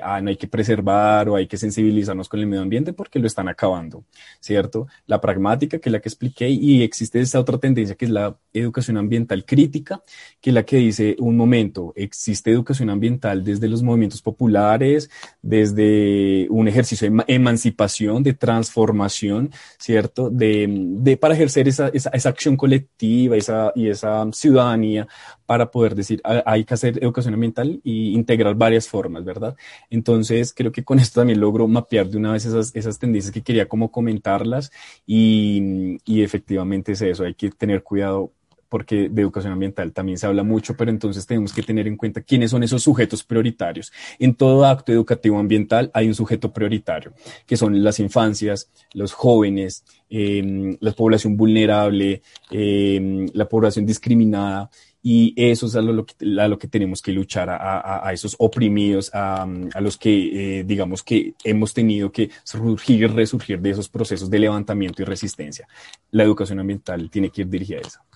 ah, 0.03 0.21
no 0.21 0.29
hay 0.29 0.37
que 0.37 0.47
preservar 0.47 1.29
o 1.29 1.35
hay 1.35 1.47
que 1.47 1.57
sensibilizarnos 1.57 2.29
con 2.29 2.39
el 2.39 2.47
medio 2.47 2.61
ambiente 2.61 2.93
porque 2.93 3.19
lo 3.19 3.27
están 3.27 3.47
acabando, 3.47 4.03
¿cierto? 4.39 4.87
La 5.05 5.21
pragmática, 5.21 5.79
que 5.79 5.89
es 5.89 5.93
la 5.93 5.99
que 5.99 6.09
expliqué, 6.09 6.49
y 6.49 6.83
existe 6.83 7.19
esa 7.19 7.39
otra 7.39 7.57
tendencia 7.57 7.95
que 7.95 8.05
es 8.05 8.11
la 8.11 8.37
educación 8.53 8.97
ambiental 8.97 9.45
crítica, 9.45 10.03
que 10.41 10.49
es 10.49 10.53
la 10.53 10.63
que 10.63 10.77
dice, 10.77 11.15
un 11.19 11.37
momento, 11.37 11.93
existe 11.95 12.51
educación 12.51 12.89
ambiental 12.89 13.43
desde 13.43 13.67
los 13.67 13.83
movimientos 13.83 14.21
populares, 14.21 15.09
desde 15.41 16.47
un 16.49 16.67
ejercicio 16.67 17.09
de 17.09 17.23
emancipación, 17.27 18.23
de 18.23 18.33
transformación, 18.33 19.51
¿cierto? 19.77 20.29
De, 20.29 20.67
de 20.69 21.17
para 21.17 21.33
ejercer 21.33 21.67
esa, 21.67 21.89
esa, 21.89 22.09
esa, 22.09 22.29
acción 22.29 22.57
colectiva 22.57 23.37
esa, 23.37 23.71
y 23.75 23.87
esa 23.87 24.25
ciudadanía 24.31 25.07
para 25.45 25.71
poder 25.71 25.95
decir, 25.95 26.21
ah, 26.23 26.43
hay 26.45 26.63
que 26.63 26.73
hacer 26.73 27.03
educación 27.03 27.33
ambiental 27.33 27.79
y 27.83 28.13
integrar 28.13 28.55
varias 28.55 28.87
formas, 28.87 29.23
¿verdad? 29.23 29.55
Entonces, 29.89 30.53
creo 30.53 30.71
que 30.71 30.83
con 30.83 30.99
esto 30.99 31.21
también 31.21 31.39
logro 31.39 31.67
mapear 31.67 32.07
de 32.09 32.17
una 32.17 32.33
vez 32.33 32.45
esas, 32.45 32.75
esas 32.75 32.99
tendencias 32.99 33.33
que 33.33 33.41
quería 33.41 33.67
como 33.67 33.91
comentarlas 33.91 34.71
y, 35.05 35.97
y 36.05 36.23
efectivamente 36.23 36.93
es 36.93 37.01
eso, 37.01 37.23
hay 37.23 37.33
que 37.33 37.49
tener 37.49 37.83
cuidado 37.83 38.31
porque 38.73 39.07
de 39.07 39.21
educación 39.21 39.53
ambiental 39.53 39.93
también 39.93 40.17
se 40.17 40.25
habla 40.25 40.41
mucho, 40.41 40.75
pero 40.75 40.89
entonces 40.89 41.27
tenemos 41.27 41.53
que 41.53 41.61
tener 41.61 41.85
en 41.87 41.95
cuenta 41.95 42.21
quiénes 42.21 42.49
son 42.49 42.63
esos 42.63 42.81
sujetos 42.81 43.23
prioritarios. 43.23 43.93
En 44.17 44.33
todo 44.33 44.65
acto 44.65 44.91
educativo 44.91 45.37
ambiental 45.37 45.91
hay 45.93 46.07
un 46.07 46.15
sujeto 46.15 46.51
prioritario, 46.51 47.13
que 47.45 47.55
son 47.55 47.83
las 47.83 47.99
infancias, 47.99 48.71
los 48.95 49.13
jóvenes, 49.13 49.85
eh, 50.09 50.75
la 50.79 50.91
población 50.91 51.37
vulnerable, 51.37 52.23
eh, 52.49 53.27
la 53.35 53.47
población 53.47 53.85
discriminada, 53.85 54.71
y 55.05 55.33
eso 55.35 55.65
es 55.65 55.75
a 55.75 55.81
lo, 55.81 56.05
que, 56.05 56.67
tenemos 56.69 57.01
que 57.01 57.11
luchar, 57.11 57.49
a, 57.49 58.09
esos 58.13 58.37
oprimidos, 58.39 59.11
a, 59.13 59.45
los 59.81 59.97
que, 59.97 60.59
eh, 60.59 60.63
digamos, 60.63 61.03
que 61.03 61.33
hemos 61.43 61.73
tenido 61.73 62.09
que 62.09 62.29
surgir 62.45 63.13
resurgir 63.13 63.59
de 63.59 63.71
esos 63.71 63.89
procesos 63.89 64.29
de 64.29 64.39
levantamiento 64.39 65.01
y 65.01 65.05
resistencia. 65.05 65.67
La 66.11 66.23
educación 66.23 66.61
ambiental 66.61 67.09
tiene 67.09 67.29
que 67.29 67.41
ir 67.41 67.49
dirigida 67.49 67.79
a 67.79 68.13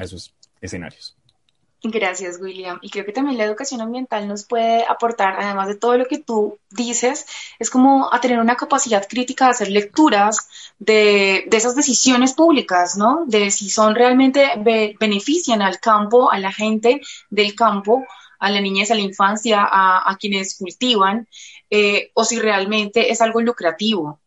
a 0.00 0.04
esos 0.04 0.34
escenarios. 0.60 1.19
Gracias, 1.82 2.38
William. 2.40 2.78
Y 2.82 2.90
creo 2.90 3.06
que 3.06 3.12
también 3.12 3.38
la 3.38 3.44
educación 3.44 3.80
ambiental 3.80 4.28
nos 4.28 4.44
puede 4.44 4.84
aportar, 4.84 5.36
además 5.38 5.66
de 5.68 5.76
todo 5.76 5.96
lo 5.96 6.04
que 6.04 6.18
tú 6.18 6.58
dices, 6.70 7.24
es 7.58 7.70
como 7.70 8.12
a 8.12 8.20
tener 8.20 8.38
una 8.38 8.56
capacidad 8.56 9.06
crítica 9.08 9.46
de 9.46 9.50
hacer 9.52 9.68
lecturas 9.70 10.48
de, 10.78 11.44
de 11.46 11.56
esas 11.56 11.74
decisiones 11.76 12.34
públicas, 12.34 12.96
¿no? 12.98 13.24
De 13.26 13.50
si 13.50 13.70
son 13.70 13.94
realmente 13.94 14.50
be 14.58 14.94
benefician 15.00 15.62
al 15.62 15.80
campo, 15.80 16.30
a 16.30 16.38
la 16.38 16.52
gente 16.52 17.00
del 17.30 17.54
campo, 17.54 18.04
a 18.38 18.50
la 18.50 18.60
niñez, 18.60 18.90
a 18.90 18.94
la 18.94 19.00
infancia, 19.00 19.62
a, 19.62 20.10
a 20.10 20.16
quienes 20.18 20.58
cultivan, 20.58 21.28
eh, 21.70 22.10
o 22.14 22.24
si 22.24 22.38
realmente 22.38 23.10
es 23.10 23.22
algo 23.22 23.40
lucrativo 23.40 24.20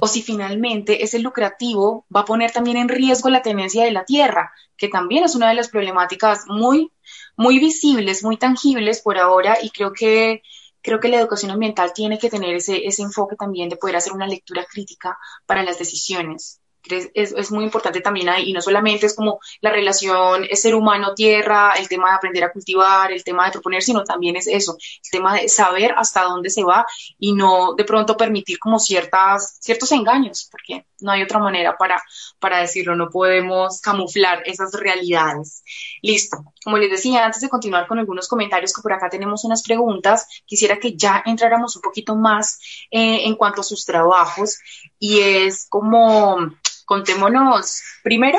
o 0.00 0.06
si 0.08 0.22
finalmente 0.22 1.04
ese 1.04 1.18
lucrativo 1.18 2.06
va 2.14 2.20
a 2.20 2.24
poner 2.24 2.50
también 2.50 2.76
en 2.76 2.88
riesgo 2.88 3.28
la 3.30 3.42
tenencia 3.42 3.84
de 3.84 3.92
la 3.92 4.04
tierra, 4.04 4.52
que 4.76 4.88
también 4.88 5.24
es 5.24 5.34
una 5.34 5.48
de 5.48 5.54
las 5.54 5.68
problemáticas 5.68 6.44
muy, 6.48 6.92
muy 7.36 7.58
visibles, 7.58 8.24
muy 8.24 8.36
tangibles 8.36 9.00
por 9.00 9.18
ahora, 9.18 9.58
y 9.62 9.70
creo 9.70 9.92
que, 9.92 10.42
creo 10.80 11.00
que 11.00 11.08
la 11.08 11.18
educación 11.18 11.50
ambiental 11.50 11.92
tiene 11.92 12.18
que 12.18 12.30
tener 12.30 12.54
ese, 12.54 12.86
ese 12.86 13.02
enfoque 13.02 13.36
también 13.36 13.68
de 13.68 13.76
poder 13.76 13.96
hacer 13.96 14.12
una 14.12 14.26
lectura 14.26 14.64
crítica 14.64 15.18
para 15.46 15.62
las 15.62 15.78
decisiones 15.78 16.61
es, 16.90 17.32
es, 17.32 17.50
muy 17.50 17.64
importante 17.64 18.00
también 18.00 18.28
ahí, 18.28 18.50
y 18.50 18.52
no 18.52 18.60
solamente 18.60 19.06
es 19.06 19.14
como 19.14 19.40
la 19.60 19.70
relación 19.70 20.46
ser 20.52 20.74
humano-tierra, 20.74 21.74
el 21.78 21.88
tema 21.88 22.10
de 22.10 22.16
aprender 22.16 22.44
a 22.44 22.52
cultivar, 22.52 23.12
el 23.12 23.24
tema 23.24 23.46
de 23.46 23.52
proponer, 23.52 23.82
sino 23.82 24.02
también 24.04 24.36
es 24.36 24.46
eso, 24.46 24.76
el 24.78 25.10
tema 25.10 25.34
de 25.34 25.48
saber 25.48 25.94
hasta 25.96 26.22
dónde 26.22 26.50
se 26.50 26.64
va 26.64 26.84
y 27.18 27.32
no 27.32 27.74
de 27.74 27.84
pronto 27.84 28.16
permitir 28.16 28.58
como 28.58 28.78
ciertas, 28.78 29.58
ciertos 29.60 29.92
engaños, 29.92 30.48
porque 30.50 30.86
no 31.00 31.12
hay 31.12 31.22
otra 31.22 31.38
manera 31.38 31.76
para, 31.76 32.02
para 32.38 32.58
decirlo, 32.58 32.96
no 32.96 33.10
podemos 33.10 33.80
camuflar 33.80 34.42
esas 34.46 34.72
realidades. 34.72 35.62
Listo, 36.00 36.44
como 36.64 36.78
les 36.78 36.90
decía, 36.90 37.24
antes 37.24 37.40
de 37.40 37.48
continuar 37.48 37.86
con 37.86 37.98
algunos 37.98 38.28
comentarios, 38.28 38.72
que 38.72 38.82
por 38.82 38.92
acá 38.92 39.08
tenemos 39.08 39.44
unas 39.44 39.62
preguntas, 39.62 40.26
quisiera 40.46 40.78
que 40.78 40.96
ya 40.96 41.22
entráramos 41.26 41.76
un 41.76 41.82
poquito 41.82 42.16
más 42.16 42.58
eh, 42.90 43.26
en 43.26 43.34
cuanto 43.36 43.60
a 43.60 43.64
sus 43.64 43.84
trabajos 43.84 44.58
y 44.98 45.20
es 45.20 45.66
como 45.68 46.52
contémonos 46.92 47.80
primero 48.02 48.38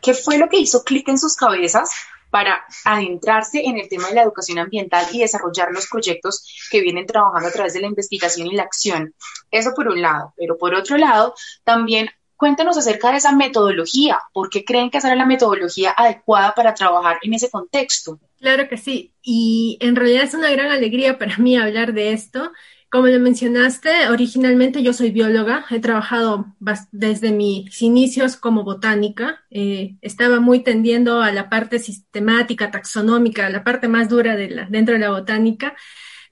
qué 0.00 0.14
fue 0.14 0.38
lo 0.38 0.48
que 0.48 0.58
hizo 0.58 0.84
clic 0.84 1.08
en 1.08 1.18
sus 1.18 1.34
cabezas 1.34 1.90
para 2.30 2.64
adentrarse 2.84 3.64
en 3.64 3.78
el 3.78 3.88
tema 3.88 4.06
de 4.08 4.14
la 4.14 4.22
educación 4.22 4.60
ambiental 4.60 5.04
y 5.12 5.18
desarrollar 5.18 5.72
los 5.72 5.88
proyectos 5.88 6.46
que 6.70 6.80
vienen 6.82 7.04
trabajando 7.04 7.48
a 7.48 7.52
través 7.52 7.74
de 7.74 7.80
la 7.80 7.88
investigación 7.88 8.46
y 8.46 8.54
la 8.54 8.62
acción. 8.62 9.12
Eso 9.50 9.72
por 9.74 9.88
un 9.88 10.00
lado, 10.00 10.34
pero 10.36 10.56
por 10.56 10.72
otro 10.72 10.96
lado, 10.98 11.34
también 11.64 12.10
cuéntanos 12.36 12.78
acerca 12.78 13.10
de 13.10 13.16
esa 13.16 13.32
metodología. 13.32 14.20
¿Por 14.32 14.50
qué 14.50 14.64
creen 14.64 14.88
que 14.88 14.98
esa 14.98 15.08
era 15.08 15.16
la 15.16 15.26
metodología 15.26 15.92
adecuada 15.96 16.54
para 16.54 16.74
trabajar 16.74 17.18
en 17.22 17.34
ese 17.34 17.50
contexto? 17.50 18.20
Claro 18.38 18.68
que 18.68 18.76
sí, 18.76 19.12
y 19.20 19.78
en 19.80 19.96
realidad 19.96 20.22
es 20.22 20.34
una 20.34 20.50
gran 20.50 20.70
alegría 20.70 21.18
para 21.18 21.38
mí 21.38 21.56
hablar 21.56 21.92
de 21.92 22.12
esto 22.12 22.52
como 22.94 23.08
le 23.08 23.18
mencionaste, 23.18 24.08
originalmente 24.08 24.80
yo 24.80 24.92
soy 24.92 25.10
bióloga, 25.10 25.66
he 25.68 25.80
trabajado 25.80 26.54
desde 26.92 27.32
mis 27.32 27.82
inicios 27.82 28.36
como 28.36 28.62
botánica, 28.62 29.42
eh, 29.50 29.96
estaba 30.00 30.38
muy 30.38 30.62
tendiendo 30.62 31.20
a 31.20 31.32
la 31.32 31.50
parte 31.50 31.80
sistemática, 31.80 32.70
taxonómica, 32.70 33.50
la 33.50 33.64
parte 33.64 33.88
más 33.88 34.08
dura 34.08 34.36
dentro 34.36 34.94
de 34.94 35.00
la 35.00 35.10
botánica. 35.10 35.74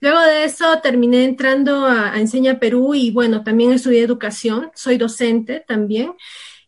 Luego 0.01 0.21
de 0.21 0.45
eso 0.45 0.79
terminé 0.81 1.25
entrando 1.25 1.85
a, 1.85 2.13
a 2.13 2.21
Enseña 2.21 2.61
Perú 2.61 2.95
y 2.95 3.11
bueno, 3.11 3.43
también 3.43 3.73
estudié 3.73 4.05
educación, 4.05 4.71
soy 4.77 4.99
docente 4.99 5.65
también. 5.67 6.13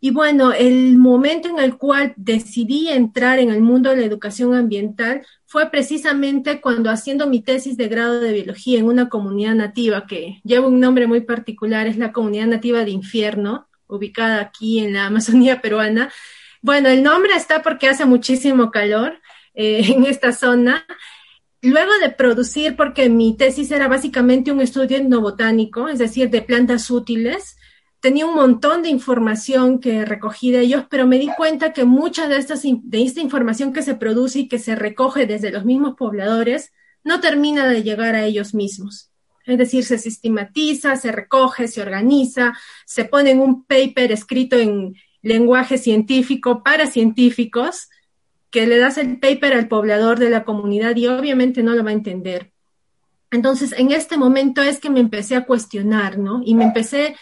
Y 0.05 0.11
bueno, 0.11 0.52
el 0.52 0.98
momento 0.98 1.48
en 1.48 1.59
el 1.59 1.78
cual 1.78 2.12
decidí 2.18 2.90
entrar 2.90 3.38
en 3.38 3.48
el 3.48 3.62
mundo 3.62 3.88
de 3.88 3.96
la 3.96 4.05
educación 4.05 4.55
ambiental 4.55 5.26
fue 5.46 5.70
precisamente 5.70 6.61
cuando 6.61 6.90
haciendo 6.90 7.26
mi 7.26 7.40
tesis 7.40 7.78
de 7.78 7.88
grado 7.88 8.20
de 8.20 8.34
biología 8.34 8.78
en 8.78 8.84
una 8.84 9.09
comunidad 9.09 9.55
nativa 9.55 10.07
que 10.07 10.42
lleva 10.44 10.68
un 10.68 10.78
nombre 10.78 11.07
muy 11.07 11.22
particular, 11.22 11.86
es 11.86 11.96
la 11.96 12.12
comunidad 12.12 12.48
nativa 12.48 12.84
de 12.84 12.90
Infierno, 12.90 13.66
ubicada 13.86 14.42
aquí 14.42 14.80
en 14.80 14.92
la 14.92 15.07
Amazonía 15.07 15.62
peruana. 15.62 16.12
Bueno, 16.61 16.90
el 16.90 17.02
nombre 17.02 17.34
está 17.34 17.62
porque 17.62 17.88
hace 17.88 18.05
muchísimo 18.05 18.70
calor 18.70 19.22
eh, 19.55 19.86
en 19.88 20.05
esta 20.05 20.32
zona. 20.32 20.84
Luego 21.62 21.92
de 22.02 22.11
producir, 22.11 22.76
porque 22.76 23.09
mi 23.09 23.38
tesis 23.38 23.70
era 23.70 23.88
básicamente 23.88 24.52
un 24.52 24.61
estudio 24.61 24.98
etnobotánico, 24.98 25.88
es 25.88 25.98
decir, 25.98 26.28
de 26.28 26.42
plantas 26.42 26.90
útiles, 26.90 27.57
tenía 28.05 28.26
un 28.26 28.34
montón 28.34 28.82
de 28.82 28.90
información 28.90 29.78
que 29.78 30.05
recogí 30.05 30.50
de 30.50 30.61
ellos, 30.61 30.84
pero 30.90 31.07
me 31.07 31.18
di 31.18 31.30
cuenta 31.38 31.72
que 31.72 31.86
mucha 31.86 32.28
de, 32.28 32.36
esta 32.36 33.20
información 33.22 33.72
que 33.72 33.80
se 33.80 33.94
produce 33.94 34.40
y 34.40 34.46
que 34.46 34.59
se 34.59 34.74
recoge 34.74 35.24
desde 35.24 35.50
los 35.50 35.64
mismos 35.64 35.94
pobladores 35.96 36.74
no 37.02 37.20
termina 37.20 37.66
de 37.66 37.82
llegar 37.82 38.14
a 38.14 38.26
ellos 38.26 38.52
mismos. 38.52 39.11
Es 39.46 39.57
decir, 39.57 39.86
se 39.86 39.96
sistematiza, 39.96 40.96
se 40.96 41.12
recoge, 41.12 41.66
se 41.66 41.80
organiza, 41.80 42.52
se 42.84 43.07
pone 43.07 43.30
en 43.30 43.40
un 43.40 43.64
paper 43.64 44.12
escrito 44.12 44.59
en 44.59 44.96
lenguaje 45.22 45.78
científico 45.78 46.62
para 46.62 46.86
científicos, 46.86 47.88
que 48.50 48.66
le 48.66 48.76
das 48.76 48.98
el 48.98 49.18
paper 49.18 49.55
al 49.55 49.66
poblador 49.66 50.18
de 50.18 50.28
la 50.28 50.44
comunidad 50.44 50.94
y 50.96 51.07
obviamente 51.07 51.62
no 51.62 51.72
lo 51.72 51.82
va 51.82 51.88
a 51.88 51.94
entender. 51.94 52.52
Entonces, 53.30 53.74
en 53.78 53.92
este 53.92 54.18
momento 54.18 54.61
es 54.61 54.78
que 54.78 54.90
me 54.90 55.00
empecé 55.00 55.36
a 55.36 55.46
cuestionar, 55.46 56.18
¿no? 56.18 56.42
Y 56.44 56.55
me 56.55 56.64
empecé 56.64 57.16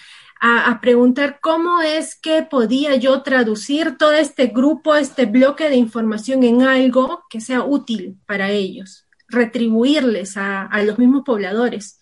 a, 0.45 0.81
preguntar 0.81 1.39
cómo 1.41 1.81
es 1.83 2.17
que 2.17 2.43
podía 2.43 2.97
yo 2.97 3.23
traducir 3.23 3.97
todo 3.97 4.13
este 4.13 4.49
grupo, 4.49 4.97
este 4.97 5.25
bloque 5.25 5.69
de 5.69 5.77
información 5.77 6.43
en 6.43 6.63
algo 6.63 7.23
que 7.31 7.41
sea 7.41 7.63
útil 7.63 8.19
para 8.27 8.51
ellos, 8.51 9.07
retribuirles 9.29 10.37
a, 10.37 10.63
a 10.63 10.83
los 10.83 10.99
mismos 10.99 11.23
pobladores. 11.25 12.01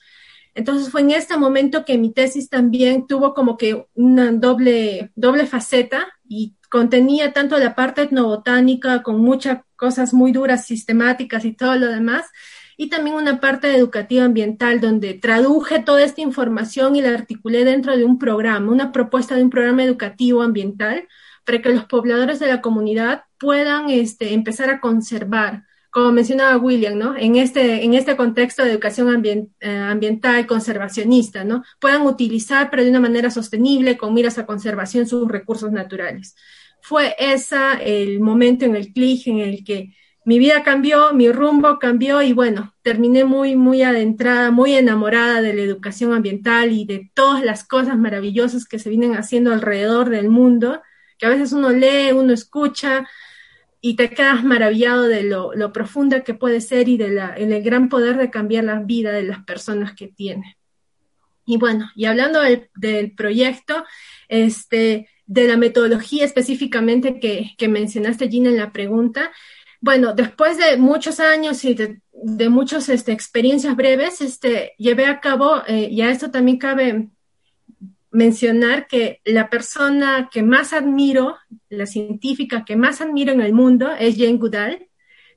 Entonces 0.54 0.90
fue 0.90 1.02
en 1.02 1.10
este 1.10 1.36
momento 1.36 1.84
que 1.84 1.98
mi 1.98 2.14
tesis 2.14 2.48
también 2.48 3.06
tuvo 3.06 3.34
como 3.34 3.58
que 3.58 3.86
una 3.92 4.32
doble, 4.32 5.12
doble 5.14 5.44
faceta 5.44 6.08
y 6.26 6.56
contenía 6.70 7.34
tanto 7.34 7.58
la 7.58 7.74
parte 7.74 8.02
etnobotánica 8.02 9.02
con 9.02 9.20
muchas 9.20 9.60
cosas 9.76 10.14
muy 10.14 10.32
duras, 10.32 10.64
sistemáticas 10.64 11.44
y 11.44 11.52
todo 11.52 11.76
lo 11.76 11.88
demás, 11.88 12.24
y 12.80 12.88
también 12.88 13.16
una 13.16 13.40
parte 13.40 13.76
educativa 13.76 14.24
ambiental 14.24 14.80
donde 14.80 15.12
traduje 15.12 15.80
toda 15.80 16.02
esta 16.02 16.22
información 16.22 16.96
y 16.96 17.02
la 17.02 17.10
articulé 17.10 17.62
dentro 17.62 17.94
de 17.94 18.04
un 18.04 18.18
programa, 18.18 18.72
una 18.72 18.90
propuesta 18.90 19.36
de 19.36 19.42
un 19.42 19.50
programa 19.50 19.84
educativo 19.84 20.40
ambiental 20.40 21.06
para 21.44 21.60
que 21.60 21.68
los 21.68 21.84
pobladores 21.84 22.38
de 22.38 22.46
la 22.46 22.62
comunidad 22.62 23.24
puedan 23.38 23.90
este, 23.90 24.32
empezar 24.32 24.70
a 24.70 24.80
conservar, 24.80 25.64
como 25.90 26.10
mencionaba 26.10 26.56
William, 26.56 26.96
¿no? 26.96 27.14
En 27.18 27.36
este, 27.36 27.84
en 27.84 27.92
este 27.92 28.16
contexto 28.16 28.64
de 28.64 28.70
educación 28.70 29.52
eh, 29.60 29.76
ambiental 29.76 30.46
conservacionista, 30.46 31.44
¿no? 31.44 31.62
Puedan 31.80 32.06
utilizar, 32.06 32.70
pero 32.70 32.82
de 32.82 32.88
una 32.88 33.00
manera 33.00 33.30
sostenible, 33.30 33.98
con 33.98 34.14
miras 34.14 34.38
a 34.38 34.46
conservación, 34.46 35.06
sus 35.06 35.28
recursos 35.28 35.70
naturales. 35.70 36.34
Fue 36.80 37.14
ese 37.18 37.58
el 37.82 38.20
momento 38.20 38.64
en 38.64 38.74
el 38.74 38.94
clic 38.94 39.26
en 39.26 39.40
el 39.40 39.64
que 39.64 39.92
mi 40.24 40.38
vida 40.38 40.62
cambió, 40.62 41.12
mi 41.14 41.32
rumbo 41.32 41.78
cambió 41.78 42.20
y 42.22 42.32
bueno, 42.32 42.74
terminé 42.82 43.24
muy, 43.24 43.56
muy 43.56 43.82
adentrada, 43.82 44.50
muy 44.50 44.74
enamorada 44.74 45.40
de 45.40 45.54
la 45.54 45.62
educación 45.62 46.12
ambiental 46.12 46.72
y 46.72 46.84
de 46.84 47.10
todas 47.14 47.42
las 47.42 47.66
cosas 47.66 47.98
maravillosas 47.98 48.66
que 48.66 48.78
se 48.78 48.90
vienen 48.90 49.16
haciendo 49.16 49.52
alrededor 49.52 50.10
del 50.10 50.28
mundo, 50.28 50.82
que 51.18 51.26
a 51.26 51.30
veces 51.30 51.52
uno 51.52 51.70
lee, 51.70 52.12
uno 52.12 52.34
escucha 52.34 53.08
y 53.80 53.96
te 53.96 54.10
quedas 54.10 54.44
maravillado 54.44 55.04
de 55.04 55.22
lo, 55.22 55.72
profunda 55.72 56.22
que 56.22 56.34
puede 56.34 56.60
ser 56.60 56.88
y 56.88 56.98
del 56.98 57.18
el 57.18 57.62
gran 57.62 57.88
poder 57.88 58.18
de 58.18 58.30
cambiar 58.30 58.64
la 58.64 58.80
vida 58.80 59.12
de 59.12 59.22
las 59.22 59.42
personas 59.44 59.94
que 59.94 60.08
tiene. 60.08 60.58
Y 61.46 61.56
bueno, 61.56 61.90
y 61.96 62.04
hablando 62.04 62.42
del, 62.42 62.68
del 62.76 63.12
proyecto, 63.12 63.84
este, 64.28 65.08
de 65.30 65.48
la 65.48 65.56
metodología 65.56 66.24
específicamente 66.24 67.20
que, 67.20 67.52
que 67.56 67.68
mencionaste, 67.68 68.28
Gina, 68.28 68.50
en 68.50 68.58
la 68.58 68.72
pregunta, 68.72 69.30
bueno, 69.80 70.12
después 70.14 70.58
de 70.58 70.76
muchos 70.76 71.20
años 71.20 71.64
y 71.64 71.74
de, 71.74 72.48
muchas 72.48 72.88
este, 72.88 73.12
experiencias 73.12 73.74
breves, 73.76 74.20
este, 74.20 74.74
llevé 74.76 75.06
a 75.06 75.20
cabo, 75.20 75.62
eh, 75.66 75.88
y 75.90 76.02
a 76.02 76.10
esto 76.10 76.30
también 76.30 76.58
cabe 76.58 77.08
mencionar 78.10 78.86
que 78.86 79.20
la 79.24 79.48
persona 79.48 80.28
que 80.30 80.42
más 80.42 80.72
admiro, 80.72 81.36
la 81.68 81.86
científica 81.86 82.64
que 82.64 82.76
más 82.76 83.00
admiro 83.00 83.32
en 83.32 83.40
el 83.40 83.54
mundo 83.54 83.90
es 83.98 84.16
Jane 84.16 84.36
Goodall. 84.36 84.88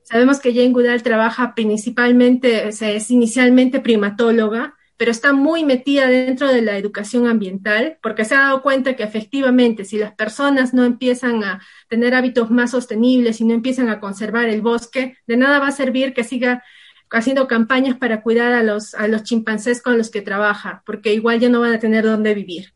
Sabemos 0.02 0.40
que 0.40 0.52
Jane 0.52 0.72
Goodall 0.72 1.02
trabaja 1.02 1.54
principalmente, 1.54 2.68
es 2.68 3.10
inicialmente 3.10 3.80
primatóloga, 3.80 4.76
pero 4.96 5.10
está 5.10 5.32
muy 5.32 5.64
metida 5.64 6.06
dentro 6.06 6.48
de 6.48 6.62
la 6.62 6.76
educación 6.76 7.26
ambiental 7.26 7.98
porque 8.02 8.24
se 8.24 8.34
ha 8.34 8.40
dado 8.40 8.62
cuenta 8.62 8.94
que 8.94 9.02
efectivamente 9.02 9.84
si 9.84 9.98
las 9.98 10.14
personas 10.14 10.72
no 10.72 10.84
empiezan 10.84 11.42
a 11.42 11.60
tener 11.88 12.14
hábitos 12.14 12.50
más 12.50 12.70
sostenibles 12.70 13.40
y 13.40 13.44
no 13.44 13.54
empiezan 13.54 13.88
a 13.88 14.00
conservar 14.00 14.48
el 14.48 14.62
bosque, 14.62 15.16
de 15.26 15.36
nada 15.36 15.58
va 15.58 15.68
a 15.68 15.72
servir 15.72 16.14
que 16.14 16.24
siga 16.24 16.62
haciendo 17.10 17.46
campañas 17.46 17.96
para 17.96 18.22
cuidar 18.22 18.52
a 18.52 18.62
los, 18.62 18.94
a 18.94 19.08
los 19.08 19.22
chimpancés 19.22 19.82
con 19.82 19.98
los 19.98 20.10
que 20.10 20.22
trabaja, 20.22 20.82
porque 20.84 21.14
igual 21.14 21.40
ya 21.40 21.48
no 21.48 21.60
van 21.60 21.74
a 21.74 21.78
tener 21.78 22.04
dónde 22.04 22.34
vivir. 22.34 22.74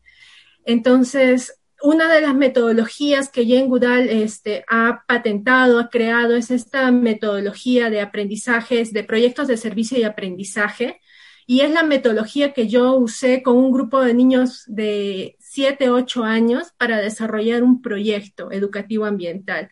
Entonces, 0.65 1.59
una 1.81 2.11
de 2.13 2.21
las 2.21 2.35
metodologías 2.35 3.29
que 3.29 3.45
Jane 3.45 3.67
Goodall 3.67 4.09
este, 4.09 4.65
ha 4.67 5.03
patentado, 5.07 5.79
ha 5.79 5.89
creado, 5.89 6.35
es 6.35 6.51
esta 6.51 6.91
metodología 6.91 7.89
de 7.89 8.01
aprendizajes, 8.01 8.93
de 8.93 9.03
proyectos 9.03 9.47
de 9.47 9.57
servicio 9.57 9.97
y 9.97 10.03
aprendizaje, 10.03 11.01
y 11.49 11.61
es 11.61 11.71
la 11.71 11.81
metodología 11.81 12.53
que 12.53 12.67
yo 12.67 12.93
usé 12.93 13.41
con 13.41 13.57
un 13.57 13.71
grupo 13.71 14.01
de 14.01 14.13
niños 14.13 14.65
de 14.67 15.35
7, 15.39 15.89
8 15.89 16.23
años 16.23 16.73
para 16.77 17.01
desarrollar 17.01 17.63
un 17.63 17.81
proyecto 17.81 18.51
educativo 18.51 19.05
ambiental. 19.05 19.71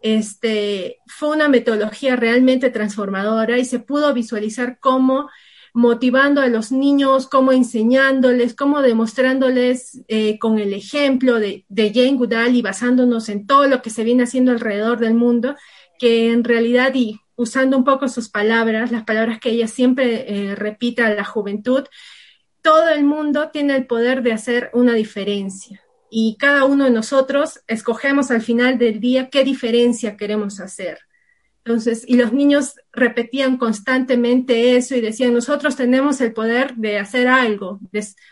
Este, 0.00 0.98
fue 1.08 1.30
una 1.30 1.48
metodología 1.48 2.14
realmente 2.14 2.70
transformadora 2.70 3.58
y 3.58 3.64
se 3.64 3.80
pudo 3.80 4.14
visualizar 4.14 4.78
cómo 4.78 5.28
motivando 5.74 6.40
a 6.40 6.46
los 6.46 6.70
niños, 6.70 7.26
cómo 7.26 7.50
enseñándoles, 7.50 8.54
cómo 8.54 8.80
demostrándoles 8.80 10.04
eh, 10.06 10.38
con 10.38 10.60
el 10.60 10.72
ejemplo 10.72 11.40
de, 11.40 11.64
de 11.68 11.92
Jane 11.92 12.14
Goodall 12.14 12.54
y 12.54 12.62
basándonos 12.62 13.28
en 13.28 13.44
todo 13.44 13.66
lo 13.66 13.82
que 13.82 13.90
se 13.90 14.04
viene 14.04 14.22
haciendo 14.22 14.52
alrededor 14.52 15.00
del 15.00 15.14
mundo, 15.14 15.56
que 15.98 16.30
en 16.30 16.44
realidad 16.44 16.94
y 16.94 17.20
usando 17.38 17.78
un 17.78 17.84
poco 17.84 18.08
sus 18.08 18.28
palabras, 18.28 18.90
las 18.90 19.04
palabras 19.04 19.38
que 19.38 19.50
ella 19.50 19.68
siempre 19.68 20.26
eh, 20.50 20.54
repite 20.56 21.02
a 21.02 21.14
la 21.14 21.24
juventud, 21.24 21.84
todo 22.62 22.88
el 22.88 23.04
mundo 23.04 23.50
tiene 23.50 23.76
el 23.76 23.86
poder 23.86 24.22
de 24.22 24.32
hacer 24.32 24.70
una 24.74 24.92
diferencia 24.94 25.80
y 26.10 26.36
cada 26.38 26.64
uno 26.64 26.84
de 26.84 26.90
nosotros 26.90 27.60
escogemos 27.68 28.32
al 28.32 28.42
final 28.42 28.76
del 28.76 28.98
día 28.98 29.30
qué 29.30 29.44
diferencia 29.44 30.16
queremos 30.16 30.58
hacer. 30.58 30.98
Entonces, 31.64 32.04
y 32.08 32.16
los 32.16 32.32
niños 32.32 32.74
repetían 32.92 33.56
constantemente 33.56 34.76
eso 34.76 34.96
y 34.96 35.00
decían, 35.00 35.32
nosotros 35.32 35.76
tenemos 35.76 36.20
el 36.20 36.32
poder 36.32 36.74
de 36.74 36.98
hacer 36.98 37.28
algo, 37.28 37.78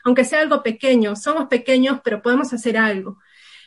aunque 0.04 0.24
sea 0.24 0.40
algo 0.40 0.62
pequeño, 0.62 1.14
somos 1.14 1.46
pequeños, 1.46 2.00
pero 2.02 2.22
podemos 2.22 2.52
hacer 2.52 2.76
algo. 2.76 3.18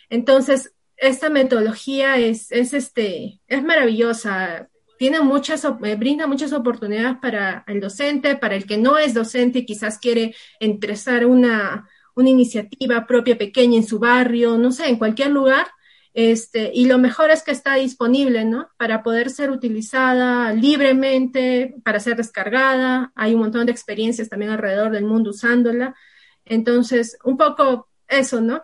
Entonces, 0.10 0.74
esta 0.98 1.30
metodología 1.30 2.18
es, 2.18 2.52
es, 2.52 2.74
este, 2.74 3.40
es 3.48 3.64
maravillosa 3.64 4.68
tiene 5.00 5.22
muchas, 5.22 5.64
eh, 5.64 5.96
brinda 5.96 6.28
muchas 6.28 6.52
oportunidades 6.52 7.18
para 7.22 7.64
el 7.68 7.80
docente, 7.80 8.36
para 8.36 8.56
el 8.56 8.66
que 8.66 8.78
no 8.78 8.98
es 8.98 9.14
docente 9.14 9.60
y 9.60 9.66
quizás 9.66 9.98
quiere 9.98 10.36
empezar 10.60 11.26
una, 11.26 11.88
una 12.16 12.30
iniciativa 12.30 13.08
propia 13.08 13.38
pequeña 13.38 13.78
en 13.78 13.88
su 13.88 13.98
barrio, 13.98 14.58
no 14.58 14.74
sé, 14.74 14.90
en 14.90 14.98
cualquier 14.98 15.32
lugar. 15.32 15.68
Este, 16.14 16.72
y 16.74 16.86
lo 16.86 16.98
mejor 16.98 17.32
es 17.32 17.44
que 17.44 17.52
está 17.52 17.76
disponible, 17.76 18.44
¿no? 18.44 18.68
Para 18.76 19.02
poder 19.02 19.30
ser 19.30 19.52
utilizada 19.52 20.52
libremente, 20.52 21.76
para 21.86 22.02
ser 22.02 22.18
descargada. 22.18 23.14
Hay 23.16 23.36
un 23.36 23.40
montón 23.40 23.68
de 23.68 23.72
experiencias 23.72 24.28
también 24.28 24.52
alrededor 24.52 24.92
del 24.92 25.06
mundo 25.06 25.30
usándola. 25.30 25.96
Entonces, 26.44 27.18
un 27.24 27.38
poco 27.38 27.88
eso, 28.10 28.42
¿no? 28.42 28.64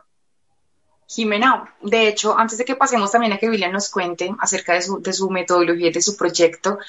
Jimena, 1.08 1.76
de 1.82 2.08
hecho, 2.08 2.38
antes 2.38 2.58
de 2.58 2.66
que 2.66 2.76
pasemos 2.76 3.12
también 3.12 3.34
a 3.34 3.38
que 3.38 3.50
William 3.50 3.72
nos 3.72 3.90
cuente 3.90 4.34
acerca 4.40 4.74
de 4.74 4.82
su, 4.82 5.30
metodología 5.30 5.90
y 5.90 5.92
de 5.92 6.02
su 6.02 6.18
proyecto 6.18 6.80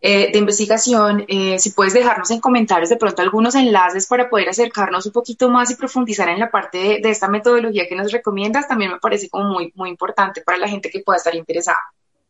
eh, 0.00 0.32
de 0.32 0.38
investigación, 0.38 1.24
eh, 1.28 1.58
si 1.58 1.70
puedes 1.70 1.94
dejarnos 1.94 2.30
en 2.30 2.40
comentarios 2.40 2.88
de 2.88 2.96
pronto 2.96 3.22
algunos 3.22 3.54
enlaces 3.54 4.06
para 4.06 4.28
poder 4.28 4.48
acercarnos 4.48 5.06
un 5.06 5.12
poquito 5.12 5.50
más 5.50 5.70
y 5.70 5.76
profundizar 5.76 6.28
en 6.28 6.40
la 6.40 6.50
parte 6.50 6.78
de, 6.78 7.00
de 7.00 7.10
esta 7.10 7.28
metodología 7.28 7.86
que 7.88 7.94
nos 7.94 8.10
recomiendas, 8.10 8.66
también 8.66 8.90
me 8.90 8.98
parece 8.98 9.28
como 9.28 9.44
muy, 9.44 9.72
muy 9.76 9.90
importante 9.90 10.40
para 10.40 10.58
la 10.58 10.68
gente 10.68 10.90
que 10.90 11.00
pueda 11.00 11.18
estar 11.18 11.34
interesada. 11.34 11.78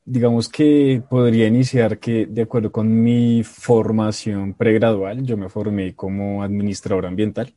Digamos 0.05 0.49
que 0.49 1.03
podría 1.09 1.47
iniciar 1.47 1.99
que, 1.99 2.27
de 2.27 2.43
acuerdo 2.43 2.73
con 2.73 3.03
mi 3.03 3.45
formación 3.45 4.55
pregradual, 4.55 5.25
yo 5.25 5.37
me 5.37 5.49
formé 5.49 5.95
como 5.95 6.43
administrador 6.43 7.07
ambiental 7.07 7.55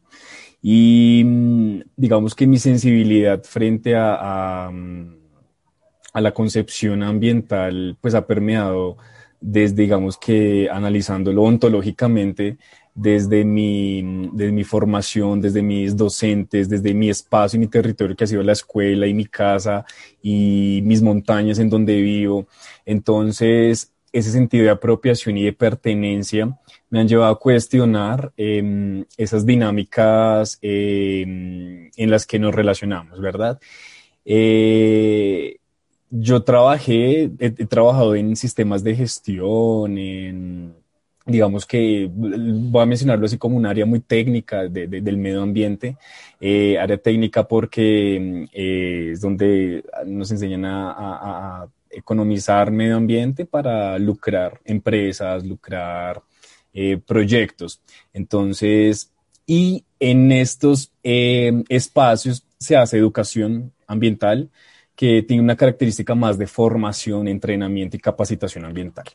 Y 0.65 1.23
mm, 1.25 1.81
digamos 1.97 2.33
que 2.33 2.47
mi 2.47 2.57
sensibilidad 2.57 3.43
frente 3.43 3.95
a, 3.97 4.69
a, 4.69 6.21
la 6.21 6.33
concepción 6.33 7.03
ambiental 7.03 7.97
pues 7.99 8.15
ha 8.15 8.25
permeado 8.25 8.97
desde, 9.41 9.81
digamos 9.83 10.17
que 10.17 10.69
analizándolo 10.71 11.43
ontológicamente, 11.43 12.57
desde 12.95 13.43
mi, 13.43 14.29
desde 14.31 14.53
mi 14.53 14.63
formación, 14.63 15.41
desde 15.41 15.61
mis 15.61 15.97
docentes, 15.97 16.69
desde 16.69 16.93
mi 16.93 17.09
espacio 17.09 17.57
y 17.57 17.61
mi 17.61 17.67
territorio 17.67 18.15
que 18.15 18.23
ha 18.23 18.27
sido 18.27 18.43
la 18.43 18.53
escuela 18.53 19.05
y 19.05 19.13
mi 19.13 19.25
casa 19.25 19.85
y 20.21 20.81
mis 20.85 21.01
montañas 21.01 21.59
en 21.59 21.69
donde 21.69 21.99
vivo. 22.01 22.47
Entonces, 22.85 23.91
ese 24.13 24.31
sentido 24.31 24.63
de 24.63 24.69
apropiación 24.69 25.37
y 25.37 25.43
de 25.43 25.53
pertenencia 25.53 26.57
me 26.93 26.99
han 26.99 27.07
llevado 27.07 27.31
a 27.31 27.39
cuestionar 27.39 28.31
em, 28.37 29.03
esas 29.17 29.47
dinámicas 29.47 30.59
em, 30.61 31.89
en 31.97 32.11
las 32.11 32.27
que 32.27 32.37
nos 32.37 32.53
relacionamos, 32.53 33.19
¿verdad? 33.19 33.59
Eh, 34.23 35.57
yo 36.11 36.43
trabajé, 36.43 37.31
he, 37.39 37.49
trabajado 37.65 38.13
en 38.13 38.35
sistemas 38.35 38.83
de 38.83 38.95
gestión, 38.95 39.97
en, 39.97 40.75
digamos 41.25 41.65
que 41.65 42.07
voy 42.13 42.83
a 42.83 42.85
mencionarlo 42.85 43.25
así 43.25 43.39
como 43.39 43.57
un 43.57 43.65
área 43.65 43.87
muy 43.87 43.99
técnica 43.99 44.67
del 44.67 45.17
medio 45.17 45.41
ambiente, 45.41 45.97
eh, 46.39 46.77
área 46.77 46.97
técnica 46.97 47.47
porque 47.47 48.47
eh, 48.53 49.09
es 49.13 49.21
donde 49.21 49.83
nos 50.05 50.29
enseñan 50.29 50.65
a, 50.65 51.67
economizar 51.89 52.71
medio 52.71 52.97
ambiente 52.97 53.45
para 53.45 53.97
lucrar 53.99 54.59
empresas, 54.65 55.43
lucrar 55.43 56.21
eh, 56.73 56.97
proyectos. 56.97 57.81
Entonces, 58.13 59.11
y 59.45 59.83
en 59.99 60.31
estos 60.31 60.91
espacios 61.03 62.45
se 62.57 62.77
hace 62.77 62.97
educación 62.97 63.73
ambiental 63.87 64.49
que 64.95 65.23
tiene 65.23 65.43
una 65.43 65.55
característica 65.55 66.15
más 66.15 66.37
de 66.37 66.47
formación, 66.47 67.27
entrenamiento 67.27 67.97
y 67.97 67.99
capacitación 67.99 68.65
ambiental. 68.65 69.05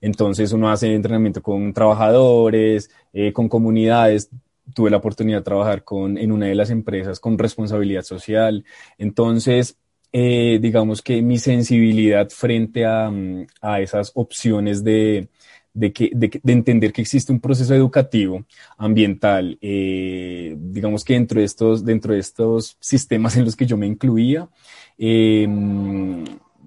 Entonces 0.00 0.52
uno 0.52 0.70
hace 0.70 0.94
entrenamiento 0.94 1.42
con 1.42 1.72
trabajadores, 1.72 2.90
eh, 3.12 3.32
con 3.32 3.48
comunidades. 3.48 4.30
Tuve 4.74 4.90
la 4.90 4.98
oportunidad 4.98 5.38
de 5.38 5.44
trabajar 5.44 5.84
con, 5.84 6.18
en 6.18 6.32
una 6.32 6.46
de 6.46 6.54
las 6.54 6.70
empresas 6.70 7.20
con 7.20 7.38
responsabilidad 7.38 8.02
social. 8.02 8.64
Entonces, 8.98 9.76
eh, 10.12 10.58
digamos 10.60 11.02
que 11.02 11.22
mi 11.22 11.38
sensibilidad 11.38 12.28
frente 12.30 12.84
a, 12.84 13.10
mm, 13.10 13.46
a 13.60 13.80
esas 13.80 14.12
opciones 14.14 14.84
de, 14.84 15.28
de, 15.76 15.92
que, 15.92 16.10
de, 16.14 16.40
de, 16.42 16.52
entender 16.52 16.92
que 16.92 17.02
existe 17.02 17.30
un 17.32 17.40
proceso 17.40 17.74
educativo 17.74 18.44
ambiental, 18.78 19.58
eh, 19.60 20.56
digamos 20.58 21.04
que 21.04 21.12
dentro 21.12 21.38
de, 21.38 21.44
estos, 21.44 21.84
dentro 21.84 22.14
de 22.14 22.20
estos 22.20 22.78
sistemas 22.80 23.36
en 23.36 23.44
los 23.44 23.54
que 23.54 23.66
yo 23.66 23.76
me 23.76 23.86
incluía, 23.86 24.48
eh, 24.96 25.46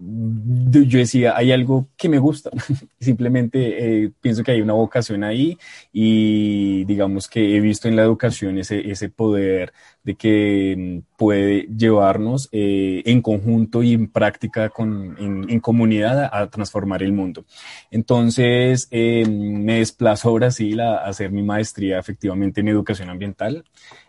yo 0.02 1.00
decía, 1.00 1.36
hay 1.36 1.52
algo 1.52 1.90
que 1.98 2.08
me 2.08 2.20
gusta, 2.20 2.50
simplemente 3.00 4.04
eh, 4.06 4.12
pienso 4.22 4.44
que 4.44 4.52
hay 4.52 4.62
una 4.62 4.74
vocación 4.74 5.24
ahí 5.24 5.58
y 5.92 6.86
digamos 6.86 7.28
que 7.28 7.56
he 7.56 7.60
visto 7.60 7.88
en 7.88 7.96
la 7.96 8.04
educación 8.04 8.58
ese, 8.58 8.90
ese 8.90 9.10
poder 9.10 9.74
de 10.04 10.16
que 10.16 10.76
mm, 10.78 11.18
puede 11.18 11.68
llevarnos 11.76 12.48
eh, 12.52 13.02
en 13.06 13.22
conjunto 13.22 13.84
y 13.84 13.94
en 13.94 14.10
práctica 14.10 14.70
con, 14.70 15.18
en, 15.50 15.60
comunidad 15.60 16.30
a, 16.32 16.50
transformar 16.50 17.04
el 17.04 17.12
mundo. 17.12 17.44
Entonces 17.92 18.88
eh, 18.92 19.26
me 19.28 19.80
desplazo 19.80 20.30
a 20.30 20.34
Brasil 20.34 20.80
a, 20.80 21.06
hacer 21.06 21.32
mi 21.32 21.44
maestría 21.44 22.00
efectivamente 22.00 22.62
en 22.62 22.70
educación 22.70 23.10
ambiental. 23.10 23.66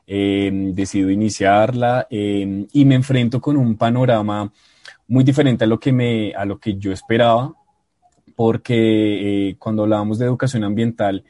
decido 0.06 1.10
iniciarla 1.10 2.06
y 2.10 2.84
me 2.84 2.94
enfrento 2.96 3.40
con 3.40 3.56
un 3.56 3.76
panorama 3.76 4.52
muy 5.10 5.24
diferente 5.24 5.64
a 5.64 5.66
lo 5.66 5.80
que, 5.80 5.92
me, 5.92 6.32
a 6.34 6.44
lo 6.44 6.60
que 6.60 6.76
yo 6.78 6.92
esperaba, 6.92 7.52
porque 8.36 9.48
eh, 9.48 9.56
cuando 9.58 9.82
hablábamos 9.82 10.20
de 10.20 10.24
educación 10.26 10.62
ambiental, 10.62 11.24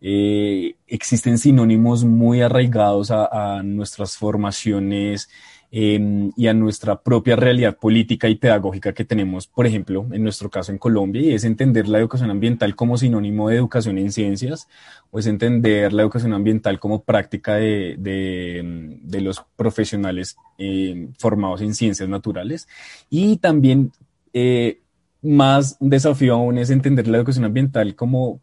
eh, 0.00 0.74
existen 0.88 1.38
sinónimos 1.38 2.04
muy 2.04 2.42
arraigados 2.42 3.12
a, 3.12 3.62
nuestras 3.62 4.16
formaciones 4.16 5.30
em, 5.70 6.32
y 6.36 6.46
a 6.48 6.54
nuestra 6.54 7.00
propia 7.02 7.36
realidad 7.36 7.76
política 7.76 8.28
y 8.28 8.34
pedagógica 8.34 8.92
que 8.92 9.04
tenemos, 9.04 9.46
por 9.46 9.66
ejemplo, 9.66 10.06
en 10.12 10.22
nuestro 10.22 10.50
caso 10.50 10.72
en 10.72 10.78
Colombia, 10.78 11.22
y 11.22 11.32
es 11.32 11.44
entender 11.44 11.88
la 11.88 11.98
educación 11.98 12.30
ambiental 12.30 12.74
como 12.74 12.96
sinónimo 12.96 13.48
de 13.48 13.56
educación 13.56 13.98
en 13.98 14.12
ciencias, 14.12 14.68
o 15.10 15.18
es 15.18 15.26
entender 15.26 15.92
la 15.92 16.02
educación 16.02 16.32
ambiental 16.32 16.80
como 16.80 17.02
práctica 17.02 17.54
de, 17.56 17.96
de, 17.98 19.20
los 19.20 19.44
profesionales 19.56 20.36
em, 20.58 21.12
formados 21.18 21.60
en 21.60 21.74
ciencias 21.74 22.08
naturales, 22.08 22.68
y 23.08 23.36
también... 23.38 23.92
Eh, 24.32 24.80
más 25.22 25.76
desafío 25.80 26.34
aún 26.34 26.56
es 26.56 26.70
entender 26.70 27.06
la 27.06 27.18
educación 27.18 27.44
ambiental 27.44 27.94
como 27.94 28.40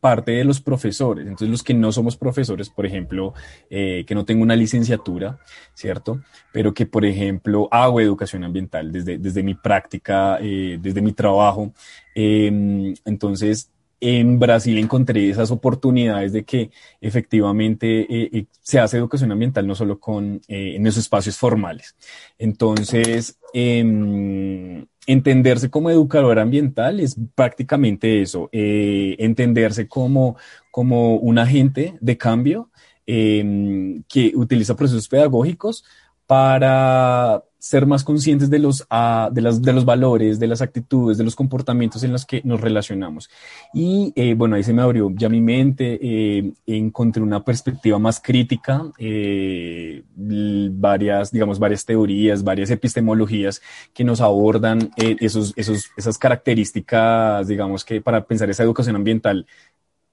parte 0.00 0.32
de 0.32 0.44
los 0.44 0.60
profesores. 0.60 1.24
Entonces, 1.24 1.48
los 1.48 1.62
que 1.62 1.74
no 1.74 1.92
somos 1.92 2.16
profesores, 2.16 2.70
por 2.70 2.86
ejemplo, 2.86 3.34
eh, 3.70 4.04
que 4.06 4.14
no 4.14 4.24
tengo 4.24 4.42
una 4.42 4.56
licenciatura, 4.56 5.38
¿cierto? 5.74 6.20
Pero 6.52 6.72
que, 6.72 6.86
por 6.86 7.04
ejemplo, 7.04 7.68
hago 7.70 8.00
educación 8.00 8.44
ambiental 8.44 8.92
desde, 8.92 9.18
desde 9.18 9.42
mi 9.42 9.54
práctica, 9.54 10.38
eh, 10.40 10.78
desde 10.80 11.02
mi 11.02 11.12
trabajo. 11.12 11.72
Em, 12.14 12.94
entonces, 13.04 13.70
en 14.00 14.38
Brasil 14.38 14.78
encontré 14.78 15.28
esas 15.28 15.50
oportunidades 15.50 16.32
de 16.32 16.44
que 16.44 16.70
efectivamente 17.00 18.06
eh, 18.08 18.46
se 18.60 18.78
hace 18.78 18.96
educación 18.96 19.32
ambiental 19.32 19.66
no 19.66 19.74
solo 19.74 19.98
con, 19.98 20.40
en 20.46 20.86
esos 20.86 21.02
espacios 21.02 21.36
formales. 21.36 21.96
Entonces, 22.38 23.38
em, 23.52 24.86
entenderse 25.08 25.70
como 25.70 25.90
educador 25.90 26.38
ambiental 26.38 27.00
es 27.00 27.16
prácticamente 27.34 28.20
eso, 28.20 28.50
eh, 28.52 29.16
entenderse 29.18 29.88
como, 29.88 30.36
como 30.70 31.16
un 31.16 31.38
agente 31.38 31.96
de 32.00 32.18
cambio 32.18 32.70
em, 33.06 34.02
que 34.06 34.32
utiliza 34.36 34.76
procesos 34.76 35.08
pedagógicos 35.08 35.82
para 36.26 37.42
ser 37.58 37.86
más 37.86 38.04
conscientes 38.04 38.50
de 38.50 38.58
los, 38.58 38.86
ah, 38.88 39.30
de, 39.32 39.40
las, 39.40 39.60
de 39.60 39.72
los 39.72 39.84
valores, 39.84 40.38
de 40.38 40.46
las 40.46 40.62
actitudes, 40.62 41.18
de 41.18 41.24
los 41.24 41.34
comportamientos 41.34 42.04
en 42.04 42.12
los 42.12 42.24
que 42.24 42.40
nos 42.44 42.60
relacionamos. 42.60 43.28
Y 43.74 44.12
eh, 44.14 44.34
bueno, 44.34 44.56
ahí 44.56 44.62
se 44.62 44.72
me 44.72 44.82
abrió 44.82 45.10
ya 45.14 45.28
mi 45.28 45.40
mente, 45.40 45.98
eh, 46.00 46.52
encontré 46.66 47.22
una 47.22 47.44
perspectiva 47.44 47.98
más 47.98 48.20
crítica, 48.20 48.84
eh, 48.98 50.02
varias, 50.14 51.32
digamos, 51.32 51.58
varias 51.58 51.84
teorías, 51.84 52.44
varias 52.44 52.70
epistemologías 52.70 53.60
que 53.92 54.04
nos 54.04 54.20
abordan 54.20 54.90
esos, 54.96 55.52
esos, 55.56 55.90
esas 55.96 56.16
características, 56.16 57.48
digamos, 57.48 57.84
que 57.84 58.00
para 58.00 58.24
pensar 58.24 58.48
esa 58.50 58.62
educación 58.62 58.96
ambiental 58.96 59.46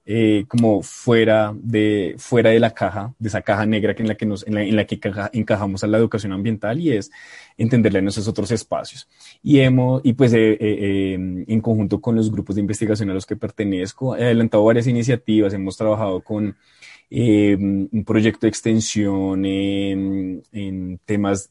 eh, 0.08 0.44
como 0.46 0.82
fuera 0.82 1.52
de, 1.56 2.14
fuera 2.16 2.50
de 2.50 2.60
la 2.60 2.70
caja, 2.70 3.12
de 3.18 3.26
esa 3.26 3.42
caja 3.42 3.66
negra 3.66 3.92
que 3.92 4.02
en 4.02 4.08
la 4.08 4.14
que, 4.14 4.24
nos, 4.24 4.46
en 4.46 4.76
la, 4.76 4.84
que 4.84 5.00
encajamos 5.32 5.82
a 5.82 5.88
la 5.88 5.98
educación 5.98 6.32
ambiental 6.32 6.78
y 6.78 6.92
es 6.92 7.10
entenderla 7.56 7.98
en 7.98 8.06
esos 8.06 8.28
otros 8.28 8.52
espacios. 8.52 9.08
Y 9.42 9.58
hemos, 9.58 10.02
y 10.04 10.12
pues 10.12 10.32
eh, 10.32 10.56
eh, 10.60 11.14
en 11.14 11.60
conjunto 11.60 12.00
con 12.00 12.14
los 12.14 12.30
grupos 12.30 12.54
de 12.54 12.60
investigación 12.60 13.10
a 13.10 13.14
los 13.14 13.26
que 13.26 13.34
pertenezco, 13.34 14.16
he 14.16 14.22
adelantado 14.22 14.62
varias 14.64 14.86
iniciativas, 14.86 15.52
hemos 15.54 15.76
trabajado 15.76 16.20
con 16.20 16.56
un 17.10 18.04
proyecto 18.06 18.46
de 18.46 18.48
extensión 18.48 19.44
temas 21.06 21.50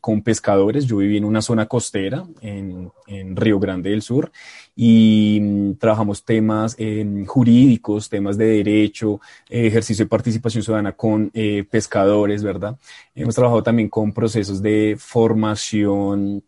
con 0.00 0.22
pescadores. 0.22 0.86
Yo 0.86 0.98
viví 0.98 1.16
en 1.16 1.24
una 1.24 1.42
zona 1.42 1.66
costera 1.66 2.24
en, 2.40 2.92
en 3.06 3.34
Río 3.34 3.58
Grande 3.58 3.90
del 3.90 4.02
Sur 4.02 4.30
y 4.76 5.38
mm, 5.40 5.74
trabajamos 5.74 6.24
temas 6.24 6.74
eh, 6.78 7.24
jurídicos, 7.26 8.08
temas 8.08 8.36
de 8.38 8.46
derecho, 8.46 9.20
eh, 9.48 9.66
ejercicio 9.66 10.04
de 10.04 10.08
participación 10.08 10.62
ciudadana 10.62 10.92
con 10.92 11.30
eh, 11.34 11.64
pescadores, 11.68 12.42
¿verdad? 12.42 12.76
Hemos 13.14 13.34
trabajado 13.34 13.62
también 13.62 13.88
con 13.88 14.12
procesos 14.12 14.62
de 14.62 14.96
formación 14.98 16.42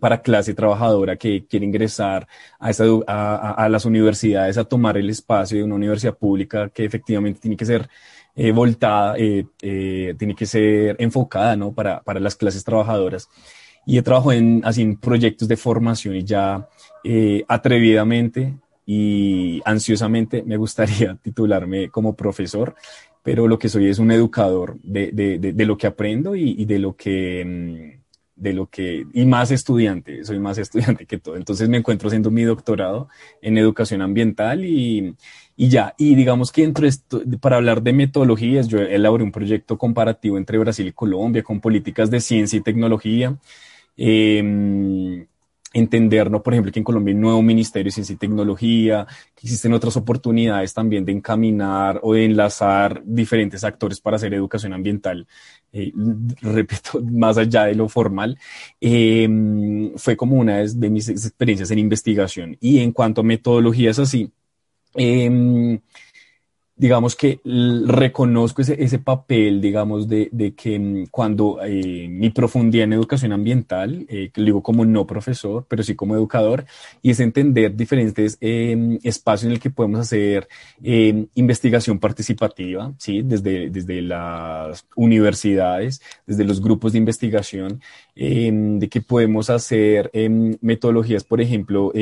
para 0.00 0.20
clase 0.20 0.54
trabajadora 0.54 1.14
que 1.16 1.46
quiere 1.46 1.64
ingresar 1.64 2.26
a, 2.58 2.70
esa, 2.70 2.84
a, 3.06 3.52
a, 3.52 3.68
las 3.68 3.84
universidades 3.84 4.58
a 4.58 4.64
tomar 4.64 4.96
el 4.96 5.08
espacio 5.08 5.56
de 5.56 5.62
una 5.62 5.76
universidad 5.76 6.18
pública 6.18 6.68
que 6.68 6.84
efectivamente 6.84 7.38
tiene 7.38 7.56
que 7.56 7.64
ser 7.64 7.88
voltada, 8.54 9.14
tiene 9.16 10.34
que 10.36 10.46
ser 10.46 10.96
enfocada 10.98 11.56
¿no? 11.56 11.72
para, 11.72 12.00
para 12.00 12.20
las 12.20 12.34
clases 12.36 12.64
trabajadoras 12.64 13.28
y 13.86 13.98
he 13.98 14.02
trabajado 14.02 14.32
en, 14.32 14.62
así, 14.64 14.82
en 14.82 14.96
proyectos 14.96 15.48
de 15.48 15.56
formación 15.56 16.16
y 16.16 16.24
ya 16.24 16.68
eh, 17.04 17.44
atrevidamente 17.48 18.54
y 18.86 19.60
ansiosamente 19.64 20.42
me 20.42 20.56
gustaría 20.56 21.14
titularme 21.22 21.88
como 21.88 22.14
profesor, 22.14 22.74
pero 23.22 23.46
lo 23.46 23.58
que 23.58 23.68
soy 23.68 23.88
es 23.88 23.98
un 23.98 24.10
educador 24.10 24.78
de, 24.82 25.10
de, 25.12 25.38
de, 25.38 25.66
lo 25.66 25.76
que 25.76 25.86
aprendo 25.86 26.34
y, 26.34 26.56
y, 26.58 26.64
de 26.64 26.78
lo 26.78 26.96
que, 26.96 27.44
mm, 27.44 28.02
de 28.34 28.52
lo 28.52 28.66
que, 28.68 29.06
y 29.12 29.24
más 29.24 29.50
estudiante, 29.52 30.24
soy 30.24 30.40
más 30.40 30.58
estudiante 30.58 31.06
que 31.06 31.18
todo. 31.18 31.36
Entonces 31.36 31.68
me 31.68 31.76
encuentro 31.76 32.08
haciendo 32.08 32.30
mi 32.30 32.42
doctorado 32.42 33.08
en 33.40 33.58
educación 33.58 34.02
ambiental 34.02 34.64
y, 34.64 35.14
y 35.56 35.68
ya, 35.68 35.94
y 35.98 36.14
digamos 36.14 36.52
que 36.52 36.64
entre 36.64 36.88
esto, 36.88 37.22
para 37.40 37.56
hablar 37.56 37.82
de 37.82 37.92
metodologías, 37.92 38.68
yo 38.68 38.78
elaboré 38.78 39.24
un 39.24 39.32
proyecto 39.32 39.78
comparativo 39.78 40.38
entre 40.38 40.58
Brasil 40.58 40.86
y 40.86 40.92
Colombia 40.92 41.42
con 41.42 41.60
políticas 41.60 42.10
de 42.10 42.20
ciencia 42.20 42.58
y 42.58 42.62
tecnología. 42.62 43.36
Eh, 43.96 45.26
entendernos, 45.72 46.42
por 46.42 46.52
ejemplo, 46.52 46.72
que 46.72 46.80
en 46.80 46.84
Colombia 46.84 47.12
hay 47.12 47.16
un 47.16 47.22
nuevo 47.22 47.42
Ministerio 47.42 47.86
de 47.86 47.92
Ciencia 47.92 48.14
y 48.14 48.16
Tecnología, 48.16 49.06
que 49.34 49.46
existen 49.46 49.72
otras 49.72 49.96
oportunidades 49.96 50.74
también 50.74 51.04
de 51.04 51.12
encaminar 51.12 52.00
o 52.02 52.14
de 52.14 52.24
enlazar 52.24 53.02
diferentes 53.04 53.64
actores 53.64 54.00
para 54.00 54.16
hacer 54.16 54.34
educación 54.34 54.72
ambiental, 54.72 55.26
eh, 55.72 55.92
repito, 56.42 57.00
más 57.02 57.38
allá 57.38 57.64
de 57.64 57.74
lo 57.74 57.88
formal, 57.88 58.38
eh, 58.80 59.28
fue 59.96 60.16
como 60.16 60.36
una 60.36 60.58
de 60.58 60.90
mis 60.90 61.08
experiencias 61.08 61.70
en 61.70 61.78
investigación. 61.78 62.56
Y 62.60 62.80
en 62.80 62.92
cuanto 62.92 63.22
a 63.22 63.24
metodologías 63.24 63.98
así, 63.98 64.30
eh, 64.96 65.78
digamos 66.74 67.14
que 67.14 67.40
reconozco 67.86 68.62
ese, 68.62 68.82
ese 68.82 68.98
papel, 68.98 69.60
digamos, 69.60 70.08
de, 70.08 70.28
de 70.32 70.54
que 70.54 70.78
mm, 70.78 71.06
cuando 71.10 71.60
eh, 71.62 72.08
mi 72.08 72.30
profundidad 72.30 72.84
en 72.84 72.94
educación 72.94 73.32
ambiental, 73.32 74.06
eh, 74.08 74.30
lo 74.34 74.44
digo 74.44 74.62
como 74.62 74.84
no 74.84 75.06
profesor, 75.06 75.66
pero 75.68 75.82
sí 75.82 75.94
como 75.94 76.14
educador, 76.14 76.64
y 77.02 77.10
es 77.10 77.20
entender 77.20 77.76
diferentes 77.76 78.38
eh, 78.40 78.98
espacios 79.02 79.46
en 79.46 79.52
el 79.52 79.60
que 79.60 79.70
podemos 79.70 80.00
hacer 80.00 80.48
investigación 81.34 81.98
participativa, 81.98 82.92
¿sí? 82.98 83.22
Desde, 83.22 83.70
desde 83.70 84.02
las 84.02 84.86
universidades, 84.96 86.00
desde 86.26 86.44
los 86.44 86.60
grupos 86.60 86.92
de 86.92 86.98
investigación, 86.98 87.80
de 88.14 88.88
que 88.90 89.00
podemos 89.00 89.50
hacer 89.50 90.10
metodologías, 90.60 91.24
por 91.24 91.40
ejemplo, 91.40 91.92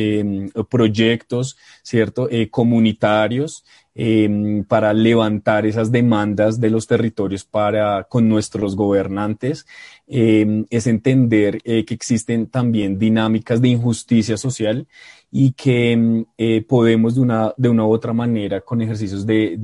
proyectos, 0.68 1.56
¿cierto? 1.82 2.28
Comunitarios, 2.50 3.64
Em, 3.92 4.62
para 4.62 4.92
levantar 4.94 5.66
esas 5.66 5.90
demandas 5.90 6.60
de 6.60 6.70
los 6.70 6.86
territorios 6.86 7.44
para, 7.44 8.04
con 8.04 8.28
nuestros 8.28 8.76
gobernantes, 8.76 9.66
em, 10.06 10.64
es 10.70 10.86
entender 10.86 11.58
eh, 11.64 11.84
que 11.84 11.94
existen 11.94 12.46
también 12.46 13.00
dinámicas 13.00 13.60
de 13.60 13.68
injusticia 13.68 14.36
social 14.36 14.86
y 15.32 15.52
que 15.52 15.90
em, 15.90 16.24
eh, 16.38 16.62
podemos 16.62 17.16
de 17.16 17.20
una, 17.20 17.52
de 17.56 17.68
una 17.68 17.84
u 17.84 17.90
otra 17.92 18.12
manera, 18.12 18.60
con 18.60 18.80
ejercicios 18.80 19.26
de, 19.26 19.56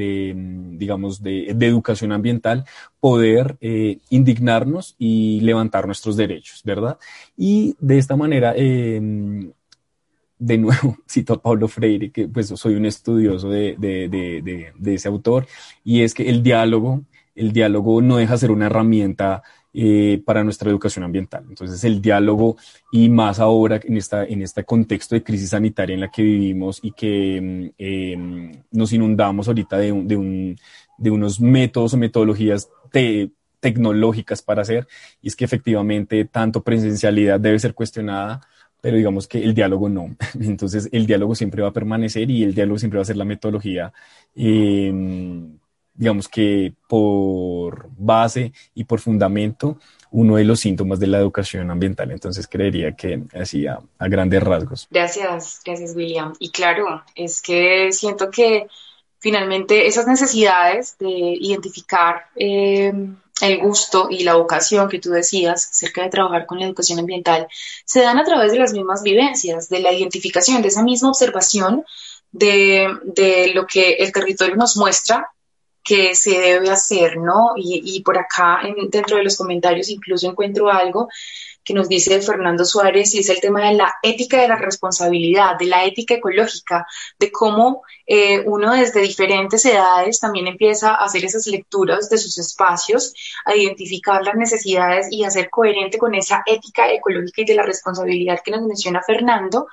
digamos, 0.73 1.23
de, 1.23 1.55
de, 1.55 1.67
educación 1.67 2.11
ambiental, 2.11 2.65
poder 2.99 3.57
eh, 3.61 3.99
indignarnos 4.11 4.97
y 4.99 5.41
levantar 5.43 5.87
nuestros 5.87 6.17
derechos, 6.17 6.63
¿verdad? 6.65 6.99
Y 7.37 7.77
de 7.79 7.99
esta 7.99 8.17
manera, 8.17 8.55
de 10.39 10.59
nuevo 10.59 10.97
cito 11.09 11.35
a 11.35 11.43
Pablo 11.43 11.69
Freire, 11.69 12.11
que 12.11 12.29
pues 12.29 12.49
soy 12.49 12.75
un 12.75 12.87
estudioso 12.87 13.49
de, 13.49 13.77
de, 13.79 14.09
de, 14.09 14.73
de, 14.77 14.95
ese 14.95 15.09
autor, 15.09 15.47
y 15.85 16.03
es 16.03 16.15
que 16.15 16.29
el 16.29 16.43
diálogo, 16.43 17.03
el 17.35 17.53
diálogo 17.53 18.03
no 18.03 18.17
deja 18.17 18.35
de 18.35 18.39
ser 18.39 18.51
una 18.51 18.67
herramienta 18.67 19.43
eh, 19.79 20.23
para 20.25 20.43
nuestra 20.43 20.71
educación 20.71 21.05
ambiental. 21.05 21.45
Entonces 21.47 21.85
el 21.85 22.01
diálogo 22.01 22.57
y 22.91 23.11
más 23.11 23.39
ahora 23.39 23.79
en, 23.85 23.99
esta, 23.99 24.25
en 24.25 24.41
este 24.41 24.65
contexto 24.65 25.15
de 25.15 25.23
crisis 25.23 25.51
sanitaria 25.51 25.93
en 25.93 26.01
la 26.01 26.11
que 26.11 26.23
vivimos 26.23 26.81
y 26.83 26.93
que 26.93 27.75
eh, 27.77 28.17
nos 28.71 28.93
inundamos 28.95 29.49
ahorita 29.49 29.77
de, 29.77 29.93
un, 29.93 30.09
de, 30.09 30.17
un, 30.17 30.57
de 30.97 31.11
unos 31.11 31.41
métodos 31.41 31.93
o 31.93 31.99
metodologías 31.99 32.71
tecnológicas 33.61 34.41
para 34.41 34.63
hacer, 34.63 34.87
y 35.21 35.29
es 35.29 35.37
que 35.37 35.45
efectivamente 35.45 36.25
tanto 36.25 36.63
presencialidad 36.63 37.39
debe 37.39 37.59
ser 37.59 37.75
cuestionada, 37.75 38.41
pero 38.87 38.99
digamos 38.99 39.27
que 39.27 39.43
el 39.43 39.53
diálogo 39.53 39.89
no. 39.89 40.15
Entonces, 40.41 40.89
el 40.93 41.09
diálogo 41.09 41.35
siempre 41.35 41.61
va 41.61 41.71
a 41.71 41.73
permanecer 41.73 42.31
y 42.31 42.45
el 42.45 42.55
diálogo 42.55 42.79
siempre 42.79 42.99
va 42.99 43.03
a 43.03 43.07
ser 43.07 43.17
la 43.17 43.25
metodología, 43.25 43.93
em, 44.37 45.59
digamos 45.93 46.29
que 46.29 46.73
por 46.89 47.89
base 47.99 48.53
y 48.77 48.85
por 48.85 49.01
fundamento, 49.01 49.81
uno 50.13 50.37
de 50.37 50.45
los 50.45 50.61
síntomas 50.61 51.01
de 51.01 51.09
la 51.09 51.19
educación 51.19 51.69
ambiental. 51.69 52.13
Entonces, 52.13 52.47
creería 52.47 52.93
que 52.93 53.25
así 53.35 53.67
a, 53.67 53.81
grandes 53.99 54.41
rasgos. 54.41 54.87
Gracias, 54.89 55.63
gracias, 55.65 55.97
William. 55.97 56.35
Y 56.39 56.53
claro, 56.53 57.03
es 57.17 57.43
que 57.43 57.91
siento 57.91 58.31
que 58.31 58.69
finalmente 59.19 59.89
esas 59.89 60.07
necesidades 60.07 60.97
de 61.01 61.11
identificar 61.11 62.27
eh, 62.37 62.93
el 63.41 63.59
gusto 63.59 64.09
y 64.11 64.25
la 64.25 64.35
vocación 64.35 64.89
que 64.89 64.99
tú 64.99 65.11
decías 65.11 65.69
acerca 65.71 66.03
de 66.03 66.09
trabajar 66.09 66.47
con 66.47 66.59
la 66.59 66.67
educación 66.67 66.99
ambiental 66.99 67.49
se 67.85 68.01
dan 68.01 68.19
a 68.19 68.25
través 68.25 68.53
de 68.53 68.59
las 68.59 68.73
mismas 68.73 69.03
vivencias, 69.03 69.69
de 69.69 69.81
la 69.81 69.93
identificación, 69.93 70.63
de 70.63 70.69
esa 70.69 70.83
misma 70.83 71.11
observación 71.11 71.85
de, 72.33 72.89
de 73.05 73.53
lo 73.55 73.67
que 73.67 73.95
el 73.95 74.13
territorio 74.13 74.57
nos 74.57 74.77
muestra 74.77 75.31
que 75.83 76.17
se 76.17 76.39
debe 76.39 76.71
hacer, 76.71 77.17
¿no? 77.17 77.53
Y, 77.57 77.81
y 77.85 78.03
por 78.03 78.19
acá, 78.19 78.61
en, 78.65 78.91
dentro 78.91 79.19
de 79.19 79.25
los 79.25 79.37
comentarios, 79.37 79.89
incluso 79.89 80.29
encuentro 80.29 80.69
algo 80.69 81.09
que 81.67 81.75
nos 81.75 81.89
dice 81.89 82.23
Fernando 82.23 82.65
Suárez 82.65 83.13
y 83.15 83.19
es 83.19 83.29
el 83.29 83.41
tema 83.41 83.69
de 83.69 83.75
la 83.75 83.93
ética 84.01 84.41
de 84.41 84.47
la 84.47 84.55
responsabilidad, 84.55 85.59
de 85.59 85.67
la 85.67 85.85
ética 85.85 86.15
ecológica, 86.15 86.87
de 87.19 87.33
cómo 87.33 87.83
eh, 88.07 88.41
uno 88.47 88.73
desde 88.73 89.01
diferentes 89.01 89.65
edades 89.65 90.21
también 90.21 90.47
empieza 90.47 90.91
a 90.91 91.05
hacer 91.05 91.25
esas 91.25 91.49
lecturas 91.49 92.09
de 92.09 92.19
sus 92.19 92.39
espacios, 92.39 93.13
a 93.45 93.57
identificar 93.57 94.23
las 94.23 94.37
necesidades 94.37 95.09
y 95.11 95.25
a 95.25 95.31
ser 95.31 95.51
coherente 95.51 95.99
con 95.99 96.15
esa 96.15 96.45
ética 96.47 96.89
ecológica 96.93 97.43
y 97.43 97.47
de 97.47 97.57
la 97.57 97.65
responsabilidad 97.65 98.39
que 98.45 98.53
nos 98.53 98.63
menciona 98.63 99.03
Fernando 99.03 99.67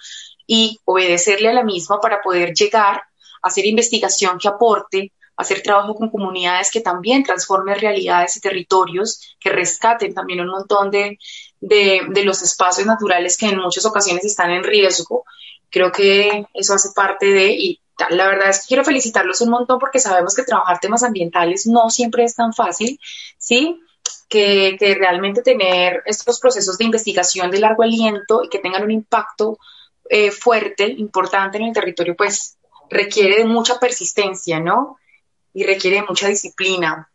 y 0.47 0.79
obedecerle 0.85 1.49
a 1.49 1.53
la 1.53 1.63
misma 1.63 2.01
para 2.01 2.23
poder 2.23 2.55
llegar 2.55 3.03
a 3.43 3.47
hacer 3.47 3.67
investigación 3.67 4.39
que 4.39 4.47
aporte 4.47 5.11
hacer 5.35 5.61
trabajo 5.61 5.95
con 5.95 6.09
comunidades 6.09 6.71
que 6.71 6.81
también 6.81 7.23
transformen 7.23 7.79
realidades 7.79 8.37
y 8.37 8.41
territorios, 8.41 9.35
que 9.39 9.49
rescaten 9.49 10.13
también 10.13 10.41
un 10.41 10.49
montón 10.49 10.91
de, 10.91 11.17
de, 11.63 12.23
los 12.25 12.41
espacios 12.41 12.85
naturales 12.85 13.37
que 13.37 13.47
en 13.47 13.57
muchas 13.57 13.85
ocasiones 13.85 14.25
están 14.25 14.51
en 14.51 14.63
riesgo. 14.63 15.25
Creo 15.69 15.91
que 15.91 16.45
eso 16.53 16.73
hace 16.73 16.89
parte 16.93 17.27
de, 17.27 17.51
y 17.51 17.79
la 18.09 18.27
verdad 18.27 18.49
es 18.49 18.61
que 18.61 18.67
quiero 18.67 18.83
felicitarlos 18.83 19.41
un 19.41 19.49
montón 19.49 19.79
porque 19.79 19.99
sabemos 19.99 20.35
que 20.35 20.43
trabajar 20.43 20.79
temas 20.79 21.03
ambientales 21.03 21.65
no 21.65 21.89
siempre 21.89 22.25
es 22.25 22.35
tan 22.35 22.53
fácil, 22.53 22.99
¿sí? 23.37 23.79
Que, 24.27 24.75
que 24.77 24.95
realmente 24.95 25.41
tener 25.41 26.03
estos 26.05 26.39
procesos 26.39 26.77
de 26.77 26.85
investigación 26.85 27.49
de 27.49 27.59
largo 27.59 27.83
aliento 27.83 28.43
y 28.43 28.49
que 28.49 28.59
tengan 28.59 28.83
un 28.83 28.91
impacto 28.91 29.57
eh, 30.09 30.31
fuerte, 30.31 30.85
importante 30.85 31.57
en 31.57 31.65
el 31.65 31.73
territorio, 31.73 32.15
pues 32.15 32.57
requiere 32.89 33.37
de 33.37 33.45
mucha 33.45 33.79
persistencia, 33.79 34.59
¿no? 34.59 34.97
Y 35.53 35.63
requiere 35.63 36.03
mucha 36.03 36.27
disciplina. 36.27 37.09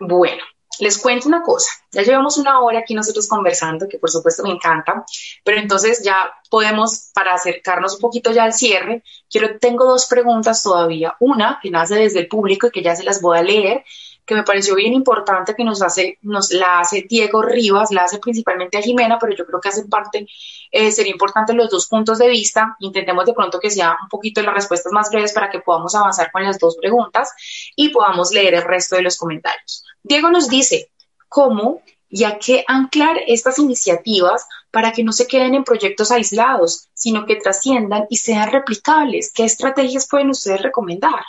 Bueno, 0.00 0.42
les 0.80 0.98
cuento 0.98 1.28
una 1.28 1.42
cosa, 1.42 1.70
ya 1.92 2.02
llevamos 2.02 2.36
una 2.38 2.60
hora 2.60 2.80
aquí 2.80 2.94
nosotros 2.94 3.28
conversando, 3.28 3.88
que 3.88 3.98
por 3.98 4.10
supuesto 4.10 4.42
me 4.42 4.50
encanta, 4.50 5.04
pero 5.44 5.58
entonces 5.58 6.02
ya 6.04 6.32
podemos, 6.50 7.10
para 7.14 7.34
acercarnos 7.34 7.94
un 7.94 8.00
poquito 8.00 8.30
ya 8.32 8.44
al 8.44 8.52
cierre, 8.52 9.02
quiero, 9.30 9.58
tengo 9.58 9.84
dos 9.84 10.06
preguntas 10.06 10.62
todavía. 10.62 11.14
Una 11.20 11.58
que 11.62 11.70
nace 11.70 11.94
desde 11.94 12.20
el 12.20 12.28
público 12.28 12.68
y 12.68 12.70
que 12.70 12.82
ya 12.82 12.94
se 12.94 13.04
las 13.04 13.20
voy 13.20 13.38
a 13.38 13.42
leer, 13.42 13.84
que 14.28 14.34
me 14.34 14.42
pareció 14.44 14.74
bien 14.74 14.92
importante 14.92 15.54
que 15.54 15.64
nos 15.64 15.80
hace, 15.80 16.18
nos 16.20 16.52
la 16.52 16.80
hace 16.80 17.06
Diego 17.08 17.40
Rivas, 17.40 17.90
la 17.90 18.02
hace 18.02 18.18
principalmente 18.18 18.76
a 18.76 18.82
Jimena, 18.82 19.18
pero 19.18 19.34
yo 19.34 19.46
creo 19.46 19.58
que 19.58 19.70
hacen 19.70 19.88
parte, 19.88 20.26
eh, 20.70 20.92
sería 20.92 21.12
importante 21.12 21.54
los 21.54 21.70
dos 21.70 21.86
puntos 21.88 22.18
de 22.18 22.28
vista. 22.28 22.76
Intentemos 22.80 23.24
de 23.24 23.32
pronto 23.32 23.58
que 23.58 23.70
sea 23.70 23.96
un 24.02 24.08
poquito 24.10 24.42
las 24.42 24.52
respuestas 24.52 24.92
más 24.92 25.10
breves 25.10 25.32
para 25.32 25.48
que 25.48 25.60
podamos 25.60 25.94
avanzar 25.94 26.30
con 26.30 26.44
las 26.44 26.58
dos 26.58 26.76
preguntas 26.76 27.32
y 27.74 27.88
podamos 27.88 28.30
leer 28.30 28.52
el 28.52 28.62
resto 28.62 28.96
de 28.96 29.02
los 29.02 29.16
comentarios. 29.16 29.82
Diego 30.02 30.30
nos 30.30 30.48
dice, 30.50 30.90
¿cómo 31.28 31.80
y 32.10 32.24
a 32.24 32.38
qué 32.38 32.66
anclar 32.68 33.16
estas 33.26 33.58
iniciativas 33.58 34.46
para 34.70 34.92
que 34.92 35.04
no 35.04 35.12
se 35.12 35.26
queden 35.26 35.54
en 35.54 35.64
proyectos 35.64 36.10
aislados, 36.10 36.90
sino 36.92 37.24
que 37.24 37.36
trasciendan 37.36 38.04
y 38.10 38.18
sean 38.18 38.52
replicables? 38.52 39.32
¿Qué 39.32 39.44
estrategias 39.44 40.06
pueden 40.06 40.28
ustedes 40.28 40.60
recomendar? 40.60 41.24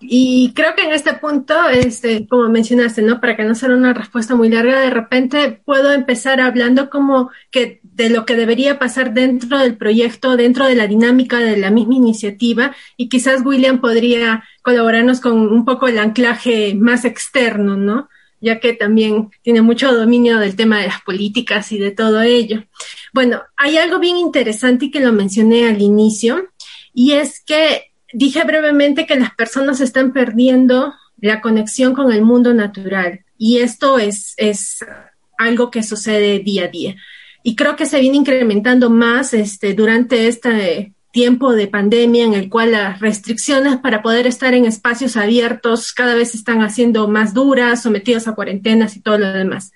Y 0.00 0.52
creo 0.54 0.74
que 0.74 0.82
en 0.82 0.92
este 0.92 1.14
punto, 1.14 1.68
este, 1.68 2.26
como 2.28 2.48
mencionaste, 2.48 3.02
¿no? 3.02 3.20
Para 3.20 3.36
que 3.36 3.44
no 3.44 3.54
sea 3.54 3.70
una 3.70 3.92
respuesta 3.92 4.34
muy 4.34 4.48
larga, 4.48 4.80
de 4.80 4.90
repente 4.90 5.60
puedo 5.64 5.92
empezar 5.92 6.40
hablando 6.40 6.90
como 6.90 7.30
que 7.50 7.80
de 7.82 8.10
lo 8.10 8.24
que 8.24 8.36
debería 8.36 8.78
pasar 8.78 9.12
dentro 9.12 9.58
del 9.58 9.76
proyecto, 9.76 10.36
dentro 10.36 10.66
de 10.66 10.74
la 10.74 10.86
dinámica 10.86 11.38
de 11.38 11.56
la 11.56 11.70
misma 11.70 11.94
iniciativa, 11.94 12.74
y 12.96 13.08
quizás 13.08 13.42
William 13.44 13.80
podría 13.80 14.44
colaborarnos 14.62 15.20
con 15.20 15.32
un 15.32 15.64
poco 15.64 15.88
el 15.88 15.98
anclaje 15.98 16.74
más 16.74 17.04
externo, 17.04 17.76
¿no? 17.76 18.08
ya 18.40 18.58
que 18.58 18.72
también 18.72 19.30
tiene 19.42 19.60
mucho 19.60 19.92
dominio 19.94 20.38
del 20.38 20.56
tema 20.56 20.78
de 20.78 20.86
las 20.86 21.02
políticas 21.02 21.70
y 21.72 21.78
de 21.78 21.90
todo 21.90 22.22
ello. 22.22 22.64
Bueno, 23.12 23.42
hay 23.56 23.76
algo 23.76 23.98
bien 23.98 24.16
interesante 24.16 24.86
y 24.86 24.90
que 24.90 25.00
lo 25.00 25.12
mencioné 25.12 25.68
al 25.68 25.82
inicio, 25.82 26.48
y 26.92 27.12
es 27.12 27.42
que 27.44 27.89
dije 28.12 28.44
brevemente 28.44 29.06
que 29.06 29.16
las 29.16 29.34
personas 29.34 29.80
están 29.80 30.12
perdiendo 30.12 30.94
la 31.18 31.40
conexión 31.40 31.94
con 31.94 32.12
el 32.12 32.22
mundo 32.22 32.54
natural 32.54 33.24
y 33.36 33.58
esto 33.58 33.98
es, 33.98 34.34
es 34.36 34.84
algo 35.38 35.70
que 35.70 35.82
sucede 35.82 36.40
día 36.40 36.64
a 36.64 36.68
día. 36.68 36.96
Y 37.42 37.56
creo 37.56 37.76
que 37.76 37.86
se 37.86 38.00
viene 38.00 38.18
incrementando 38.18 38.90
más 38.90 39.32
este, 39.32 39.72
durante 39.72 40.28
este 40.28 40.92
tiempo 41.12 41.52
de 41.52 41.66
pandemia 41.66 42.24
en 42.24 42.34
el 42.34 42.48
cual 42.48 42.72
las 42.72 43.00
restricciones 43.00 43.78
para 43.78 44.02
poder 44.02 44.26
estar 44.26 44.54
en 44.54 44.64
espacios 44.64 45.16
abiertos 45.16 45.92
cada 45.92 46.14
vez 46.14 46.34
están 46.34 46.62
haciendo 46.62 47.08
más 47.08 47.34
duras, 47.34 47.82
sometidos 47.82 48.28
a 48.28 48.34
cuarentenas 48.34 48.96
y 48.96 49.00
todo 49.00 49.18
lo 49.18 49.32
demás. 49.32 49.72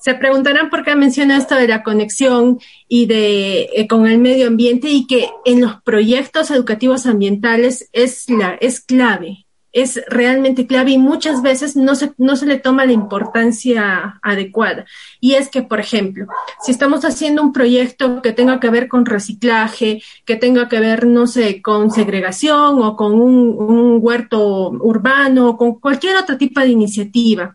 Se 0.00 0.14
preguntarán 0.14 0.70
por 0.70 0.84
qué 0.84 0.94
menciono 0.94 1.34
esto 1.34 1.54
de 1.56 1.68
la 1.68 1.82
conexión 1.82 2.58
y 2.88 3.06
de 3.06 3.68
eh, 3.74 3.88
con 3.88 4.06
el 4.06 4.18
medio 4.18 4.46
ambiente 4.46 4.88
y 4.88 5.06
que 5.06 5.28
en 5.44 5.60
los 5.60 5.82
proyectos 5.82 6.50
educativos 6.50 7.06
ambientales 7.06 7.88
es 7.92 8.28
la 8.30 8.56
es 8.60 8.80
clave 8.80 9.46
es 9.72 10.00
realmente 10.08 10.66
clave 10.66 10.92
y 10.92 10.98
muchas 10.98 11.42
veces 11.42 11.76
no 11.76 11.94
se, 11.94 12.12
no 12.16 12.36
se 12.36 12.46
le 12.46 12.58
toma 12.58 12.86
la 12.86 12.92
importancia 12.92 14.18
adecuada. 14.22 14.86
Y 15.20 15.34
es 15.34 15.50
que, 15.50 15.62
por 15.62 15.78
ejemplo, 15.78 16.26
si 16.64 16.72
estamos 16.72 17.04
haciendo 17.04 17.42
un 17.42 17.52
proyecto 17.52 18.22
que 18.22 18.32
tenga 18.32 18.60
que 18.60 18.70
ver 18.70 18.88
con 18.88 19.04
reciclaje, 19.04 20.02
que 20.24 20.36
tenga 20.36 20.68
que 20.68 20.80
ver, 20.80 21.06
no 21.06 21.26
sé, 21.26 21.60
con 21.60 21.90
segregación 21.90 22.82
o 22.82 22.96
con 22.96 23.14
un, 23.14 23.56
un 23.58 23.98
huerto 24.00 24.70
urbano 24.70 25.50
o 25.50 25.56
con 25.56 25.78
cualquier 25.78 26.16
otro 26.16 26.38
tipo 26.38 26.60
de 26.60 26.68
iniciativa, 26.68 27.54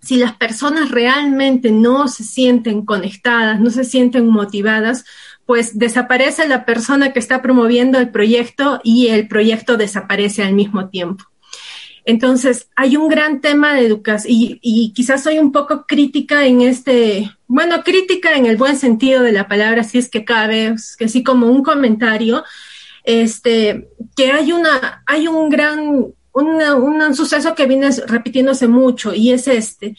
si 0.00 0.16
las 0.16 0.36
personas 0.36 0.90
realmente 0.90 1.72
no 1.72 2.08
se 2.08 2.24
sienten 2.24 2.84
conectadas, 2.84 3.60
no 3.60 3.70
se 3.70 3.84
sienten 3.84 4.28
motivadas, 4.28 5.04
pues 5.46 5.78
desaparece 5.78 6.48
la 6.48 6.64
persona 6.64 7.12
que 7.12 7.18
está 7.18 7.40
promoviendo 7.42 7.98
el 7.98 8.10
proyecto 8.10 8.80
y 8.82 9.08
el 9.08 9.28
proyecto 9.28 9.76
desaparece 9.76 10.42
al 10.42 10.54
mismo 10.54 10.88
tiempo. 10.88 11.24
Entonces, 12.04 12.68
hay 12.76 12.96
un 12.96 13.08
gran 13.08 13.40
tema 13.40 13.74
de 13.74 13.84
educación 13.84 14.32
y, 14.62 14.92
quizás 14.94 15.24
soy 15.24 15.40
un 15.40 15.50
poco 15.50 15.86
crítica 15.86 16.46
en 16.46 16.60
este, 16.60 17.32
bueno, 17.48 17.82
crítica 17.82 18.34
en 18.36 18.46
el 18.46 18.56
buen 18.56 18.76
sentido 18.76 19.24
de 19.24 19.32
la 19.32 19.48
palabra, 19.48 19.82
si 19.82 19.98
es 19.98 20.08
que 20.08 20.24
cabe, 20.24 20.76
que 20.98 21.08
sí 21.08 21.24
como 21.24 21.48
un 21.48 21.64
comentario, 21.64 22.44
este, 23.02 23.88
que 24.16 24.30
hay 24.30 24.52
una, 24.52 25.02
hay 25.04 25.26
un 25.26 25.48
gran, 25.48 26.06
un 26.44 27.14
suceso 27.14 27.54
que 27.54 27.66
viene 27.66 27.90
repitiéndose 28.06 28.68
mucho 28.68 29.14
y 29.14 29.32
es 29.32 29.48
este, 29.48 29.96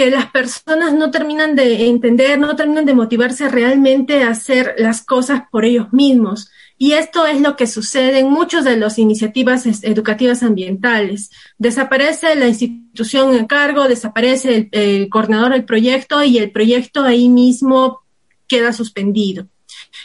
que 0.00 0.10
las 0.10 0.30
personas 0.30 0.94
no 0.94 1.10
terminan 1.10 1.54
de 1.54 1.86
entender, 1.86 2.38
no 2.38 2.56
terminan 2.56 2.86
de 2.86 2.94
motivarse 2.94 3.50
realmente 3.50 4.22
a 4.22 4.30
hacer 4.30 4.74
las 4.78 5.04
cosas 5.04 5.42
por 5.50 5.66
ellos 5.66 5.92
mismos. 5.92 6.50
Y 6.78 6.92
esto 6.92 7.26
es 7.26 7.42
lo 7.42 7.56
que 7.56 7.66
sucede 7.66 8.20
en 8.20 8.30
muchas 8.30 8.64
de 8.64 8.78
las 8.78 8.98
iniciativas 8.98 9.66
educativas 9.82 10.42
ambientales. 10.42 11.30
Desaparece 11.58 12.34
la 12.36 12.48
institución 12.48 13.34
en 13.34 13.46
cargo, 13.46 13.88
desaparece 13.88 14.70
el, 14.72 15.10
coordinador 15.10 15.52
del 15.52 15.66
proyecto 15.66 16.24
y 16.24 16.38
el 16.38 16.50
proyecto 16.50 17.02
ahí 17.02 17.28
mismo 17.28 18.00
queda 18.48 18.72
suspendido. 18.72 19.48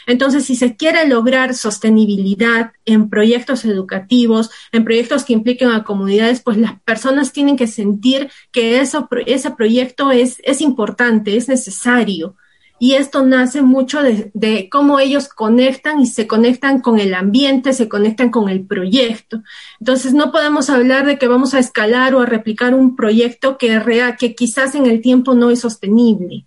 Entonces, 0.06 0.44
si 0.44 0.56
se 0.56 0.76
quiere 0.76 1.06
lograr 1.08 1.54
sostenibilidad 1.54 2.72
en 2.84 3.08
proyectos 3.10 3.64
educativos, 3.64 4.50
en 4.72 4.84
proyectos 4.84 5.24
que 5.24 5.32
impliquen 5.32 5.70
a 5.70 5.84
comunidades, 5.84 6.40
pues 6.40 6.56
las 6.56 6.80
personas 6.82 7.32
tienen 7.32 7.56
que 7.56 7.66
sentir 7.66 8.30
que 8.52 8.80
eso, 8.80 9.08
ese 9.26 9.50
proyecto 9.50 10.10
es, 10.10 10.38
es 10.44 10.60
importante, 10.60 11.36
es 11.36 11.48
necesario 11.48 12.36
y 12.78 12.94
esto 12.94 13.24
nace 13.24 13.62
mucho 13.62 14.00
de, 14.02 14.68
cómo 14.70 14.98
ellos 14.98 15.28
conectan 15.28 16.00
y 16.00 16.06
se 16.06 16.26
conectan 16.26 16.80
con 16.80 17.00
el 17.00 17.14
ambiente, 17.14 17.72
se 17.72 17.88
conectan 17.88 18.30
con 18.30 18.48
el 18.48 18.66
proyecto. 18.66 19.42
Entonces 19.80 20.12
no 20.12 20.30
podemos 20.30 20.68
hablar 20.68 21.06
de 21.06 21.18
que 21.18 21.28
vamos 21.28 21.54
a 21.54 21.58
escalar 21.58 22.14
o 22.14 22.20
a 22.20 22.26
replicar 22.26 22.74
un 22.74 22.94
proyecto 22.94 23.56
que, 23.56 24.14
que 24.18 24.34
quizás 24.34 24.74
en 24.74 24.86
el 24.86 25.00
tiempo 25.00 25.34
no 25.34 25.50
es 25.50 25.60
sostenible. 25.60 26.46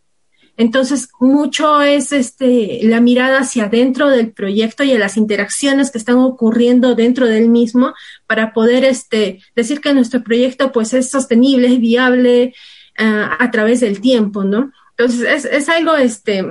Entonces, 0.60 1.08
mucho 1.22 1.82
es 1.82 2.12
este, 2.12 2.82
la 2.84 3.00
mirada 3.00 3.40
hacia 3.40 3.64
adentro 3.64 4.10
del 4.10 4.34
proyecto 4.34 4.84
y 4.84 4.92
a 4.92 5.00
las 5.00 5.16
interacciones 5.16 5.90
que 5.90 5.98
están 5.98 6.18
ocurriendo 6.18 6.96
dentro 6.96 7.28
del 7.28 7.48
mismo 7.48 7.94
para 8.28 8.52
poder 8.52 8.84
este, 8.84 9.40
decir 9.56 9.80
que 9.80 9.94
nuestro 9.94 10.22
proyecto 10.22 10.74
pues, 10.74 10.94
es 10.94 11.10
sostenible, 11.10 11.68
es 11.68 11.80
viable 11.80 12.54
ah, 12.98 13.38
a 13.40 13.52
través 13.52 13.80
del 13.80 14.02
tiempo, 14.02 14.44
¿no? 14.44 14.74
Entonces, 14.98 15.46
es, 15.46 15.46
es 15.46 15.70
algo 15.70 15.96
este, 15.96 16.44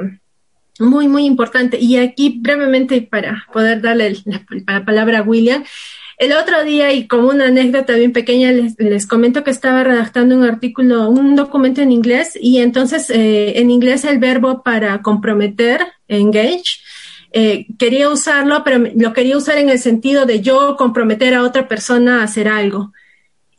muy, 0.79 1.07
muy 1.07 1.27
importante. 1.27 1.79
Y 1.79 1.99
aquí 1.99 2.39
brevemente, 2.41 3.03
para 3.03 3.47
poder 3.53 3.83
darle 3.83 4.17
la, 4.25 4.87
palabra 4.87 5.19
a 5.19 5.23
William, 5.23 5.65
el 6.19 6.33
otro 6.33 6.65
día, 6.65 6.93
y 6.93 7.07
como 7.07 7.29
una 7.29 7.47
anécdota 7.47 7.95
bien 7.95 8.13
pequeña, 8.13 8.51
les, 8.51 8.79
les, 8.79 9.07
comento 9.07 9.45
que 9.45 9.51
estaba 9.51 9.85
redactando 9.85 10.37
un 10.37 10.45
artículo, 10.45 11.09
un 11.09 11.37
documento 11.37 11.81
en 11.81 11.93
inglés, 11.93 12.37
y 12.41 12.59
entonces 12.59 13.09
eh, 13.11 13.61
en 13.61 13.71
inglés 13.71 14.05
el 14.05 14.19
verbo 14.19 14.63
para 14.63 15.01
comprometer, 15.01 15.81
engage, 16.09 16.81
eh, 17.33 17.67
quería 17.79 18.09
usarlo, 18.09 18.65
pero 18.65 18.85
lo 18.97 19.13
quería 19.13 19.37
usar 19.37 19.59
en 19.59 19.69
el 19.69 19.79
sentido 19.79 20.27
de 20.27 20.41
yo 20.41 20.77
comprometer 20.77 21.35
a 21.35 21.43
otra 21.43 21.69
persona 21.69 22.21
a 22.21 22.25
hacer 22.25 22.49
algo. 22.49 22.93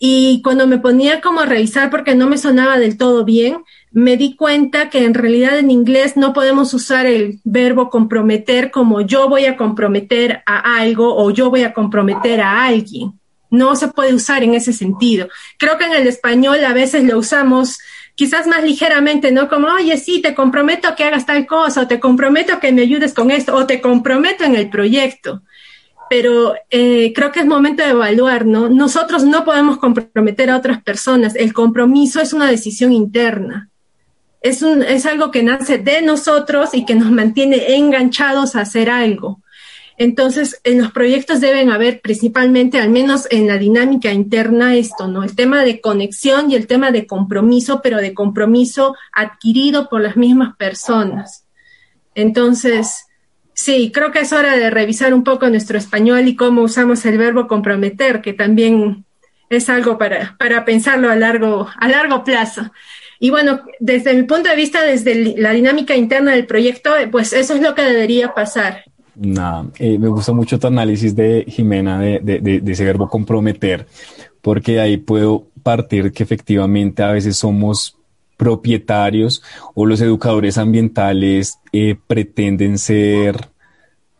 Y 0.01 0.41
cuando 0.41 0.65
me 0.65 0.79
ponía 0.79 1.19
como 1.19 1.41
a 1.41 1.45
revisar 1.45 1.89
porque 1.89 2.15
no 2.15 2.27
me 2.27 2.37
sonaba 2.37 2.79
del 2.79 2.97
todo 2.97 3.25
bien, 3.25 3.57
me 3.91 4.15
di 4.15 4.35
cuenta 4.35 4.89
que 4.89 5.03
en 5.03 5.13
realidad 5.13 5.59
en 5.59 5.71
inglés 5.71 6.15
no 6.15 6.31
podemos 6.31 6.73
usar 6.73 7.05
el 7.05 7.41
verbo 7.43 7.89
comprometer 7.89 8.71
como 8.71 9.01
yo 9.01 9.27
voy 9.27 9.45
a 9.45 9.57
comprometer 9.57 10.41
a 10.45 10.77
algo 10.77 11.17
o 11.17 11.31
yo 11.31 11.49
voy 11.49 11.63
a 11.63 11.73
comprometer 11.73 12.39
a 12.39 12.63
alguien. 12.65 13.19
No 13.51 13.75
se 13.75 13.89
puede 13.89 14.13
usar 14.13 14.41
en 14.43 14.53
ese 14.53 14.71
sentido. 14.71 15.27
Creo 15.57 15.77
que 15.77 15.85
en 15.85 15.93
el 15.93 16.07
español 16.07 16.63
a 16.63 16.73
veces 16.73 17.03
lo 17.03 17.17
usamos 17.17 17.79
quizás 18.15 18.47
más 18.47 18.63
ligeramente, 18.63 19.31
¿no? 19.31 19.49
Como, 19.49 19.67
oye, 19.69 19.97
sí, 19.97 20.21
te 20.21 20.35
comprometo 20.35 20.95
que 20.95 21.05
hagas 21.05 21.25
tal 21.25 21.45
cosa, 21.47 21.81
o 21.81 21.87
te 21.87 21.99
comprometo 21.99 22.59
que 22.59 22.71
me 22.71 22.81
ayudes 22.81 23.13
con 23.13 23.31
esto, 23.31 23.55
o 23.55 23.65
te 23.65 23.81
comprometo 23.81 24.43
en 24.43 24.55
el 24.55 24.69
proyecto. 24.69 25.41
Pero 26.09 26.53
eh, 26.69 27.13
creo 27.13 27.31
que 27.31 27.41
es 27.41 27.45
momento 27.45 27.83
de 27.83 27.91
evaluar, 27.91 28.45
¿no? 28.45 28.69
Nosotros 28.69 29.23
no 29.23 29.45
podemos 29.45 29.77
comprometer 29.77 30.49
a 30.49 30.57
otras 30.57 30.81
personas. 30.81 31.35
El 31.35 31.53
compromiso 31.53 32.19
es 32.19 32.33
una 32.33 32.49
decisión 32.49 32.91
interna 32.91 33.69
es, 34.41 34.61
un, 34.61 34.83
es 34.83 35.05
algo 35.05 35.31
que 35.31 35.43
nace 35.43 35.77
de 35.77 36.01
nosotros 36.01 36.73
y 36.73 36.85
que 36.85 36.95
nos 36.95 37.11
mantiene 37.11 37.75
enganchados 37.75 38.55
a 38.55 38.61
hacer 38.61 38.89
algo. 38.89 39.41
Entonces, 39.97 40.61
en 40.63 40.81
los 40.81 40.93
proyectos 40.93 41.41
deben 41.41 41.71
haber 41.71 41.99
principalmente, 41.99 42.79
al 42.79 42.89
menos 42.89 43.27
en 43.31 43.47
la 43.47 43.57
dinámica 43.57 44.13
interna, 44.13 44.75
esto, 44.77 45.07
¿no? 45.07 45.23
El 45.23 45.35
tema 45.35 45.65
de 45.65 45.81
conexión 45.81 46.49
y 46.49 46.55
el 46.55 46.67
tema 46.67 46.91
de 46.91 47.05
compromiso, 47.05 47.81
pero 47.83 47.97
de 47.97 48.13
compromiso 48.13 48.95
adquirido 49.11 49.89
por 49.89 49.99
las 49.99 50.15
mismas 50.15 50.55
personas. 50.55 51.45
Entonces, 52.15 53.07
sí, 53.59 53.91
creo 53.93 54.11
que 54.11 54.19
es 54.19 54.31
hora 54.31 54.55
de 54.55 54.69
revisar 54.69 55.13
un 55.13 55.23
poco 55.23 55.49
nuestro 55.49 55.77
español 55.77 56.27
y 56.27 56.35
cómo 56.35 56.61
usamos 56.61 57.05
el 57.05 57.17
verbo 57.17 57.47
comprometer, 57.47 58.21
que 58.21 58.33
también 58.33 59.03
es 59.49 59.69
algo 59.69 59.97
para, 59.97 60.37
para 60.39 60.63
pensarlo 60.63 61.09
a 61.09 61.15
largo, 61.15 61.67
a 61.77 61.87
largo 61.89 62.23
plazo. 62.23 62.71
Y 63.19 63.31
bueno, 63.31 63.61
desde 63.79 64.13
mi 64.13 64.23
punto 64.23 64.49
de 64.49 64.55
vista, 64.55 64.81
desde 64.83 65.35
la 65.37 65.51
dinámica 65.51 65.95
interna 65.95 66.31
del 66.31 66.45
proyecto, 66.45 66.91
pues 67.11 67.33
eso 67.33 67.53
es 67.53 67.61
lo 67.61 67.75
que 67.75 67.81
debería 67.81 68.33
pasar. 68.33 68.85
Nada, 69.15 69.65
eh, 69.77 69.99
me 69.99 70.07
gusta 70.07 70.31
mucho 70.31 70.57
tu 70.57 70.67
análisis 70.67 71.13
de 71.13 71.43
Jimena 71.45 71.99
de, 71.99 72.19
de, 72.19 72.61
de, 72.61 72.71
ese 72.71 72.85
verbo 72.85 73.09
comprometer, 73.09 73.85
porque 74.41 74.79
ahí 74.79 74.95
puedo 74.95 75.47
partir 75.61 76.13
que 76.13 76.23
efectivamente 76.23 77.03
a 77.03 77.11
veces 77.11 77.35
somos 77.35 77.98
propietarios 78.39 79.43
o 79.75 79.85
los 79.85 79.99
educadores 79.99 80.57
ambientales 80.57 81.59
eh, 81.73 81.97
pretenden 82.07 82.77
ser, 82.77 83.49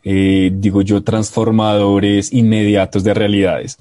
eh, 0.04 0.50
digo 0.52 0.82
yo, 0.82 1.02
transformadores 1.02 2.30
inmediatos 2.30 3.02
de 3.02 3.14
realidades. 3.14 3.78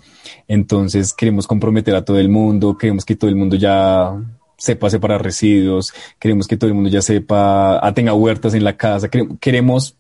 Entonces 0.48 1.14
queremos 1.14 1.46
comprometer 1.46 1.94
a 1.94 2.06
todo 2.06 2.18
el 2.20 2.30
mundo, 2.30 2.78
queremos 2.78 3.04
que 3.04 3.18
todo 3.18 3.30
el 3.30 3.36
mundo 3.36 3.58
ya 3.58 4.16
sepa 4.58 4.90
separar 4.90 5.22
residuos, 5.22 5.94
queremos 6.20 6.48
que 6.48 6.56
todo 6.56 6.70
el 6.70 6.74
mundo 6.74 6.90
ya 6.90 7.02
sepa, 7.02 7.86
ah, 7.86 7.94
tenga 7.94 8.14
huertas 8.14 8.54
en 8.54 8.64
la 8.64 8.78
casa, 8.78 9.10
queremos 9.42 9.98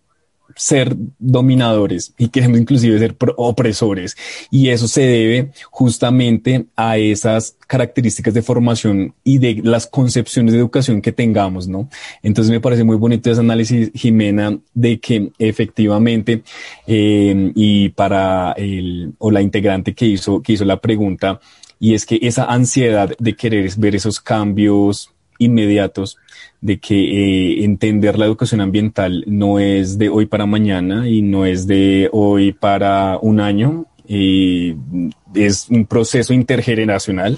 ser 0.55 0.95
dominadores 1.17 2.13
y 2.17 2.29
queremos 2.29 2.59
inclusive 2.61 2.99
ser 2.99 3.15
opresores. 3.37 4.17
Y 4.51 4.69
eso 4.69 4.87
se 4.87 5.01
debe 5.01 5.51
justamente 5.71 6.65
a 6.75 6.97
esas 6.97 7.55
características 7.67 8.33
de 8.33 8.41
formación 8.41 9.13
y 9.23 9.37
de 9.37 9.61
las 9.63 9.87
concepciones 9.87 10.53
de 10.53 10.59
educación 10.59 11.01
que 11.01 11.11
tengamos, 11.11 11.67
¿no? 11.67 11.89
Entonces 12.23 12.51
me 12.51 12.59
parece 12.59 12.83
muy 12.83 12.97
bonito 12.97 13.31
ese 13.31 13.41
análisis, 13.41 13.91
Jimena, 13.93 14.57
de 14.73 14.99
que 14.99 15.31
efectivamente, 15.37 16.43
eh, 16.87 17.51
y 17.55 17.89
para 17.89 18.53
el, 18.53 19.13
o 19.19 19.31
la 19.31 19.41
integrante 19.41 19.93
que 19.93 20.05
hizo, 20.05 20.41
que 20.41 20.53
hizo 20.53 20.65
la 20.65 20.81
pregunta, 20.81 21.39
y 21.79 21.93
es 21.93 22.05
que 22.05 22.19
esa 22.21 22.45
ansiedad 22.45 23.11
de 23.17 23.35
querer 23.35 23.69
ver 23.77 23.95
esos 23.95 24.19
cambios 24.19 25.13
inmediatos, 25.37 26.17
de 26.61 26.79
que 26.79 26.95
eh, 26.95 27.63
entender 27.63 28.17
la 28.17 28.25
educación 28.25 28.61
ambiental 28.61 29.23
no 29.27 29.59
es 29.59 29.97
de 29.97 30.09
hoy 30.09 30.25
para 30.25 30.45
mañana 30.45 31.07
y 31.07 31.21
no 31.21 31.45
es 31.45 31.67
de 31.67 32.09
hoy 32.11 32.51
para 32.51 33.17
un 33.21 33.39
año, 33.39 33.85
y 34.07 34.75
es 35.35 35.67
un 35.69 35.85
proceso 35.85 36.33
intergeneracional 36.33 37.37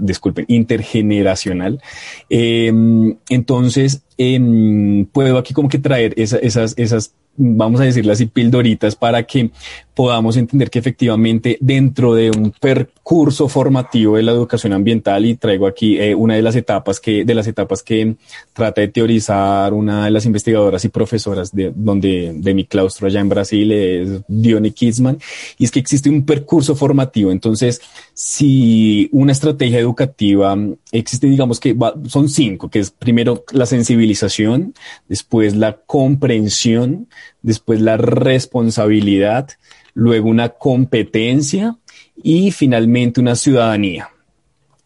disculpen, 0.00 0.44
intergeneracional. 0.48 1.80
Em, 2.28 3.16
entonces, 3.28 4.02
em, 4.18 5.06
puedo 5.06 5.38
aquí 5.38 5.54
como 5.54 5.68
que 5.68 5.78
traer 5.78 6.14
esas, 6.16 6.74
esas 6.76 7.14
vamos 7.36 7.80
a 7.80 7.84
decirle 7.84 8.12
así, 8.12 8.26
pildoritas 8.26 8.96
para 8.96 9.24
que 9.24 9.50
podamos 9.94 10.36
entender 10.36 10.70
que 10.70 10.80
efectivamente 10.80 11.56
dentro 11.60 12.14
de 12.14 12.30
un 12.30 12.50
percurso 12.50 13.48
formativo 13.48 14.16
de 14.16 14.24
la 14.24 14.32
educación 14.32 14.72
ambiental 14.72 15.24
y 15.24 15.36
traigo 15.36 15.66
aquí 15.68 15.98
eh, 15.98 16.14
una 16.14 16.34
de 16.34 16.42
las 16.42 16.56
etapas 16.56 16.98
que 16.98 17.24
de 17.24 17.34
las 17.34 17.46
etapas 17.46 17.82
que 17.82 18.16
trata 18.52 18.80
de 18.80 18.88
teorizar 18.88 19.72
una 19.72 20.04
de 20.04 20.10
las 20.10 20.26
investigadoras 20.26 20.84
y 20.84 20.88
profesoras 20.88 21.52
de 21.52 21.72
donde 21.74 22.32
de 22.34 22.54
mi 22.54 22.64
claustro 22.64 23.06
allá 23.06 23.20
en 23.20 23.28
Brasil 23.28 23.70
es 23.70 24.22
Dione 24.26 24.72
Kidsman 24.72 25.18
y 25.58 25.64
es 25.64 25.70
que 25.70 25.78
existe 25.78 26.10
un 26.10 26.24
percurso 26.26 26.74
formativo. 26.74 27.30
Entonces 27.30 27.80
si 28.14 29.08
una 29.12 29.32
estrategia 29.32 29.78
educativa 29.78 30.56
existe 30.90 31.28
digamos 31.28 31.60
que 31.60 31.76
son 32.08 32.28
cinco 32.28 32.68
que 32.68 32.80
es 32.80 32.90
primero 32.90 33.44
la 33.52 33.66
sensibilización 33.66 34.74
después 35.08 35.54
la 35.54 35.76
comprensión 35.86 37.06
después 37.42 37.80
la 37.80 37.96
responsabilidad 37.96 39.50
luego 39.94 40.28
una 40.28 40.50
competencia 40.50 41.76
y 42.22 42.50
finalmente 42.50 43.20
una 43.20 43.36
ciudadanía. 43.36 44.10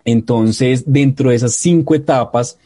Entonces, 0.05 0.84
dentro 0.86 1.30
de 1.30 1.36
esas 1.36 1.55
cinco 1.55 1.95
etapas, 1.95 2.59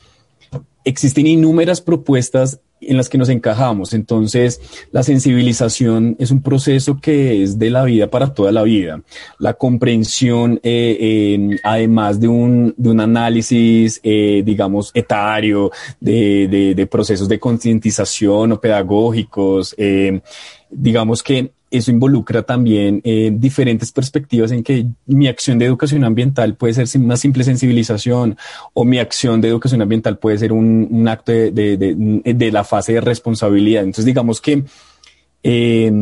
existen 0.84 1.26
innumerables 1.26 1.80
propuestas 1.80 2.60
en 2.82 2.96
las 2.96 3.08
que 3.08 3.18
nos 3.18 3.28
encajamos. 3.28 3.92
Entonces, 3.92 4.60
la 4.90 5.02
sensibilización 5.02 6.16
es 6.18 6.30
un 6.30 6.42
proceso 6.42 6.98
que 7.00 7.42
es 7.42 7.58
de 7.58 7.70
la 7.70 7.84
vida 7.84 8.08
para 8.08 8.34
toda 8.34 8.52
la 8.52 8.62
vida. 8.62 9.02
La 9.38 9.54
comprensión, 9.54 10.60
eh, 10.62 11.58
además 11.62 12.20
de 12.20 12.28
un, 12.28 12.74
de 12.76 12.90
un 12.90 13.00
análisis, 13.00 14.00
eh, 14.02 14.42
digamos, 14.44 14.90
etario, 14.94 15.70
de, 16.00 16.48
de, 16.48 16.74
de 16.74 16.86
procesos 16.86 17.28
de 17.28 17.38
concientización 17.38 18.52
o 18.52 18.60
pedagógicos, 18.60 19.74
eh, 19.78 20.20
digamos 20.70 21.22
que 21.22 21.52
eso 21.72 21.90
involucra 21.90 22.42
también 22.42 23.00
eh, 23.02 23.32
diferentes 23.34 23.90
perspectivas 23.90 24.52
en 24.52 24.62
que 24.62 24.86
mi 25.06 25.26
acción 25.26 25.58
de 25.58 25.64
educación 25.64 26.04
ambiental 26.04 26.54
puede 26.54 26.74
ser 26.74 27.00
una 27.00 27.16
simple 27.16 27.44
sensibilización 27.44 28.36
o 28.74 28.84
mi 28.84 28.98
acción 28.98 29.40
de 29.40 29.48
educación 29.48 29.82
ambiental 29.82 30.18
puede 30.18 30.38
ser 30.38 30.52
un, 30.52 31.08
acto 31.08 31.32
de, 31.32 31.50
de, 31.52 32.52
la 32.52 32.64
fase 32.64 32.92
de 32.92 33.00
responsabilidad. 33.00 33.82
Entonces, 33.82 34.04
digamos 34.04 34.40
que 34.40 34.64
eh, 35.42 35.92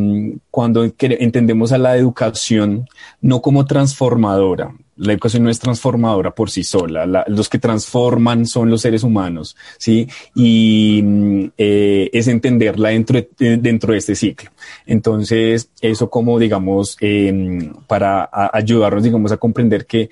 cuando 0.51 0.85
entendemos 0.85 1.73
a 1.73 1.79
la 1.79 1.97
educación 1.97 2.89
no 3.21 3.41
como 3.41 3.65
transformadora, 3.65 4.75
la 5.01 5.15
educación 5.15 5.45
no 5.45 5.51
es 5.51 5.59
transformadora 5.59 6.33
por 6.33 6.51
sí 6.51 6.63
sola. 6.63 7.25
los 7.27 7.49
que 7.49 7.59
transforman 7.59 8.45
son 8.45 8.69
los 8.71 8.83
seres 8.83 9.03
humanos, 9.03 9.57
¿sí? 9.79 10.07
Y 10.35 11.01
mm, 11.03 11.45
eh, 11.57 12.11
es 12.13 12.29
entenderla 12.29 12.91
dentro 12.91 13.19
de, 13.19 13.57
dentro 13.57 13.93
de 13.93 13.99
este 13.99 14.15
ciclo. 14.15 14.51
Entonces, 14.85 15.71
eso 15.81 16.11
como, 16.11 16.39
digamos, 16.39 16.99
em, 17.01 17.73
para 17.87 18.29
ayudarnos, 18.53 19.03
digamos, 19.03 19.33
a 19.33 19.39
comprender 19.39 19.87
que 19.87 20.11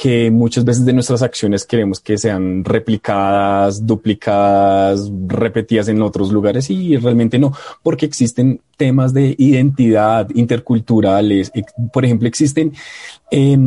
que 0.00 0.30
muchas 0.30 0.64
veces 0.64 0.86
de 0.86 0.94
nuestras 0.94 1.20
acciones 1.20 1.66
queremos 1.66 2.00
que 2.00 2.16
sean 2.16 2.64
replicadas, 2.64 3.86
duplicadas, 3.86 5.12
repetidas 5.26 5.88
en 5.88 6.00
otros 6.00 6.32
lugares 6.32 6.70
y 6.70 6.96
realmente 6.96 7.38
no, 7.38 7.52
porque 7.82 8.06
existen 8.06 8.62
temas 8.78 9.12
de 9.12 9.34
identidad 9.36 10.26
interculturales. 10.34 11.52
Por 11.92 12.06
ejemplo, 12.06 12.26
existen 12.28 12.72
eh, 13.30 13.58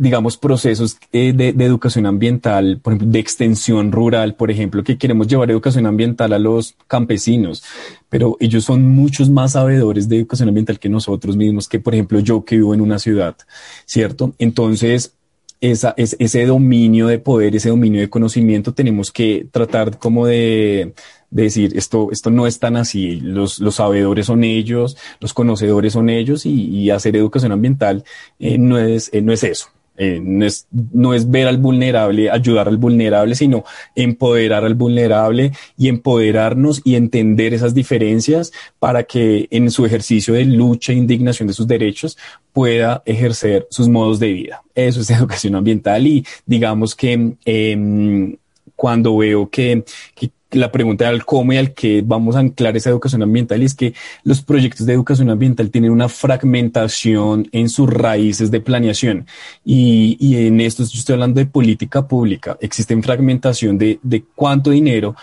digamos, 0.00 0.38
procesos 0.38 0.96
eh, 1.12 1.34
de, 1.34 1.50
educación 1.62 2.06
ambiental, 2.06 2.80
por 2.82 2.94
ejemplo, 2.94 3.12
de 3.12 3.18
extensión 3.18 3.92
rural, 3.92 4.34
por 4.34 4.50
ejemplo, 4.50 4.82
que 4.82 4.96
queremos 4.96 5.28
llevar 5.28 5.50
educación 5.50 5.84
ambiental 5.84 6.32
a 6.32 6.38
los 6.38 6.74
campesinos, 6.86 7.62
pero 8.08 8.38
ellos 8.40 8.64
son 8.64 8.88
muchos 8.88 9.28
más 9.28 9.52
sabedores 9.52 10.08
de 10.08 10.16
educación 10.16 10.48
ambiental 10.48 10.78
que 10.78 10.88
nosotros 10.88 11.36
mismos, 11.36 11.68
que 11.68 11.80
por 11.80 11.92
ejemplo 11.92 12.18
yo 12.20 12.46
que 12.46 12.56
vivo 12.56 12.72
en 12.72 12.80
una 12.80 12.98
ciudad, 12.98 13.36
¿cierto? 13.84 14.32
Entonces, 14.38 15.12
ese 15.60 16.46
dominio 16.46 17.06
de 17.06 17.18
poder, 17.18 17.54
ese 17.54 17.68
dominio 17.68 18.00
de 18.00 18.08
conocimiento, 18.08 18.72
tenemos 18.72 19.12
que 19.12 19.46
tratar 19.52 19.98
como 19.98 20.24
de, 20.24 20.94
decir 21.30 21.76
esto, 21.76 22.08
esto 22.10 22.30
no 22.30 22.46
es 22.46 22.58
tan 22.58 22.76
así, 22.76 23.20
los, 23.20 23.60
los 23.60 23.74
sabedores 23.74 24.24
son 24.24 24.44
ellos, 24.44 24.96
los 25.20 25.34
conocedores 25.34 25.92
son 25.92 26.08
ellos 26.08 26.46
y, 26.46 26.90
hacer 26.90 27.16
educación 27.16 27.52
ambiental 27.52 28.02
eh, 28.38 28.56
no, 28.56 28.78
es, 28.78 29.10
eh, 29.12 29.20
no 29.20 29.32
es 29.32 29.44
eso. 29.44 29.68
Eh, 30.02 30.18
no, 30.22 30.46
es, 30.46 30.66
no 30.70 31.12
es 31.12 31.30
ver 31.30 31.46
al 31.46 31.58
vulnerable, 31.58 32.30
ayudar 32.30 32.68
al 32.68 32.78
vulnerable, 32.78 33.34
sino 33.34 33.64
empoderar 33.94 34.64
al 34.64 34.74
vulnerable 34.74 35.52
y 35.76 35.88
empoderarnos 35.88 36.80
y 36.84 36.94
entender 36.94 37.52
esas 37.52 37.74
diferencias 37.74 38.50
para 38.78 39.02
que 39.02 39.46
en 39.50 39.70
su 39.70 39.84
ejercicio 39.84 40.32
de 40.32 40.46
lucha 40.46 40.92
e 40.92 40.96
indignación 40.96 41.48
de 41.48 41.52
sus 41.52 41.66
derechos 41.66 42.16
pueda 42.54 43.02
ejercer 43.04 43.66
sus 43.68 43.90
modos 43.90 44.18
de 44.18 44.32
vida. 44.32 44.62
Eso 44.74 45.02
es 45.02 45.10
educación 45.10 45.54
ambiental 45.54 46.06
y 46.06 46.24
digamos 46.46 46.94
que 46.96 47.34
em, 47.44 48.36
cuando 48.74 49.18
veo 49.18 49.50
que, 49.50 49.84
que 50.14 50.30
la 50.52 50.72
pregunta 50.72 51.08
al 51.08 51.24
cómo 51.24 51.52
y 51.52 51.56
al 51.56 51.72
qué 51.74 52.02
vamos 52.04 52.36
a 52.36 52.40
anclar 52.40 52.76
esa 52.76 52.90
educación 52.90 53.22
ambiental 53.22 53.62
y 53.62 53.66
es 53.66 53.74
que 53.74 53.94
los 54.24 54.42
proyectos 54.42 54.86
de 54.86 54.94
educación 54.94 55.30
ambiental 55.30 55.70
tienen 55.70 55.90
una 55.90 56.08
fragmentación 56.08 57.48
en 57.52 57.68
sus 57.68 57.88
raíces 57.88 58.50
de 58.50 58.60
planeación 58.60 59.26
y, 59.64 60.16
y 60.20 60.46
en 60.46 60.60
esto 60.60 60.82
yo 60.84 60.98
estoy 60.98 61.14
hablando 61.14 61.40
de 61.40 61.46
política 61.46 62.06
pública. 62.06 62.56
Existen 62.60 63.02
fragmentación 63.02 63.78
de, 63.78 63.98
de 64.02 64.24
cuánto 64.34 64.70
dinero 64.70 65.14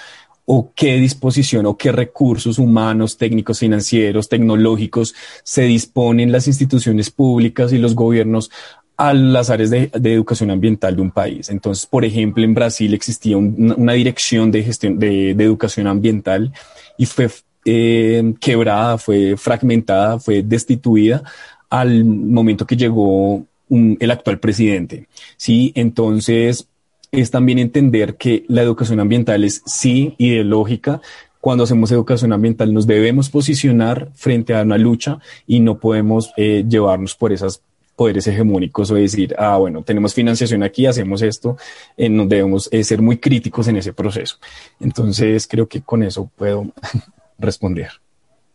o 0.50 0.72
qué 0.74 0.96
disposición 0.96 1.66
o 1.66 1.76
qué 1.76 1.92
recursos 1.92 2.58
humanos, 2.58 3.18
técnicos, 3.18 3.60
financieros, 3.60 4.30
tecnológicos 4.30 5.14
se 5.44 5.64
disponen 5.64 6.32
las 6.32 6.48
instituciones 6.48 7.12
públicas 7.12 7.74
y 7.74 7.78
los 7.78 7.96
gobiernos 7.96 8.50
a 8.98 9.14
las 9.14 9.52
áreas 9.52 9.70
de, 9.70 9.92
educación 9.94 10.50
ambiental 10.50 10.96
de 10.96 11.02
un 11.04 11.12
país. 11.12 11.50
Entonces, 11.50 11.86
por 11.86 12.04
ejemplo, 12.04 12.44
en 12.44 12.56
Brasil 12.56 12.94
existía 12.96 13.38
una 13.38 13.94
dirección 13.94 14.52
de 14.52 14.64
gestión 14.64 14.98
de, 14.98 15.32
educación 15.32 15.86
ambiental 15.86 16.52
y 16.98 17.06
fue 17.06 17.30
eh, 17.66 18.34
quebrada, 18.40 18.98
fue 18.98 19.38
fragmentada, 19.38 20.20
fue 20.20 20.42
destituida 20.42 21.24
al 21.70 22.04
momento 22.06 22.66
que 22.66 22.76
llegó 22.76 23.46
el 23.70 24.12
actual 24.12 24.40
presidente. 24.40 25.08
Sí, 25.36 25.72
entonces 25.76 26.68
es 27.12 27.32
también 27.32 27.60
entender 27.60 28.16
que 28.16 28.46
la 28.48 28.64
educación 28.64 29.00
ambiental 29.00 29.44
es 29.44 29.62
sí 29.66 30.16
ideológica, 30.18 31.02
cuando 31.40 31.66
hacemos 31.66 31.92
educación 31.92 32.34
ambiental 32.34 32.74
nos 32.74 32.88
debemos 32.88 33.30
posicionar 33.30 34.10
frente 34.16 34.56
a 34.56 34.64
una 34.64 34.78
lucha 34.78 35.20
y 35.46 35.60
no 35.60 35.78
podemos 35.78 36.32
eh, 36.36 36.66
llevarnos 36.68 37.16
por 37.16 37.32
esas 37.32 37.62
poderes 37.98 38.28
hegemónicos 38.28 38.92
o 38.92 38.96
decir, 38.96 39.36
ah, 39.40 39.58
bueno, 39.58 39.82
tenemos 39.82 40.14
financiación 40.14 40.62
aquí, 40.62 40.86
hacemos 40.86 41.24
esto, 41.24 41.58
eh, 41.98 42.08
nos 42.08 42.30
debemos 42.30 42.70
eh, 42.72 42.84
ser 42.84 43.02
muy 43.02 43.18
críticos 43.18 43.68
en 43.68 43.78
ese 43.78 43.92
proceso. 43.92 44.38
Entonces, 44.80 45.48
creo 45.48 45.68
que 45.68 45.82
con 45.82 46.04
eso 46.04 46.30
puedo 46.36 46.68
responder. 47.40 47.90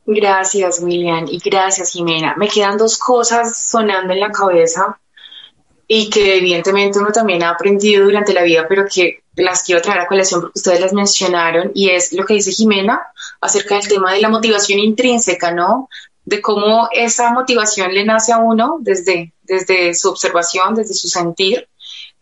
Gracias, 0.07 0.81
William, 0.81 1.27
y 1.29 1.39
gracias, 1.39 1.91
Jimena. 1.91 2.37
Me 2.37 2.49
quedan 2.49 2.79
dos 2.79 2.97
cosas 2.99 3.69
sonando 3.69 4.13
en 4.13 4.21
la 4.21 4.31
cabeza 4.31 4.99
y 5.89 6.09
que 6.09 6.39
evidentemente 6.39 7.01
uno 7.01 7.11
también 7.11 7.43
ha 7.43 7.51
aprendido 7.51 8.05
durante 8.05 8.33
la 8.33 8.45
vida, 8.45 8.67
pero 8.69 8.87
que 8.87 9.25
las 9.35 9.65
quiero 9.65 9.83
traer 9.83 10.01
a 10.01 10.07
colación 10.07 10.41
porque 10.41 10.59
ustedes 10.59 10.81
las 10.81 10.93
mencionaron, 10.93 11.73
y 11.75 11.91
es 11.91 12.13
lo 12.13 12.25
que 12.25 12.35
dice 12.35 12.53
Jimena 12.53 13.01
acerca 13.41 13.75
del 13.75 13.89
tema 13.89 14.13
de 14.13 14.21
la 14.21 14.29
motivación 14.29 14.79
intrínseca, 14.79 15.53
¿no? 15.53 15.89
De 16.25 16.41
cómo 16.41 16.89
esa 16.93 17.33
motivación 17.33 17.93
le 17.93 18.05
nace 18.05 18.33
a 18.33 18.39
uno 18.39 18.79
desde, 18.81 19.33
desde 19.43 19.95
su 19.95 20.09
observación, 20.09 20.75
desde 20.75 20.95
su 20.95 21.09
sentir 21.09 21.69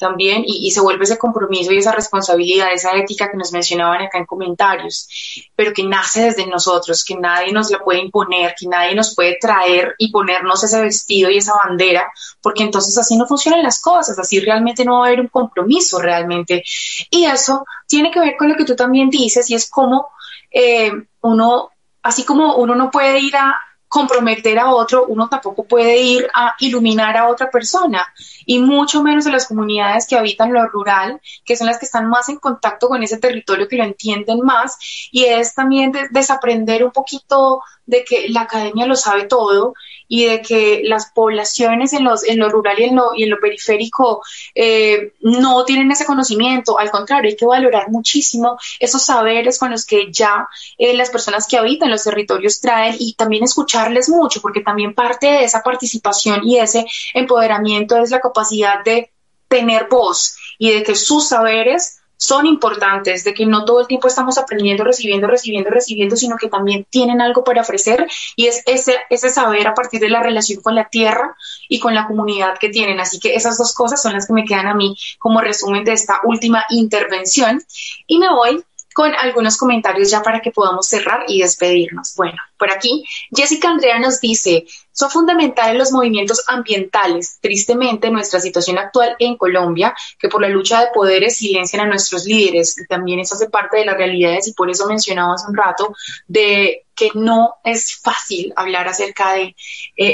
también, 0.00 0.42
y, 0.46 0.70
se 0.70 0.80
vuelve 0.80 1.04
ese 1.04 1.18
compromiso 1.18 1.72
y 1.72 1.76
esa 1.76 1.92
responsabilidad, 1.92 2.72
esa 2.72 2.96
ética 2.96 3.30
que 3.30 3.36
nos 3.36 3.52
mencionaban 3.52 4.00
acá 4.00 4.16
en 4.16 4.24
comentarios, 4.24 5.06
pero 5.54 5.74
que 5.74 5.84
nace 5.84 6.22
desde 6.22 6.46
nosotros, 6.46 7.04
que 7.04 7.16
nadie 7.16 7.52
nos 7.52 7.70
la 7.70 7.80
puede 7.80 8.00
imponer, 8.00 8.54
que 8.58 8.66
nadie 8.66 8.94
nos 8.94 9.14
puede 9.14 9.36
traer 9.38 9.94
y 9.98 10.10
ponernos 10.10 10.64
ese 10.64 10.80
vestido 10.80 11.30
y 11.30 11.36
esa 11.36 11.52
bandera, 11.62 12.10
porque 12.40 12.62
entonces 12.62 12.96
así 12.96 13.16
no 13.16 13.26
funcionan 13.26 13.62
las 13.62 13.80
cosas, 13.82 14.18
así 14.18 14.40
realmente 14.40 14.86
no 14.86 15.00
va 15.00 15.04
a 15.04 15.08
haber 15.08 15.20
un 15.20 15.28
compromiso 15.28 16.00
realmente. 16.00 16.64
Y 17.10 17.26
eso 17.26 17.66
tiene 17.86 18.10
que 18.10 18.20
ver 18.20 18.36
con 18.38 18.48
lo 18.48 18.56
que 18.56 18.64
tú 18.64 18.74
también 18.74 19.10
dices, 19.10 19.50
y 19.50 19.54
es 19.54 19.68
como 19.68 20.08
eh, 20.50 20.92
uno, 21.20 21.70
así 22.02 22.24
como 22.24 22.56
uno 22.56 22.74
no 22.74 22.90
puede 22.90 23.20
ir 23.20 23.36
a, 23.36 23.54
comprometer 23.90 24.56
a 24.60 24.72
otro, 24.72 25.06
uno 25.06 25.28
tampoco 25.28 25.64
puede 25.64 26.00
ir 26.00 26.28
a 26.32 26.54
iluminar 26.60 27.16
a 27.16 27.28
otra 27.28 27.50
persona 27.50 28.06
y 28.46 28.60
mucho 28.60 29.02
menos 29.02 29.26
en 29.26 29.32
las 29.32 29.48
comunidades 29.48 30.06
que 30.06 30.16
habitan 30.16 30.52
lo 30.52 30.64
rural, 30.68 31.20
que 31.44 31.56
son 31.56 31.66
las 31.66 31.76
que 31.76 31.86
están 31.86 32.08
más 32.08 32.28
en 32.28 32.36
contacto 32.36 32.86
con 32.86 33.02
ese 33.02 33.18
territorio, 33.18 33.66
que 33.66 33.76
lo 33.76 33.82
entienden 33.82 34.42
más 34.42 34.78
y 35.10 35.24
es 35.24 35.56
también 35.56 35.92
desaprender 36.12 36.84
un 36.84 36.92
poquito 36.92 37.62
de 37.90 38.04
que 38.04 38.28
la 38.28 38.42
academia 38.42 38.86
lo 38.86 38.96
sabe 38.96 39.24
todo 39.24 39.74
y 40.06 40.24
de 40.24 40.42
que 40.42 40.82
las 40.84 41.10
poblaciones 41.10 41.92
en, 41.92 42.04
los, 42.04 42.24
en 42.24 42.38
lo 42.38 42.48
rural 42.48 42.78
y 42.78 42.84
en 42.84 42.96
lo, 42.96 43.14
y 43.14 43.24
en 43.24 43.30
lo 43.30 43.40
periférico 43.40 44.22
eh, 44.54 45.12
no 45.20 45.64
tienen 45.64 45.90
ese 45.90 46.04
conocimiento. 46.04 46.78
Al 46.78 46.90
contrario, 46.90 47.30
hay 47.30 47.36
que 47.36 47.46
valorar 47.46 47.90
muchísimo 47.90 48.58
esos 48.78 49.02
saberes 49.02 49.58
con 49.58 49.70
los 49.70 49.84
que 49.84 50.10
ya 50.10 50.48
eh, 50.78 50.94
las 50.94 51.10
personas 51.10 51.46
que 51.46 51.58
habitan 51.58 51.90
los 51.90 52.04
territorios 52.04 52.60
traen 52.60 52.96
y 52.98 53.14
también 53.14 53.44
escucharles 53.44 54.08
mucho, 54.08 54.40
porque 54.40 54.60
también 54.60 54.94
parte 54.94 55.26
de 55.26 55.44
esa 55.44 55.62
participación 55.62 56.40
y 56.44 56.58
ese 56.58 56.86
empoderamiento 57.14 57.96
es 57.96 58.10
la 58.10 58.20
capacidad 58.20 58.82
de 58.84 59.10
tener 59.48 59.88
voz 59.88 60.36
y 60.58 60.72
de 60.72 60.82
que 60.82 60.94
sus 60.94 61.28
saberes 61.28 61.99
son 62.20 62.44
importantes, 62.44 63.24
de 63.24 63.32
que 63.32 63.46
no 63.46 63.64
todo 63.64 63.80
el 63.80 63.86
tiempo 63.86 64.06
estamos 64.06 64.36
aprendiendo, 64.36 64.84
recibiendo, 64.84 65.26
recibiendo, 65.26 65.70
recibiendo, 65.70 66.16
sino 66.16 66.36
que 66.36 66.48
también 66.48 66.86
tienen 66.90 67.22
algo 67.22 67.42
para 67.44 67.62
ofrecer 67.62 68.06
y 68.36 68.46
es 68.46 68.62
ese, 68.66 68.96
ese 69.08 69.30
saber 69.30 69.66
a 69.66 69.72
partir 69.72 70.00
de 70.00 70.10
la 70.10 70.22
relación 70.22 70.60
con 70.60 70.74
la 70.74 70.90
tierra 70.90 71.34
y 71.66 71.80
con 71.80 71.94
la 71.94 72.06
comunidad 72.06 72.58
que 72.58 72.68
tienen. 72.68 73.00
Así 73.00 73.18
que 73.18 73.34
esas 73.34 73.56
dos 73.56 73.72
cosas 73.72 74.02
son 74.02 74.12
las 74.12 74.26
que 74.26 74.34
me 74.34 74.44
quedan 74.44 74.66
a 74.66 74.74
mí 74.74 74.94
como 75.18 75.40
resumen 75.40 75.82
de 75.82 75.94
esta 75.94 76.20
última 76.24 76.66
intervención. 76.68 77.64
Y 78.06 78.18
me 78.18 78.28
voy 78.28 78.62
con 78.94 79.14
algunos 79.14 79.56
comentarios 79.56 80.10
ya 80.10 80.22
para 80.22 80.40
que 80.40 80.50
podamos 80.50 80.86
cerrar 80.86 81.24
y 81.28 81.40
despedirnos. 81.40 82.14
Bueno, 82.16 82.38
por 82.58 82.70
aquí 82.70 83.04
Jessica 83.34 83.68
Andrea 83.68 83.98
nos 83.98 84.20
dice, 84.20 84.66
son 84.92 85.10
fundamentales 85.10 85.78
los 85.78 85.92
movimientos 85.92 86.42
ambientales. 86.46 87.38
Tristemente, 87.40 88.10
nuestra 88.10 88.40
situación 88.40 88.78
actual 88.78 89.16
en 89.18 89.36
Colombia, 89.36 89.94
que 90.18 90.28
por 90.28 90.42
la 90.42 90.48
lucha 90.48 90.80
de 90.80 90.88
poderes 90.92 91.36
silencian 91.36 91.86
a 91.86 91.88
nuestros 91.88 92.26
líderes, 92.26 92.76
también 92.88 93.20
eso 93.20 93.34
hace 93.34 93.48
parte 93.48 93.78
de 93.78 93.86
las 93.86 93.96
realidades 93.96 94.48
y 94.48 94.52
por 94.52 94.68
eso 94.68 94.86
mencionaba 94.86 95.34
hace 95.34 95.48
un 95.48 95.56
rato 95.56 95.94
de 96.26 96.84
que 96.94 97.10
no 97.14 97.54
es 97.64 97.98
fácil 98.02 98.52
hablar 98.56 98.88
acerca 98.88 99.32
de 99.32 99.42
eh, 99.42 99.54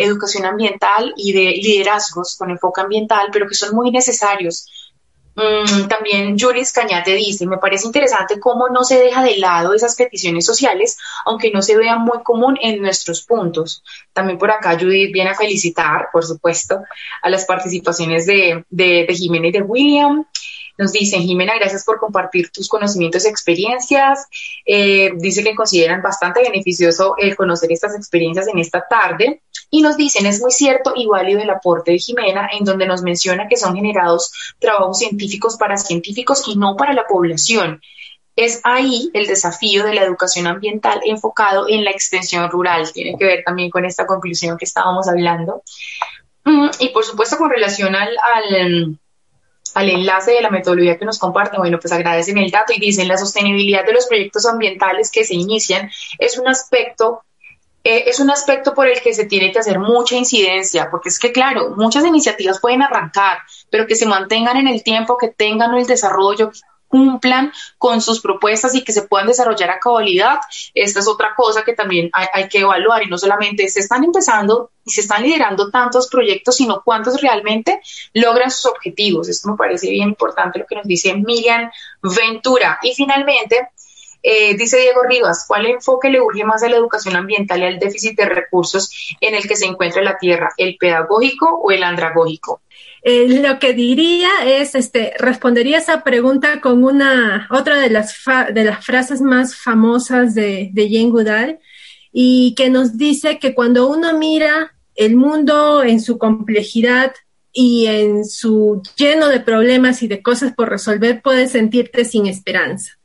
educación 0.05 0.45
ambiental 0.45 1.13
y 1.17 1.33
de 1.33 1.51
liderazgos 1.57 2.37
con 2.37 2.51
enfoque 2.51 2.81
ambiental, 2.81 3.29
pero 3.33 3.49
que 3.49 3.57
son 3.57 3.75
muy 3.75 3.91
necesarios 3.91 4.69
también 5.89 6.39
Juris 6.39 6.73
Cañate 6.73 7.15
dice, 7.15 7.47
me 7.47 7.59
parece 7.59 7.87
interesante 7.87 8.41
cómo 8.41 8.69
no 8.71 8.85
se 8.85 8.99
deja 8.99 9.23
de 9.23 9.37
lado 9.37 9.75
esas 9.75 9.95
peticiones 9.95 10.47
sociales, 10.47 10.97
aunque 11.27 11.51
no 11.51 11.61
se 11.61 11.77
vean 11.77 12.01
muy 12.01 12.23
común 12.23 12.59
en 12.63 12.81
nuestros 12.81 13.23
puntos. 13.23 13.83
También 14.15 14.39
por 14.39 14.51
acá 14.51 14.79
Judith 14.79 15.13
viene 15.13 15.31
a 15.31 15.35
felicitar, 15.35 16.09
por 16.11 16.25
supuesto, 16.25 16.81
a 17.21 17.29
las 17.29 17.45
participaciones 17.45 18.27
de, 18.27 18.65
de, 18.71 19.05
de 19.07 19.15
Jimena 19.15 19.49
y 19.49 19.53
de 19.53 19.63
William. 19.63 20.25
Nos 20.79 20.93
dicen, 20.93 21.23
Jimena, 21.23 21.55
gracias 21.55 21.85
por 21.85 21.99
compartir 21.99 22.51
tus 22.51 22.69
conocimientos 22.69 23.25
y 23.25 23.29
experiencias. 23.29 24.27
Eh, 24.65 25.13
dice 25.17 25.43
que 25.43 25.55
consideran 25.55 26.03
bastante 26.03 26.43
beneficioso 26.43 27.15
el 27.19 27.35
conocer 27.35 27.73
estas 27.73 27.95
experiencias 27.95 28.47
en 28.49 28.59
esta 28.59 28.87
tarde. 28.87 29.43
Y 29.71 29.83
nos 29.83 29.97
dicen, 29.97 30.27
es 30.27 30.41
muy 30.41 30.53
cierto 30.53 30.93
y 30.95 31.07
válido 31.07 31.41
el 31.41 31.51
aporte 31.51 31.93
de 31.93 31.99
Jimena, 31.99 32.49
en 32.53 32.65
donde 32.65 32.87
nos 32.87 33.03
menciona 33.03 33.49
que 33.49 33.57
son 33.57 33.75
generados 33.75 34.33
trabajos 34.59 34.99
científicos 34.99 35.57
para 35.57 35.77
científicos 35.77 36.45
y 36.47 36.57
no 36.57 36.77
para 36.77 36.93
la 36.93 37.07
población. 37.07 37.81
Es 38.37 38.61
ahí 38.65 39.11
el 39.15 39.27
desafío 39.27 39.85
de 39.85 39.95
la 39.95 40.03
educación 40.03 40.47
ambiental 40.47 41.01
enfocado 41.05 41.69
en 41.69 41.85
la 41.85 41.91
extensión 41.91 42.51
rural. 42.51 42.93
Tiene 42.93 43.17
que 43.19 43.25
ver 43.25 43.43
también 43.45 43.71
con 43.71 43.85
esta 43.85 44.07
conclusión 44.07 44.59
que 44.59 44.67
estábamos 44.67 45.09
hablando. 45.09 45.63
Mm, 46.45 46.69
y 46.79 46.91
por 46.91 47.05
supuesto 47.05 47.37
con 47.37 47.51
relación 47.51 47.95
al 47.97 48.17
al 49.77 49.91
enlace 49.91 50.31
de 50.31 50.41
la 50.41 50.49
metodología 50.49 50.97
que 50.97 51.05
nos 51.05 51.19
comparten, 51.19 51.61
bueno, 51.61 51.79
pues 51.79 51.93
agradecen 51.93 52.39
el 52.39 52.51
dato 52.51 52.73
y 52.75 52.81
dicen 52.81 53.09
la 53.09 53.19
sostenibilidad 53.19 53.85
de 53.85 53.93
los 53.93 54.07
proyectos 54.07 54.47
ambientales 54.47 55.11
que 55.11 55.23
se 55.23 55.35
inician 55.35 55.91
es 56.19 56.39
un 56.39 56.49
aspecto 56.49 57.23
eh, 57.89 58.09
es 58.09 58.19
un 58.19 58.31
aspecto 58.33 58.75
por 58.75 58.89
el 58.89 59.01
que 59.01 59.15
se 59.15 59.27
tiene 59.27 59.53
que 59.53 59.61
hacer 59.61 59.79
mucha 59.79 60.17
incidencia, 60.17 60.89
porque 60.91 61.09
es 61.09 61.21
que, 61.21 61.31
claro, 61.31 61.71
muchas 61.77 62.05
iniciativas 62.05 62.59
pueden 62.59 62.83
arrancar, 62.83 63.39
pero 63.71 63.87
que 63.87 63.95
se 63.95 64.07
mantengan 64.07 64.57
en 64.57 64.67
el 64.67 64.83
tiempo, 64.83 65.17
que 65.17 65.29
tengan 65.29 65.73
el 65.73 65.87
desarrollo, 65.87 66.51
cumplan 66.89 67.53
con 67.79 68.01
sus 68.01 68.21
propuestas 68.21 68.75
y 68.75 68.83
que 68.83 68.93
se 68.93 69.03
puedan 69.03 69.29
desarrollar 69.29 69.71
a 69.71 69.79
cabalidad. 69.79 70.39
Esta 70.75 70.99
es 70.99 71.07
otra 71.07 71.35
cosa 71.37 71.63
que 71.63 71.75
también 71.75 72.11
hay, 72.13 72.49
que 72.49 72.59
evaluar 72.59 73.05
y 73.05 73.07
no 73.07 73.19
solamente 73.19 73.69
se 73.69 73.81
están 73.81 74.03
empezando 74.03 74.71
y 74.85 74.91
se 74.91 75.03
están 75.03 75.23
liderando 75.23 75.71
tantos 75.71 76.09
proyectos, 76.09 76.57
sino 76.57 76.83
cuántos 76.85 77.21
realmente 77.21 77.81
logran 78.15 78.51
sus 78.51 78.67
objetivos. 78.67 79.29
Esto 79.29 79.51
me 79.51 79.57
parece 79.57 79.91
bien 79.91 80.09
importante 80.09 80.59
lo 80.59 80.67
que 80.67 80.75
nos 80.75 80.87
dice 80.87 81.15
Miriam 81.15 81.71
Ventura. 82.03 82.81
Y 82.83 82.95
finalmente, 82.95 83.69
eh, 84.29 84.57
dice 84.57 84.81
Diego 84.81 85.05
Rivas, 85.09 85.45
¿cuál 85.47 85.67
enfoque 85.67 86.11
le 86.11 86.21
urge 86.21 86.43
más 86.43 86.61
a 86.65 86.69
la 86.69 86.75
educación 86.75 87.15
ambiental 87.15 87.61
y 87.61 87.67
al 87.67 87.79
déficit 87.79 88.19
de 88.19 88.25
recursos 88.25 89.17
en 89.21 89.37
el 89.37 89.47
que 89.47 89.55
se 89.55 89.67
encuentra 89.67 90.03
la 90.03 90.19
Tierra, 90.19 90.51
el 90.57 90.77
pedagógico 90.79 91.61
o 91.63 91.71
el 91.71 91.85
andragógico? 91.85 92.61
Eh, 93.03 93.41
lo 93.41 93.61
que 93.61 93.73
diría 93.73 94.29
es, 94.45 94.75
este, 94.75 95.13
respondería 95.17 95.79
esa 95.79 96.03
pregunta 96.03 96.61
con 96.61 96.83
una, 96.83 97.47
otra 97.53 97.77
de 97.77 97.89
las, 97.89 98.21
de 98.53 98.65
las 98.65 98.85
frases 98.85 99.21
más 99.21 99.55
famosas 99.55 100.35
de, 100.35 100.71
de 100.73 100.91
Jane 100.91 101.11
Goodall, 101.11 101.61
y 102.13 102.57
que 102.57 102.69
nos 102.69 102.99
dice 102.99 103.39
que 103.39 103.55
cuando 103.55 103.87
uno 103.87 104.19
mira 104.19 104.75
el 104.97 105.15
mundo 105.15 105.85
en 105.85 106.01
su 106.01 106.19
complejidad 106.19 107.15
y 107.53 107.87
en 107.87 108.25
su 108.25 108.83
lleno 108.97 109.29
de 109.29 109.39
problemas 109.39 110.03
y 110.03 110.09
de 110.09 110.21
cosas 110.21 110.53
por 110.53 110.69
resolver, 110.69 111.23
puedes 111.23 111.53
sentirte 111.53 112.05
sin 112.05 112.27
esperanza. 112.27 112.99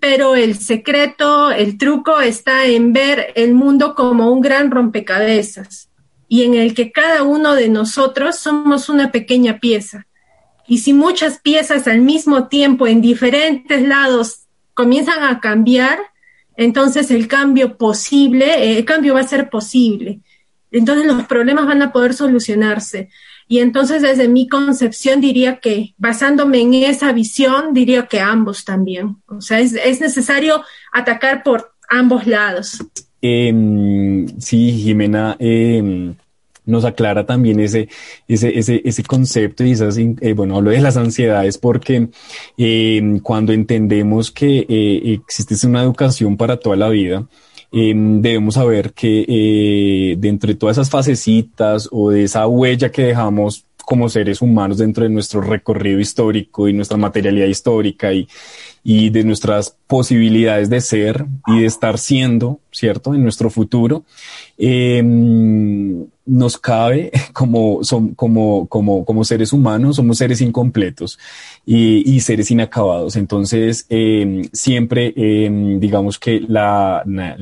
Pero 0.00 0.36
el 0.36 0.56
secreto, 0.56 1.50
el 1.50 1.76
truco 1.76 2.20
está 2.20 2.66
en 2.66 2.92
ver 2.92 3.32
el 3.34 3.54
mundo 3.54 3.94
como 3.94 4.32
un 4.32 4.40
gran 4.40 4.70
rompecabezas 4.70 5.88
y 6.28 6.42
en 6.44 6.54
el 6.54 6.74
que 6.74 6.92
cada 6.92 7.22
uno 7.22 7.54
de 7.54 7.68
nosotros 7.68 8.38
somos 8.38 8.88
una 8.88 9.10
pequeña 9.10 9.58
pieza. 9.58 10.06
Y 10.66 10.78
si 10.78 10.92
muchas 10.92 11.40
piezas 11.40 11.88
al 11.88 12.02
mismo 12.02 12.48
tiempo 12.48 12.86
en 12.86 13.00
diferentes 13.00 13.82
lados 13.82 14.42
comienzan 14.74 15.24
a 15.24 15.40
cambiar, 15.40 15.98
entonces 16.56 17.10
el 17.10 17.26
cambio 17.26 17.78
posible, 17.78 18.46
eh, 18.46 18.78
el 18.78 18.84
cambio 18.84 19.14
va 19.14 19.20
a 19.20 19.28
ser 19.28 19.48
posible. 19.48 20.20
Entonces 20.70 21.06
los 21.06 21.24
problemas 21.24 21.66
van 21.66 21.80
a 21.80 21.92
poder 21.92 22.12
solucionarse. 22.12 23.08
Y 23.48 23.60
entonces 23.60 24.02
desde 24.02 24.28
mi 24.28 24.46
concepción 24.46 25.20
diría 25.20 25.58
que, 25.58 25.94
basándome 25.96 26.60
en 26.60 26.74
esa 26.74 27.12
visión, 27.12 27.72
diría 27.72 28.06
que 28.06 28.20
ambos 28.20 28.64
también. 28.64 29.16
O 29.26 29.40
sea, 29.40 29.58
es, 29.60 29.72
es 29.72 30.00
necesario 30.00 30.62
atacar 30.92 31.42
por 31.42 31.72
ambos 31.88 32.26
lados. 32.26 32.84
Eh, 33.22 34.26
sí, 34.38 34.72
Jimena 34.72 35.36
eh, 35.38 36.14
nos 36.68 36.84
aclara 36.84 37.24
también 37.24 37.58
ese, 37.60 37.88
ese, 38.28 38.56
ese, 38.56 38.82
ese 38.84 39.02
concepto 39.02 39.64
y 39.64 39.72
esas, 39.72 39.96
eh, 39.96 40.34
bueno, 40.34 40.56
hablo 40.56 40.70
de 40.70 40.80
las 40.80 40.98
ansiedades 40.98 41.56
porque 41.56 42.08
eh, 42.58 43.18
cuando 43.22 43.52
entendemos 43.52 44.30
que 44.30 44.66
eh, 44.68 45.20
existe 45.26 45.66
una 45.66 45.82
educación 45.82 46.36
para 46.36 46.58
toda 46.58 46.76
la 46.76 46.90
vida, 46.90 47.26
em, 47.72 48.20
debemos 48.20 48.54
saber 48.54 48.92
que 48.92 49.24
eh, 49.28 50.16
dentro 50.18 50.48
de 50.48 50.54
todas 50.54 50.76
esas 50.76 50.90
facecitas 50.90 51.88
o 51.90 52.10
de 52.10 52.24
esa 52.24 52.46
huella 52.46 52.90
que 52.90 53.02
dejamos 53.02 53.64
como 53.84 54.08
seres 54.10 54.42
humanos 54.42 54.76
dentro 54.76 55.04
de 55.04 55.10
nuestro 55.10 55.40
recorrido 55.40 55.98
histórico 55.98 56.68
y 56.68 56.74
nuestra 56.74 56.98
materialidad 56.98 57.46
histórica 57.46 58.12
y, 58.12 58.28
y 58.84 59.08
de 59.08 59.24
nuestras 59.24 59.76
posibilidades 59.86 60.68
de 60.68 60.82
ser 60.82 61.24
y 61.46 61.60
de 61.60 61.66
estar 61.66 61.98
siendo, 61.98 62.60
¿cierto? 62.70 63.14
En 63.14 63.22
nuestro 63.22 63.48
futuro, 63.48 64.04
eh, 64.58 65.02
nos 66.28 66.58
cabe 66.58 67.10
como, 67.32 67.82
son, 67.82 68.14
como, 68.14 68.66
como, 68.68 69.04
como 69.04 69.24
seres 69.24 69.52
humanos, 69.52 69.96
somos 69.96 70.18
seres 70.18 70.40
incompletos 70.40 71.18
y, 71.66 72.14
y 72.14 72.20
seres 72.20 72.50
inacabados. 72.50 73.16
Entonces, 73.16 73.86
eh, 73.88 74.48
siempre, 74.52 75.12
eh, 75.16 75.50
digamos 75.80 76.18
que 76.18 76.40
la, 76.40 77.02
la, 77.06 77.36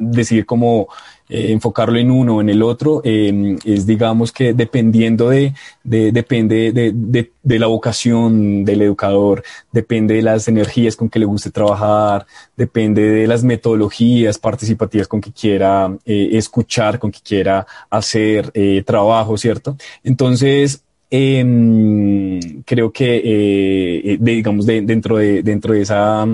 decir 0.00 0.44
como 0.44 0.88
eh, 1.28 1.52
enfocarlo 1.52 1.98
en 1.98 2.10
uno 2.10 2.36
o 2.36 2.40
en 2.40 2.48
el 2.48 2.62
otro, 2.62 3.02
eh, 3.04 3.56
es 3.64 3.86
digamos 3.86 4.32
que 4.32 4.54
dependiendo 4.54 5.28
de, 5.28 5.54
de 5.84 6.12
depende 6.12 6.72
de, 6.72 6.92
de, 6.94 7.32
de, 7.42 7.58
la 7.58 7.66
vocación 7.66 8.64
del 8.64 8.82
educador, 8.82 9.42
depende 9.72 10.14
de 10.14 10.22
las 10.22 10.48
energías 10.48 10.96
con 10.96 11.08
que 11.08 11.18
le 11.18 11.26
guste 11.26 11.50
trabajar, 11.50 12.26
depende 12.56 13.02
de 13.02 13.26
las 13.26 13.44
metodologías 13.44 14.38
participativas 14.38 15.08
con 15.08 15.20
que 15.20 15.32
quiera 15.32 15.94
eh, 16.04 16.30
escuchar, 16.32 16.98
con 16.98 17.10
que 17.10 17.20
quiera 17.20 17.66
hacer 17.90 18.50
eh, 18.54 18.82
trabajo, 18.86 19.36
¿cierto? 19.36 19.76
Entonces, 20.02 20.82
eh, 21.10 22.40
creo 22.64 22.92
que, 22.92 24.18
digamos, 24.20 24.66
de, 24.66 24.82
dentro 24.82 25.16
de, 25.18 25.42
dentro 25.42 25.74
de 25.74 25.82
esa, 25.82 26.26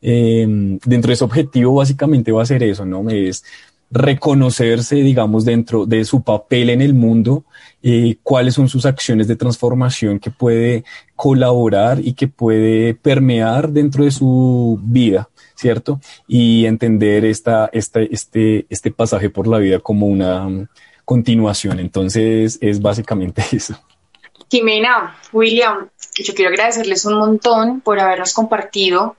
dentro 0.00 1.08
de 1.08 1.12
ese 1.12 1.24
objetivo 1.24 1.74
básicamente 1.74 2.32
va 2.32 2.42
a 2.42 2.46
ser 2.46 2.62
eso, 2.62 2.84
¿no? 2.84 3.08
Es, 3.10 3.44
reconocerse, 3.92 4.96
digamos, 4.96 5.44
dentro 5.44 5.84
de 5.84 6.04
su 6.04 6.22
papel 6.22 6.70
en 6.70 6.80
el 6.80 6.94
mundo, 6.94 7.44
eh, 7.82 8.16
cuáles 8.22 8.54
son 8.54 8.68
sus 8.68 8.86
acciones 8.86 9.28
de 9.28 9.36
transformación 9.36 10.18
que 10.18 10.30
puede 10.30 10.84
colaborar 11.14 12.00
y 12.02 12.14
que 12.14 12.26
puede 12.26 12.94
permear 12.94 13.68
dentro 13.68 14.04
de 14.04 14.10
su 14.10 14.80
vida, 14.82 15.28
¿cierto? 15.54 16.00
Y 16.26 16.64
entender 16.64 17.26
esta, 17.26 17.68
este, 17.72 18.66
este 18.70 18.90
pasaje 18.90 19.28
por 19.28 19.46
la 19.46 19.58
vida 19.58 19.78
como 19.78 20.06
una 20.06 20.48
continuación. 21.04 21.78
Entonces, 21.78 22.58
es 22.62 22.80
básicamente 22.80 23.44
eso. 23.52 23.78
Jimena, 24.50 25.16
William, 25.32 25.88
yo 26.14 26.34
quiero 26.34 26.50
agradecerles 26.50 27.04
un 27.04 27.14
montón 27.14 27.80
por 27.80 28.00
habernos 28.00 28.32
compartido 28.32 29.16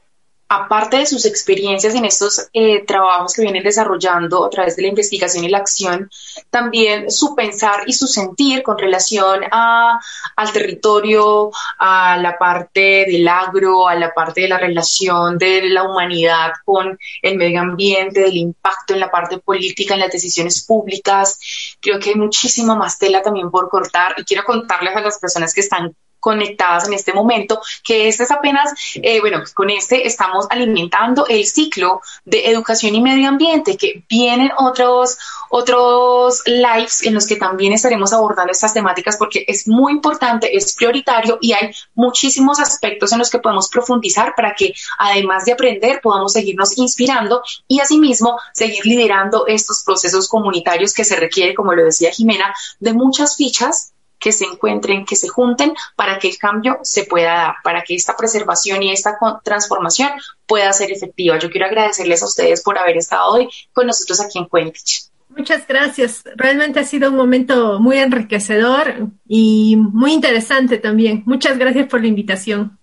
aparte 0.53 0.97
de 0.97 1.05
sus 1.05 1.25
experiencias 1.25 1.95
en 1.95 2.05
estos 2.05 2.49
eh, 2.53 2.83
trabajos 2.85 3.33
que 3.33 3.41
vienen 3.41 3.63
desarrollando 3.63 4.45
a 4.45 4.49
través 4.49 4.75
de 4.75 4.83
la 4.83 4.89
investigación 4.89 5.43
y 5.43 5.49
la 5.49 5.57
acción, 5.57 6.09
también 6.49 7.09
su 7.09 7.35
pensar 7.35 7.83
y 7.87 7.93
su 7.93 8.07
sentir 8.07 8.61
con 8.61 8.77
relación 8.77 9.41
al 9.51 10.51
territorio, 10.53 11.51
a 11.79 12.17
la 12.17 12.37
parte 12.37 13.05
del 13.07 13.27
agro, 13.27 13.87
a 13.87 13.95
la 13.95 14.13
parte 14.13 14.41
de 14.41 14.47
la 14.47 14.59
relación 14.59 15.37
de 15.37 15.69
la 15.69 15.83
humanidad 15.83 16.51
con 16.63 16.97
el 17.21 17.37
medio 17.37 17.61
ambiente, 17.61 18.21
del 18.21 18.37
impacto 18.37 18.93
en 18.93 18.99
la 18.99 19.09
parte 19.09 19.39
política, 19.39 19.95
en 19.95 20.01
las 20.01 20.11
decisiones 20.11 20.63
públicas. 20.63 21.39
Creo 21.79 21.99
que 21.99 22.11
hay 22.11 22.15
muchísima 22.15 22.75
más 22.75 22.99
tela 22.99 23.21
también 23.21 23.49
por 23.49 23.69
cortar 23.69 24.13
y 24.17 24.23
quiero 24.23 24.43
contarles 24.43 24.95
a 24.95 25.01
las 25.01 25.19
personas 25.19 25.53
que 25.53 25.61
están 25.61 25.95
conectadas 26.23 26.87
en 26.87 26.93
este 26.93 27.11
momento, 27.11 27.61
que 27.83 28.07
este 28.07 28.23
es 28.23 28.31
apenas, 28.31 28.73
eh, 28.95 29.19
bueno, 29.19 29.43
con 29.53 29.69
este 29.69 30.07
estamos 30.07 30.47
alimentando 30.49 31.27
el 31.27 31.45
ciclo 31.45 31.99
de 32.23 32.49
educación 32.49 32.95
y 32.95 33.01
medio 33.01 33.27
ambiente, 33.27 33.75
que 33.75 34.05
vienen 34.09 34.49
otros, 34.57 35.17
otros 35.49 36.41
lives 36.45 37.03
en 37.03 37.13
los 37.13 37.27
que 37.27 37.35
también 37.35 37.73
estaremos 37.73 38.13
abordando 38.13 38.53
estas 38.53 38.73
temáticas 38.73 39.17
porque 39.17 39.43
es 39.45 39.67
muy 39.67 39.91
importante, 39.91 40.55
es 40.55 40.73
prioritario 40.75 41.39
y 41.41 41.51
hay 41.51 41.71
muchísimos 41.93 42.61
aspectos 42.61 43.11
en 43.11 43.19
los 43.19 43.29
que 43.29 43.39
podemos 43.39 43.67
profundizar 43.67 44.33
para 44.33 44.55
que 44.55 44.73
además 44.97 45.43
de 45.43 45.51
aprender 45.51 45.99
podamos 46.01 46.31
seguirnos 46.31 46.77
inspirando 46.77 47.43
y 47.67 47.81
asimismo 47.81 48.39
seguir 48.53 48.85
liderando 48.85 49.45
estos 49.45 49.83
procesos 49.83 50.29
comunitarios 50.29 50.93
que 50.93 51.03
se 51.03 51.17
requiere, 51.17 51.53
como 51.53 51.73
lo 51.73 51.83
decía 51.83 52.11
Jimena, 52.11 52.55
de 52.79 52.93
muchas 52.93 53.35
fichas 53.35 53.92
que 54.23 54.31
se 54.31 54.45
encuentren, 54.45 55.05
que 55.05 55.17
se 55.17 55.27
junten 55.27 55.73
para 55.97 56.17
que 56.17 56.29
el 56.29 56.37
cambio 56.37 56.79
se 56.81 57.03
pueda 57.03 57.33
dar, 57.33 57.55
para 57.61 57.83
que 57.83 57.93
esta 57.93 58.15
preservación 58.15 58.81
y 58.81 58.89
esta 58.89 59.17
transformación 59.43 60.11
pueda 60.47 60.71
ser 60.71 60.93
efectiva. 60.93 61.37
Yo 61.37 61.51
quiero 61.51 61.67
agradecerles 61.67 62.23
a 62.23 62.27
ustedes 62.27 62.63
por 62.63 62.77
haber 62.77 62.95
estado 62.95 63.33
hoy 63.33 63.49
con 63.73 63.85
nosotros 63.85 64.21
aquí 64.21 64.39
en 64.39 64.45
Cuentich. 64.45 65.09
Muchas 65.27 65.67
gracias. 65.67 66.23
Realmente 66.37 66.79
ha 66.79 66.85
sido 66.85 67.09
un 67.09 67.17
momento 67.17 67.81
muy 67.81 67.97
enriquecedor 67.97 69.09
y 69.27 69.75
muy 69.75 70.13
interesante 70.13 70.77
también. 70.77 71.23
Muchas 71.25 71.57
gracias 71.57 71.89
por 71.89 71.99
la 71.99 72.07
invitación. 72.07 72.77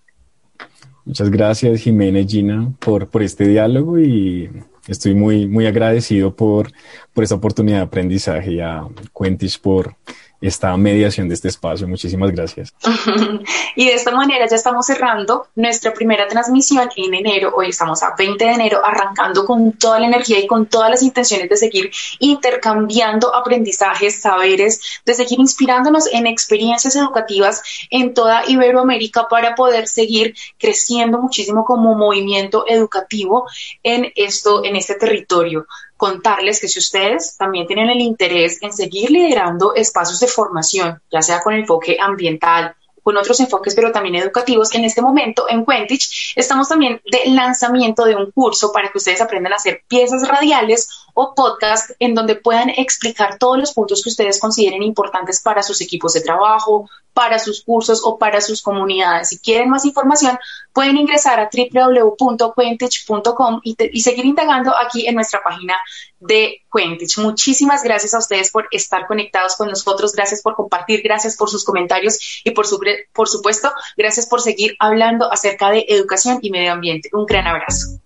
Muchas 1.07 1.31
gracias, 1.31 1.81
Jimena 1.81 2.21
y 2.21 2.29
Gina, 2.29 2.71
por, 2.79 3.09
por 3.09 3.23
este 3.23 3.49
diálogo 3.49 3.99
y 3.99 4.51
estoy 4.89 5.15
muy, 5.15 5.47
muy 5.47 5.67
agradecido 5.67 6.37
por, 6.37 6.71
por 7.15 7.25
esta 7.25 7.37
oportunidad 7.37 7.79
de 7.79 7.85
aprendizaje 7.85 8.53
y 8.53 8.61
a 8.61 8.83
Cuentich 9.15 9.59
por 9.59 9.97
esta 10.41 10.77
mediación 10.77 11.29
de 11.29 11.35
este 11.35 11.49
espacio. 11.49 11.87
Muchísimas 11.87 12.31
gracias. 12.31 12.73
y 13.77 13.87
de 13.87 13.95
esta 13.95 14.11
manera 14.11 14.47
ya 14.49 14.57
estamos 14.57 14.87
cerrando 14.87 15.49
nuestra 15.55 15.93
primera 15.93 16.27
transmisión 16.29 16.89
en 16.97 17.15
enero. 17.15 17.53
Hoy 17.57 17.69
estamos 17.69 18.03
a 18.03 18.15
20 18.17 18.45
de 18.45 18.53
enero, 18.53 18.85
arrancando 18.85 19.45
con 19.45 19.73
toda 19.73 20.01
la 20.01 20.07
energía 20.07 20.39
y 20.39 20.47
con 20.47 20.67
todas 20.67 20.91
las 20.91 21.03
intenciones 21.03 21.49
de 21.49 21.57
seguir 21.57 21.91
intercambiando 22.19 23.35
aprendizajes, 23.35 24.21
saberes, 24.21 24.81
de 25.05 25.15
seguir 25.15 25.41
inspirándonos 25.41 26.13
en 26.13 26.27
experiencias 26.27 26.97
educativas 26.97 27.63
en 27.91 28.15
toda 28.15 28.49
Iberoamérica 28.49 29.29
para 29.29 29.55
poder 29.55 29.87
seguir 29.89 30.35
creciendo 30.59 31.19
muchísimo 31.19 31.65
como 31.65 31.95
movimiento 31.95 32.65
educativo 32.67 33.47
en 33.83 34.13
esto, 34.17 34.65
en 34.65 34.77
este 34.77 34.95
territorio 34.95 35.67
contarles 36.01 36.63
que 36.63 36.69
si 36.69 36.79
ustedes 36.79 37.37
también 37.37 37.67
tienen 37.67 37.91
el 37.91 38.01
interés 38.01 38.57
en 38.63 38.73
seguir 38.73 39.11
liderando 39.11 39.75
espacios 39.75 40.19
de 40.19 40.29
formación, 40.29 41.03
ya 41.13 41.21
sea 41.21 41.43
con 41.43 41.53
enfoque 41.53 41.99
ambiental, 42.01 42.75
con 43.03 43.19
otros 43.19 43.39
enfoques, 43.41 43.75
pero 43.75 43.93
también 43.93 44.15
educativos. 44.15 44.75
En 44.75 44.87
este 44.87 45.03
momento, 45.03 45.45
en 45.47 45.67
Quentich, 45.67 46.33
estamos 46.37 46.71
también 46.71 47.03
de 47.05 47.31
lanzamiento 47.33 48.07
de 48.07 48.17
un 48.17 48.31
curso 48.31 48.73
para 48.73 48.91
que 48.91 48.97
ustedes 48.97 49.21
aprendan 49.21 49.53
a 49.53 49.57
hacer 49.57 49.83
piezas 49.89 50.27
radiales 50.27 50.89
o 51.15 51.35
podcast 51.35 51.91
en 51.99 52.15
donde 52.15 52.37
puedan 52.37 52.71
explicar 52.71 53.39
todos 53.39 53.59
los 53.59 53.73
puntos 53.73 54.03
que 54.03 54.11
ustedes 54.11 54.41
consideren 54.41 54.83
importantes 54.83 55.41
para 55.41 55.63
sus 55.63 55.81
equipos 55.81 56.13
de 56.13 56.21
trabajo, 56.21 56.89
para 57.13 57.39
sus 57.39 57.63
cursos 57.63 58.03
o 58.05 58.19
para 58.19 58.41
sus 58.41 58.63
comunidades. 58.63 59.29
Si 59.29 59.39
quieren 59.39 59.69
más 59.69 59.85
información, 59.85 60.39
pueden 60.73 60.97
ingresar 60.97 61.39
a 61.41 61.51
www.quentich.com 61.53 63.61
y, 63.65 63.77
y, 63.93 64.01
seguir 64.01 64.25
indagando 64.25 64.73
aquí 64.77 65.07
en 65.07 65.17
nuestra 65.17 65.43
página 65.43 65.75
de 66.21 66.63
Quentich. 66.73 67.19
Muchísimas 67.19 67.83
gracias 67.83 68.15
a 68.15 68.19
ustedes 68.19 68.51
por 68.51 68.69
estar 68.71 69.07
conectados 69.07 69.57
con 69.57 69.69
nosotros, 69.69 70.13
gracias 70.13 70.43
por 70.43 70.55
compartir, 70.55 71.03
gracias 71.03 71.37
por 71.37 71.51
sus 71.51 71.65
comentarios 71.65 72.43
y 72.45 72.53
por, 72.53 72.67
su, 72.67 72.81
por 73.13 73.29
supuesto, 73.29 73.73
gracias 73.97 74.27
por 74.27 74.41
seguir 74.41 74.77
hablando 74.79 75.33
acerca 75.33 75.71
de 75.71 75.85
educación 75.89 76.39
y 76.43 76.51
medio 76.51 76.73
ambiente. 76.73 77.11
Un 77.13 77.27
gran 77.27 77.47
abrazo. 77.47 78.01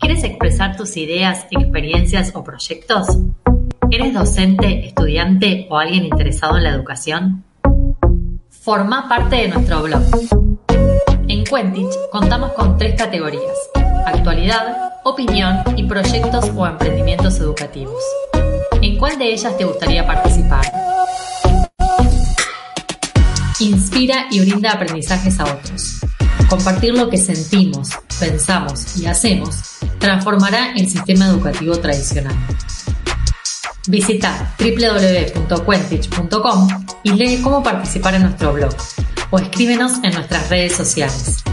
¿Quieres 0.00 0.24
expresar 0.24 0.78
tus 0.78 0.96
ideas, 0.96 1.46
experiencias 1.50 2.32
o 2.34 2.42
proyectos? 2.42 3.06
¿Eres 3.90 4.14
docente, 4.14 4.86
estudiante 4.86 5.66
o 5.68 5.76
alguien 5.76 6.06
interesado 6.06 6.56
en 6.56 6.64
la 6.64 6.70
educación? 6.70 7.44
Forma 8.48 9.08
parte 9.10 9.36
de 9.36 9.48
nuestro 9.48 9.82
blog. 9.82 10.02
En 11.28 11.44
Quentich 11.44 11.94
contamos 12.10 12.52
con 12.52 12.78
tres 12.78 12.94
categorías, 12.96 13.70
actualidad, 14.06 14.94
opinión 15.04 15.62
y 15.76 15.84
proyectos 15.84 16.50
o 16.56 16.66
emprendimientos 16.66 17.38
educativos. 17.38 18.02
¿En 18.80 18.96
cuál 18.96 19.18
de 19.18 19.34
ellas 19.34 19.56
te 19.58 19.64
gustaría 19.64 20.06
participar? 20.06 20.64
Inspira 23.60 24.26
y 24.30 24.40
brinda 24.40 24.72
aprendizajes 24.72 25.38
a 25.38 25.44
otros. 25.44 25.98
Compartir 26.48 26.94
lo 26.94 27.10
que 27.10 27.18
sentimos, 27.18 27.90
pensamos 28.18 28.96
y 28.96 29.04
hacemos 29.04 29.60
transformará 29.98 30.72
el 30.72 30.88
sistema 30.88 31.26
educativo 31.26 31.78
tradicional. 31.78 32.34
Visita 33.86 34.54
www.quentich.com 34.58 36.68
y 37.02 37.12
lee 37.12 37.42
cómo 37.42 37.62
participar 37.62 38.14
en 38.14 38.22
nuestro 38.22 38.54
blog 38.54 38.74
o 39.30 39.38
escríbenos 39.38 40.02
en 40.02 40.14
nuestras 40.14 40.48
redes 40.48 40.74
sociales. 40.74 41.44